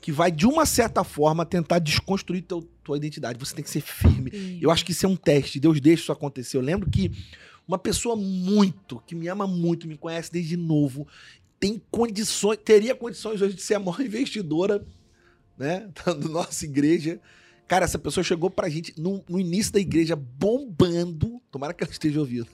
que 0.00 0.10
vai, 0.10 0.30
de 0.30 0.46
uma 0.46 0.64
certa 0.64 1.04
forma, 1.04 1.44
tentar 1.44 1.78
desconstruir 1.78 2.42
teu, 2.42 2.62
tua 2.82 2.96
identidade. 2.96 3.38
Você 3.38 3.54
tem 3.54 3.62
que 3.62 3.70
ser 3.70 3.82
firme. 3.82 4.58
Eu 4.60 4.70
acho 4.70 4.84
que 4.84 4.92
isso 4.92 5.04
é 5.04 5.08
um 5.08 5.16
teste. 5.16 5.60
Deus 5.60 5.80
deixa 5.80 6.04
isso 6.04 6.12
acontecer. 6.12 6.56
Eu 6.56 6.62
lembro 6.62 6.90
que 6.90 7.12
uma 7.68 7.78
pessoa 7.78 8.16
muito, 8.16 9.00
que 9.06 9.14
me 9.14 9.28
ama 9.28 9.46
muito, 9.46 9.86
me 9.86 9.96
conhece 9.96 10.32
desde 10.32 10.56
novo, 10.56 11.06
tem 11.58 11.80
condições, 11.90 12.58
teria 12.64 12.94
condições 12.94 13.42
hoje 13.42 13.54
de 13.54 13.62
ser 13.62 13.74
a 13.74 13.78
maior 13.78 14.00
investidora, 14.02 14.84
né, 15.58 15.90
da 16.04 16.14
nossa 16.14 16.64
igreja. 16.64 17.20
Cara, 17.68 17.84
essa 17.84 17.98
pessoa 17.98 18.24
chegou 18.24 18.50
pra 18.50 18.68
gente 18.68 18.98
no, 18.98 19.22
no 19.28 19.38
início 19.38 19.72
da 19.72 19.78
igreja 19.78 20.16
bombando. 20.16 21.40
Tomara 21.50 21.72
que 21.72 21.84
ela 21.84 21.92
esteja 21.92 22.18
ouvindo. 22.18 22.48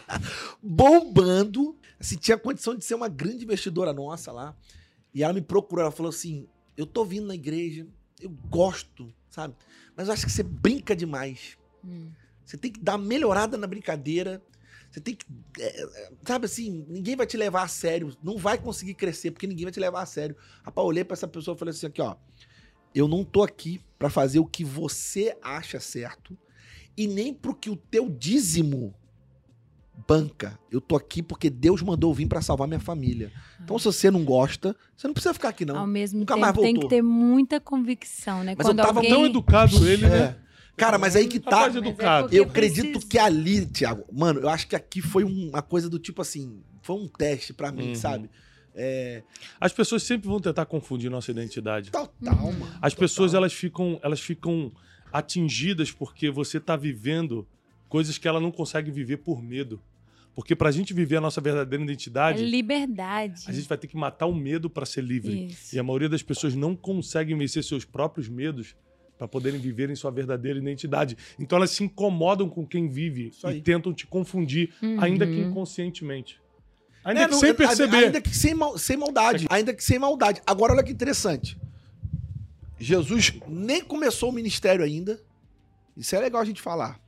bombando. 0.62 1.76
Assim, 1.98 2.16
tinha 2.16 2.36
condição 2.36 2.76
de 2.76 2.84
ser 2.84 2.94
uma 2.94 3.08
grande 3.08 3.42
investidora 3.42 3.92
nossa 3.92 4.30
lá. 4.30 4.54
E 5.12 5.24
ela 5.24 5.32
me 5.32 5.40
procurou, 5.40 5.82
ela 5.82 5.90
falou 5.90 6.10
assim: 6.10 6.46
Eu 6.76 6.86
tô 6.86 7.04
vindo 7.04 7.26
na 7.26 7.34
igreja, 7.34 7.86
eu 8.20 8.30
gosto, 8.30 9.12
sabe? 9.30 9.54
Mas 9.96 10.08
eu 10.08 10.14
acho 10.14 10.24
que 10.24 10.32
você 10.32 10.42
brinca 10.42 10.96
demais. 10.96 11.58
Hum. 11.84 12.10
Você 12.44 12.56
tem 12.56 12.70
que 12.70 12.80
dar 12.80 12.98
melhorada 12.98 13.56
na 13.56 13.66
brincadeira. 13.66 14.42
Você 14.90 15.00
tem 15.00 15.14
que. 15.14 15.24
é, 15.58 15.82
é, 15.82 16.12
sabe 16.26 16.46
assim, 16.46 16.84
ninguém 16.88 17.16
vai 17.16 17.26
te 17.26 17.36
levar 17.36 17.62
a 17.62 17.68
sério. 17.68 18.16
Não 18.22 18.36
vai 18.36 18.58
conseguir 18.58 18.94
crescer, 18.94 19.30
porque 19.30 19.46
ninguém 19.46 19.64
vai 19.64 19.72
te 19.72 19.80
levar 19.80 20.02
a 20.02 20.06
sério. 20.06 20.36
Rapaz, 20.62 20.84
eu 20.84 20.88
olhei 20.88 21.04
pra 21.04 21.14
essa 21.14 21.28
pessoa 21.28 21.54
e 21.54 21.58
falei 21.58 21.72
assim: 21.72 21.86
aqui, 21.86 22.02
ó. 22.02 22.16
eu 22.94 23.08
não 23.08 23.24
tô 23.24 23.42
aqui 23.42 23.80
pra 23.98 24.10
fazer 24.10 24.38
o 24.38 24.46
que 24.46 24.64
você 24.64 25.36
acha 25.40 25.80
certo 25.80 26.36
e 26.96 27.06
nem 27.06 27.32
pro 27.32 27.54
que 27.54 27.70
o 27.70 27.76
teu 27.76 28.08
dízimo 28.08 28.94
banca. 30.06 30.58
Eu 30.70 30.80
tô 30.80 30.96
aqui 30.96 31.22
porque 31.22 31.48
Deus 31.50 31.82
mandou 31.82 32.10
eu 32.10 32.14
vir 32.14 32.26
pra 32.26 32.40
salvar 32.42 32.66
minha 32.68 32.80
família. 32.80 33.32
Então, 33.62 33.78
se 33.78 33.84
você 33.86 34.10
não 34.10 34.24
gosta, 34.24 34.74
você 34.96 35.06
não 35.06 35.14
precisa 35.14 35.32
ficar 35.34 35.48
aqui, 35.50 35.64
não. 35.64 35.78
Ao 35.78 35.86
mesmo 35.86 36.20
Nunca 36.20 36.34
tempo, 36.34 36.40
mais 36.46 36.56
tem 36.56 36.74
que 36.78 36.88
ter 36.88 37.02
muita 37.02 37.60
convicção, 37.60 38.42
né? 38.44 38.54
Mas 38.56 38.66
eu 38.66 38.72
Quando 38.72 38.84
tava 38.84 38.98
alguém... 39.00 39.10
Tão 39.10 39.26
educado 39.26 39.86
ele, 39.88 40.06
né? 40.08 40.18
É. 40.18 40.36
Cara, 40.76 40.96
mas 40.98 41.14
aí 41.16 41.28
que 41.28 41.38
tá. 41.38 41.66
É 41.68 42.28
Eu 42.38 42.44
acredito 42.44 43.06
que 43.06 43.18
ali, 43.18 43.66
Thiago, 43.66 44.04
mano, 44.12 44.40
eu 44.40 44.48
acho 44.48 44.66
que 44.66 44.74
aqui 44.74 45.02
foi 45.02 45.22
um- 45.22 45.50
uma 45.50 45.60
coisa 45.62 45.88
do 45.88 45.98
tipo 45.98 46.22
assim, 46.22 46.62
foi 46.82 46.96
um 46.96 47.06
teste 47.06 47.52
pra 47.52 47.70
mim, 47.70 47.88
Uhum. 47.88 47.94
sabe? 47.94 48.30
É, 48.74 49.22
As 49.60 49.70
pessoas 49.70 50.02
sempre 50.02 50.28
vão 50.28 50.40
tentar 50.40 50.64
confundir 50.64 51.10
nossa 51.10 51.30
identidade. 51.30 51.90
total, 51.90 52.08
Uhum. 52.46 52.52
mano. 52.52 52.64
As 52.80 52.92
total. 52.94 52.96
pessoas 52.98 53.34
elas 53.34 53.52
ficam, 53.52 54.00
elas 54.02 54.18
ficam 54.20 54.72
atingidas 55.12 55.90
porque 55.92 56.30
você 56.30 56.56
está 56.56 56.74
vivendo 56.74 57.46
coisas 57.88 58.16
que 58.16 58.26
ela 58.26 58.40
não 58.40 58.50
consegue 58.50 58.90
viver 58.90 59.18
por 59.18 59.42
medo. 59.42 59.78
Porque 60.34 60.56
pra 60.56 60.70
gente 60.70 60.94
viver 60.94 61.16
a 61.16 61.20
nossa 61.20 61.40
verdadeira 61.40 61.82
É 61.82 61.84
identidade, 61.84 62.42
liberdade. 62.44 63.44
a 63.46 63.52
gente 63.52 63.68
vai 63.68 63.76
ter 63.76 63.86
que 63.86 63.96
matar 63.96 64.26
o 64.26 64.34
medo 64.34 64.70
para 64.70 64.86
ser 64.86 65.02
livre. 65.04 65.46
Isso. 65.46 65.74
E 65.76 65.78
a 65.78 65.82
maioria 65.82 66.08
das 66.08 66.22
pessoas 66.22 66.54
não 66.54 66.74
conseguem 66.74 67.36
vencer 67.36 67.62
seus 67.62 67.84
próprios 67.84 68.28
medos 68.28 68.74
para 69.18 69.28
poderem 69.28 69.60
viver 69.60 69.90
em 69.90 69.94
sua 69.94 70.10
verdadeira 70.10 70.58
identidade. 70.58 71.16
Então 71.38 71.56
elas 71.58 71.70
se 71.70 71.84
incomodam 71.84 72.48
com 72.48 72.66
quem 72.66 72.88
vive 72.88 73.28
Isso 73.28 73.46
aí. 73.46 73.58
e 73.58 73.60
tentam 73.60 73.92
te 73.92 74.06
confundir, 74.06 74.72
Uhum. 74.82 75.00
ainda 75.00 75.26
que 75.26 75.38
inconscientemente. 75.38 76.40
Ainda 77.04 77.20
É, 77.20 77.24
que 77.26 77.32
não- 77.32 77.38
sem 77.40 77.50
a- 77.50 77.54
perceber. 77.54 77.96
Ainda 77.96 78.20
que 78.20 78.34
sem, 78.34 78.54
mal- 78.54 78.78
sem 78.78 78.96
maldade. 78.96 79.46
Ainda 79.50 79.74
que 79.74 79.84
sem 79.84 79.98
maldade. 79.98 80.40
Agora, 80.46 80.72
olha 80.72 80.82
que 80.82 80.92
interessante. 80.92 81.58
Jesus 82.80 83.32
nem 83.46 83.82
começou 83.84 84.30
o 84.30 84.32
ministério 84.32 84.84
ainda. 84.84 85.20
Isso 85.96 86.16
é 86.16 86.20
legal 86.20 86.40
a 86.40 86.44
gente 86.44 86.60
falar. 86.62 86.98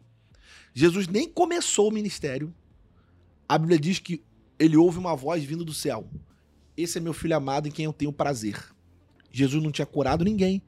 Jesus 0.74 1.08
nem 1.08 1.28
começou 1.28 1.88
o 1.88 1.92
ministério. 1.92 2.52
A 3.48 3.58
Bíblia 3.58 3.78
diz 3.78 3.98
que 3.98 4.22
ele 4.58 4.76
ouve 4.76 4.98
uma 4.98 5.14
voz 5.14 5.44
vindo 5.44 5.64
do 5.64 5.74
céu. 5.74 6.08
Esse 6.76 6.98
é 6.98 7.00
meu 7.00 7.12
filho 7.12 7.36
amado 7.36 7.68
em 7.68 7.70
quem 7.70 7.84
eu 7.84 7.92
tenho 7.92 8.12
prazer. 8.12 8.62
Jesus 9.30 9.62
não 9.62 9.72
tinha 9.72 9.86
curado 9.86 10.24
ninguém. 10.24 10.62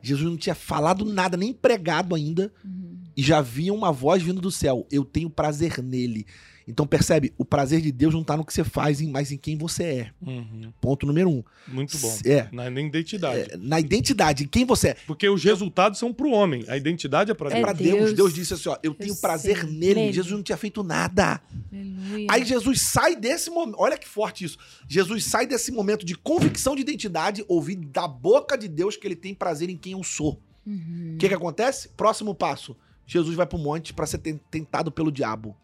Jesus 0.00 0.28
não 0.28 0.36
tinha 0.36 0.54
falado 0.54 1.04
nada, 1.04 1.36
nem 1.36 1.52
pregado 1.52 2.14
ainda. 2.14 2.52
Uhum. 2.64 3.02
E 3.16 3.22
já 3.22 3.38
havia 3.38 3.72
uma 3.72 3.90
voz 3.90 4.22
vindo 4.22 4.40
do 4.40 4.50
céu. 4.50 4.86
Eu 4.90 5.04
tenho 5.04 5.30
prazer 5.30 5.82
nele. 5.82 6.26
Então 6.66 6.86
percebe, 6.86 7.32
o 7.36 7.44
prazer 7.44 7.80
de 7.82 7.92
Deus 7.92 8.14
não 8.14 8.24
tá 8.24 8.36
no 8.36 8.44
que 8.44 8.52
você 8.52 8.64
faz, 8.64 9.00
mas 9.02 9.30
em 9.30 9.36
quem 9.36 9.56
você 9.58 9.82
é. 9.84 10.10
Uhum. 10.26 10.72
Ponto 10.80 11.06
número 11.06 11.28
um. 11.28 11.44
Muito 11.68 11.98
bom. 11.98 12.18
É. 12.24 12.48
Na, 12.50 12.70
na 12.70 12.80
identidade. 12.80 13.52
É, 13.52 13.56
na 13.58 13.78
identidade, 13.78 14.44
em 14.44 14.46
quem 14.46 14.64
você 14.64 14.88
é. 14.88 14.96
Porque 15.06 15.28
os 15.28 15.44
resultados 15.44 15.98
são 15.98 16.10
pro 16.12 16.30
homem. 16.30 16.64
A 16.68 16.76
identidade 16.76 17.30
é 17.30 17.34
para 17.34 17.50
É 17.50 17.52
Deus. 17.54 17.62
pra 17.62 17.72
Deus. 17.74 17.94
Deus. 17.98 18.12
Deus 18.14 18.34
disse 18.34 18.54
assim: 18.54 18.70
ó, 18.70 18.78
eu 18.82 18.94
tenho 18.94 19.14
prazer 19.16 19.64
nele. 19.64 19.94
Nele. 19.94 20.12
Jesus 20.14 20.32
não 20.32 20.42
tinha 20.42 20.56
feito 20.56 20.82
nada. 20.82 21.40
Aleluia. 21.70 22.26
Aí 22.30 22.44
Jesus 22.46 22.80
sai 22.80 23.14
desse 23.14 23.50
momento. 23.50 23.76
Olha 23.78 23.98
que 23.98 24.08
forte 24.08 24.44
isso. 24.44 24.56
Jesus 24.88 25.24
sai 25.26 25.46
desse 25.46 25.70
momento 25.70 26.04
de 26.06 26.14
convicção 26.14 26.74
de 26.74 26.80
identidade, 26.80 27.44
ouvir 27.46 27.76
da 27.76 28.08
boca 28.08 28.56
de 28.56 28.68
Deus 28.68 28.96
que 28.96 29.06
ele 29.06 29.16
tem 29.16 29.34
prazer 29.34 29.68
em 29.68 29.76
quem 29.76 29.92
eu 29.92 30.02
sou. 30.02 30.40
Uhum. 30.66 31.12
O 31.14 31.18
que, 31.18 31.28
que 31.28 31.34
acontece? 31.34 31.88
Próximo 31.90 32.34
passo. 32.34 32.74
Jesus 33.06 33.36
vai 33.36 33.44
pro 33.44 33.58
monte 33.58 33.92
para 33.92 34.06
ser 34.06 34.16
ten- 34.16 34.40
tentado 34.50 34.90
pelo 34.90 35.12
diabo. 35.12 35.54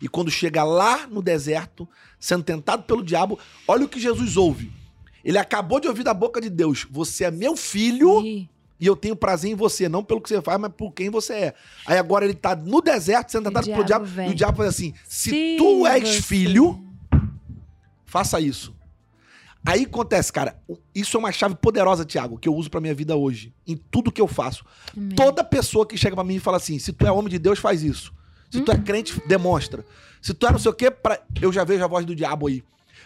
E 0.00 0.08
quando 0.08 0.30
chega 0.30 0.62
lá 0.62 1.06
no 1.06 1.20
deserto, 1.22 1.88
sendo 2.20 2.44
tentado 2.44 2.84
pelo 2.84 3.02
diabo, 3.02 3.38
olha 3.66 3.84
o 3.84 3.88
que 3.88 3.98
Jesus 4.00 4.36
ouve. 4.36 4.72
Ele 5.24 5.38
acabou 5.38 5.80
de 5.80 5.88
ouvir 5.88 6.04
da 6.04 6.14
boca 6.14 6.40
de 6.40 6.48
Deus: 6.48 6.86
Você 6.90 7.24
é 7.24 7.30
meu 7.30 7.56
filho 7.56 8.20
Ih, 8.24 8.48
e 8.80 8.86
eu 8.86 8.94
tenho 8.94 9.16
prazer 9.16 9.50
em 9.50 9.54
você, 9.56 9.88
não 9.88 10.04
pelo 10.04 10.20
que 10.20 10.28
você 10.28 10.40
faz, 10.40 10.58
mas 10.60 10.72
por 10.72 10.92
quem 10.92 11.10
você 11.10 11.32
é. 11.34 11.54
Aí 11.84 11.98
agora 11.98 12.24
ele 12.24 12.34
tá 12.34 12.54
no 12.54 12.80
deserto, 12.80 13.32
sendo 13.32 13.44
tentado 13.44 13.66
pelo 13.66 13.84
diabo 13.84 14.04
vem. 14.04 14.28
e 14.28 14.32
o 14.32 14.34
diabo 14.34 14.56
faz 14.58 14.68
assim: 14.68 14.94
Se, 15.08 15.30
se 15.30 15.56
tu 15.58 15.86
és 15.86 16.08
você- 16.08 16.22
filho, 16.22 16.80
faça 18.06 18.40
isso. 18.40 18.74
Aí 19.66 19.82
acontece, 19.84 20.32
cara, 20.32 20.56
isso 20.94 21.16
é 21.16 21.20
uma 21.20 21.32
chave 21.32 21.54
poderosa, 21.56 22.04
Tiago, 22.04 22.38
que 22.38 22.48
eu 22.48 22.54
uso 22.54 22.70
pra 22.70 22.80
minha 22.80 22.94
vida 22.94 23.16
hoje, 23.16 23.52
em 23.66 23.76
tudo 23.76 24.10
que 24.12 24.20
eu 24.20 24.28
faço. 24.28 24.64
Amém. 24.96 25.10
Toda 25.16 25.42
pessoa 25.44 25.84
que 25.84 25.96
chega 25.96 26.14
pra 26.14 26.24
mim 26.24 26.36
e 26.36 26.40
fala 26.40 26.56
assim: 26.56 26.78
se 26.78 26.92
tu 26.92 27.06
é 27.06 27.12
homem 27.12 27.28
de 27.28 27.38
Deus, 27.38 27.58
faz 27.58 27.82
isso. 27.82 28.14
Se 28.50 28.60
tu 28.60 28.72
é 28.72 28.78
crente, 28.78 29.20
demonstra. 29.26 29.84
Se 30.20 30.34
tu 30.34 30.46
é 30.46 30.52
não 30.52 30.58
sei 30.58 30.70
o 30.70 30.74
quê, 30.74 30.90
pra... 30.90 31.20
eu 31.40 31.52
já 31.52 31.64
vejo 31.64 31.84
a 31.84 31.86
voz 31.86 32.04
do 32.04 32.14
diabo 32.14 32.48
aí. 32.48 32.62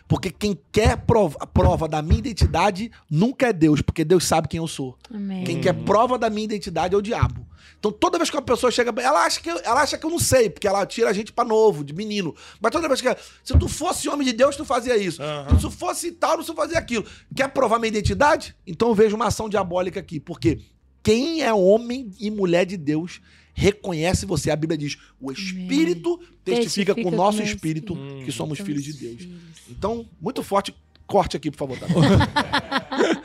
Porque 0.09 0.31
quem 0.31 0.59
quer 0.71 0.97
prova, 0.99 1.37
a 1.41 1.47
prova 1.47 1.89
da 1.89 2.03
minha 2.03 2.19
identidade 2.19 2.91
nunca 3.11 3.49
é 3.49 3.53
Deus, 3.53 3.81
porque 3.81 4.05
Deus 4.05 4.25
sabe 4.25 4.49
quem 4.49 4.59
eu 4.59 4.67
sou. 4.67 4.97
Amém. 5.13 5.45
Quem 5.45 5.61
quer 5.61 5.73
prova 5.73 6.19
da 6.19 6.29
minha 6.29 6.45
identidade 6.45 6.95
é 6.95 6.99
o 6.99 7.03
diabo. 7.03 7.47
Então 7.79 7.91
toda 7.91 8.19
vez 8.19 8.31
que 8.31 8.37
uma 8.37 8.43
pessoa 8.43 8.71
chega, 8.71 8.93
ela 9.01 9.25
acha 9.25 9.41
que 9.41 9.51
eu, 9.51 9.59
ela 9.65 9.83
acha 9.83 9.99
que 9.99 10.05
eu 10.05 10.11
não 10.11 10.19
sei, 10.19 10.49
porque 10.49 10.69
ela 10.69 10.85
tira 10.87 11.11
a 11.11 11.13
gente 11.13 11.33
pra 11.33 11.45
novo, 11.45 11.85
de 11.85 11.93
menino. 11.93 12.35
Mas 12.61 12.71
toda 12.71 12.89
vez 12.89 13.01
que 13.01 13.09
se 13.43 13.59
tu 13.59 13.69
fosse 13.69 14.09
homem 14.09 14.27
de 14.27 14.33
Deus, 14.33 14.57
tu 14.57 14.65
fazia 14.65 14.97
isso. 14.97 15.23
Aham. 15.23 15.57
Se 15.57 15.63
tu 15.63 15.71
fosse 15.71 16.13
tal, 16.13 16.43
tu 16.43 16.55
fazia 16.55 16.79
aquilo. 16.79 17.05
Quer 17.35 17.49
provar 17.49 17.79
minha 17.79 17.89
identidade? 17.89 18.55
Então 18.67 18.89
eu 18.89 18.95
vejo 18.95 19.17
uma 19.17 19.27
ação 19.27 19.49
diabólica 19.49 19.99
aqui, 19.99 20.21
porque 20.21 20.61
quem 21.03 21.43
é 21.43 21.53
homem 21.53 22.11
e 22.21 22.31
mulher 22.31 22.65
de 22.65 22.77
Deus 22.77 23.21
reconhece 23.53 24.27
você. 24.27 24.51
A 24.51 24.57
Bíblia 24.57 24.79
diz: 24.79 24.97
"O 25.21 25.31
espírito 25.33 26.21
testifica, 26.45 26.95
com 26.95 27.09
o 27.09 27.11
nosso 27.11 27.39
meu 27.39 27.47
espírito 27.47 27.95
espírito. 27.95 28.25
que 28.25 28.33
somos 28.33 28.59
Somos 28.59 28.61
filhos 28.61 28.85
de 28.85 28.93
Deus". 28.93 29.17
filhos. 29.23 29.41
Então, 29.71 30.07
muito 30.21 30.43
forte 30.43 30.75
corte 31.07 31.37
aqui, 31.37 31.51
por 31.51 31.59
favor, 31.59 31.79
tá? 31.79 31.87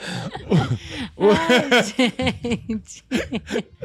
Ai, 1.17 1.83
gente. 1.83 3.03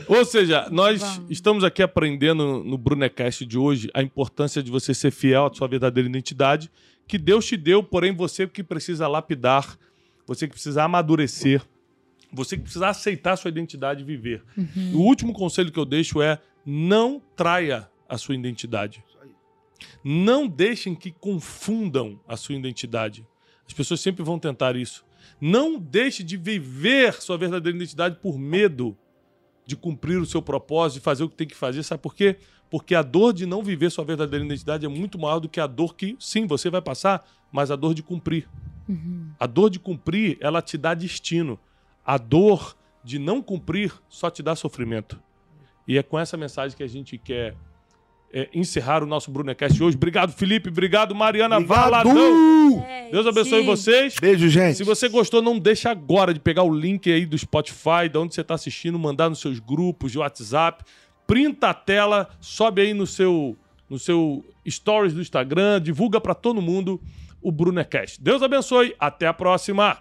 Ou 0.08 0.24
seja, 0.24 0.68
nós 0.70 1.00
Vamos. 1.00 1.30
estamos 1.30 1.64
aqui 1.64 1.82
aprendendo 1.82 2.62
no 2.64 2.76
Brunecast 2.76 3.44
de 3.46 3.56
hoje 3.58 3.88
a 3.94 4.02
importância 4.02 4.62
de 4.62 4.70
você 4.70 4.92
ser 4.94 5.10
fiel 5.10 5.46
à 5.46 5.54
sua 5.54 5.68
verdadeira 5.68 6.08
identidade, 6.08 6.70
que 7.06 7.18
Deus 7.18 7.46
te 7.46 7.56
deu, 7.56 7.82
porém 7.82 8.14
você 8.14 8.46
que 8.46 8.62
precisa 8.62 9.06
lapidar, 9.08 9.78
você 10.26 10.46
que 10.46 10.54
precisa 10.54 10.84
amadurecer, 10.84 11.62
você 12.32 12.56
que 12.56 12.62
precisa 12.62 12.88
aceitar 12.88 13.32
a 13.32 13.36
sua 13.36 13.50
identidade 13.50 14.02
e 14.02 14.04
viver. 14.04 14.42
O 14.94 14.98
último 14.98 15.32
conselho 15.32 15.70
que 15.70 15.78
eu 15.78 15.84
deixo 15.84 16.22
é 16.22 16.38
não 16.64 17.20
traia 17.36 17.88
a 18.08 18.16
sua 18.16 18.34
identidade. 18.34 19.04
Não 20.04 20.46
deixem 20.46 20.94
que 20.94 21.10
confundam 21.10 22.18
a 22.26 22.36
sua 22.36 22.54
identidade. 22.54 23.26
As 23.66 23.72
pessoas 23.72 24.00
sempre 24.00 24.22
vão 24.22 24.38
tentar 24.38 24.76
isso. 24.76 25.04
Não 25.40 25.78
deixe 25.78 26.22
de 26.22 26.36
viver 26.36 27.14
sua 27.20 27.36
verdadeira 27.36 27.76
identidade 27.76 28.16
por 28.16 28.38
medo 28.38 28.96
de 29.64 29.76
cumprir 29.76 30.18
o 30.18 30.26
seu 30.26 30.42
propósito, 30.42 30.98
de 30.98 31.04
fazer 31.04 31.24
o 31.24 31.28
que 31.28 31.36
tem 31.36 31.46
que 31.46 31.54
fazer. 31.54 31.82
Sabe 31.82 32.02
por 32.02 32.14
quê? 32.14 32.36
Porque 32.70 32.94
a 32.94 33.02
dor 33.02 33.32
de 33.32 33.46
não 33.46 33.62
viver 33.62 33.90
sua 33.90 34.04
verdadeira 34.04 34.44
identidade 34.44 34.86
é 34.86 34.88
muito 34.88 35.18
maior 35.18 35.38
do 35.38 35.48
que 35.48 35.60
a 35.60 35.66
dor 35.66 35.94
que, 35.94 36.16
sim, 36.18 36.46
você 36.46 36.70
vai 36.70 36.82
passar, 36.82 37.24
mas 37.50 37.70
a 37.70 37.76
dor 37.76 37.94
de 37.94 38.02
cumprir. 38.02 38.48
A 39.38 39.46
dor 39.46 39.70
de 39.70 39.78
cumprir, 39.78 40.38
ela 40.40 40.60
te 40.62 40.76
dá 40.76 40.94
destino. 40.94 41.58
A 42.04 42.18
dor 42.18 42.76
de 43.04 43.18
não 43.18 43.42
cumprir 43.42 43.92
só 44.08 44.30
te 44.30 44.42
dá 44.42 44.54
sofrimento. 44.54 45.20
E 45.86 45.98
é 45.98 46.02
com 46.02 46.18
essa 46.18 46.36
mensagem 46.36 46.76
que 46.76 46.82
a 46.82 46.88
gente 46.88 47.18
quer 47.18 47.54
é, 48.32 48.48
encerrar 48.54 49.02
o 49.02 49.06
nosso 49.06 49.30
Brunecast 49.30 49.82
hoje. 49.82 49.96
Obrigado, 49.96 50.32
Felipe. 50.32 50.70
Obrigado, 50.70 51.14
Mariana 51.14 51.60
Valadão. 51.60 52.84
Deus 53.10 53.26
abençoe 53.26 53.58
Gente. 53.58 53.66
vocês. 53.66 54.14
Beijo, 54.20 54.48
gente. 54.48 54.76
Se 54.76 54.84
você 54.84 55.08
gostou, 55.08 55.42
não 55.42 55.58
deixa 55.58 55.90
agora 55.90 56.32
de 56.32 56.40
pegar 56.40 56.62
o 56.62 56.74
link 56.74 57.12
aí 57.12 57.26
do 57.26 57.36
Spotify, 57.36 58.08
de 58.10 58.16
onde 58.16 58.34
você 58.34 58.40
está 58.40 58.54
assistindo, 58.54 58.98
mandar 58.98 59.28
nos 59.28 59.40
seus 59.40 59.58
grupos 59.58 60.12
de 60.12 60.18
WhatsApp, 60.18 60.82
printa 61.26 61.68
a 61.68 61.74
tela, 61.74 62.30
sobe 62.40 62.80
aí 62.80 62.94
no 62.94 63.06
seu, 63.06 63.56
no 63.88 63.98
seu 63.98 64.44
stories 64.66 65.12
do 65.12 65.20
Instagram, 65.20 65.80
divulga 65.80 66.20
para 66.20 66.34
todo 66.34 66.62
mundo 66.62 67.00
o 67.42 67.52
Brunecast. 67.52 68.22
Deus 68.22 68.42
abençoe, 68.42 68.94
até 68.98 69.26
a 69.26 69.34
próxima. 69.34 69.98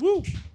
Uh! 0.00 0.47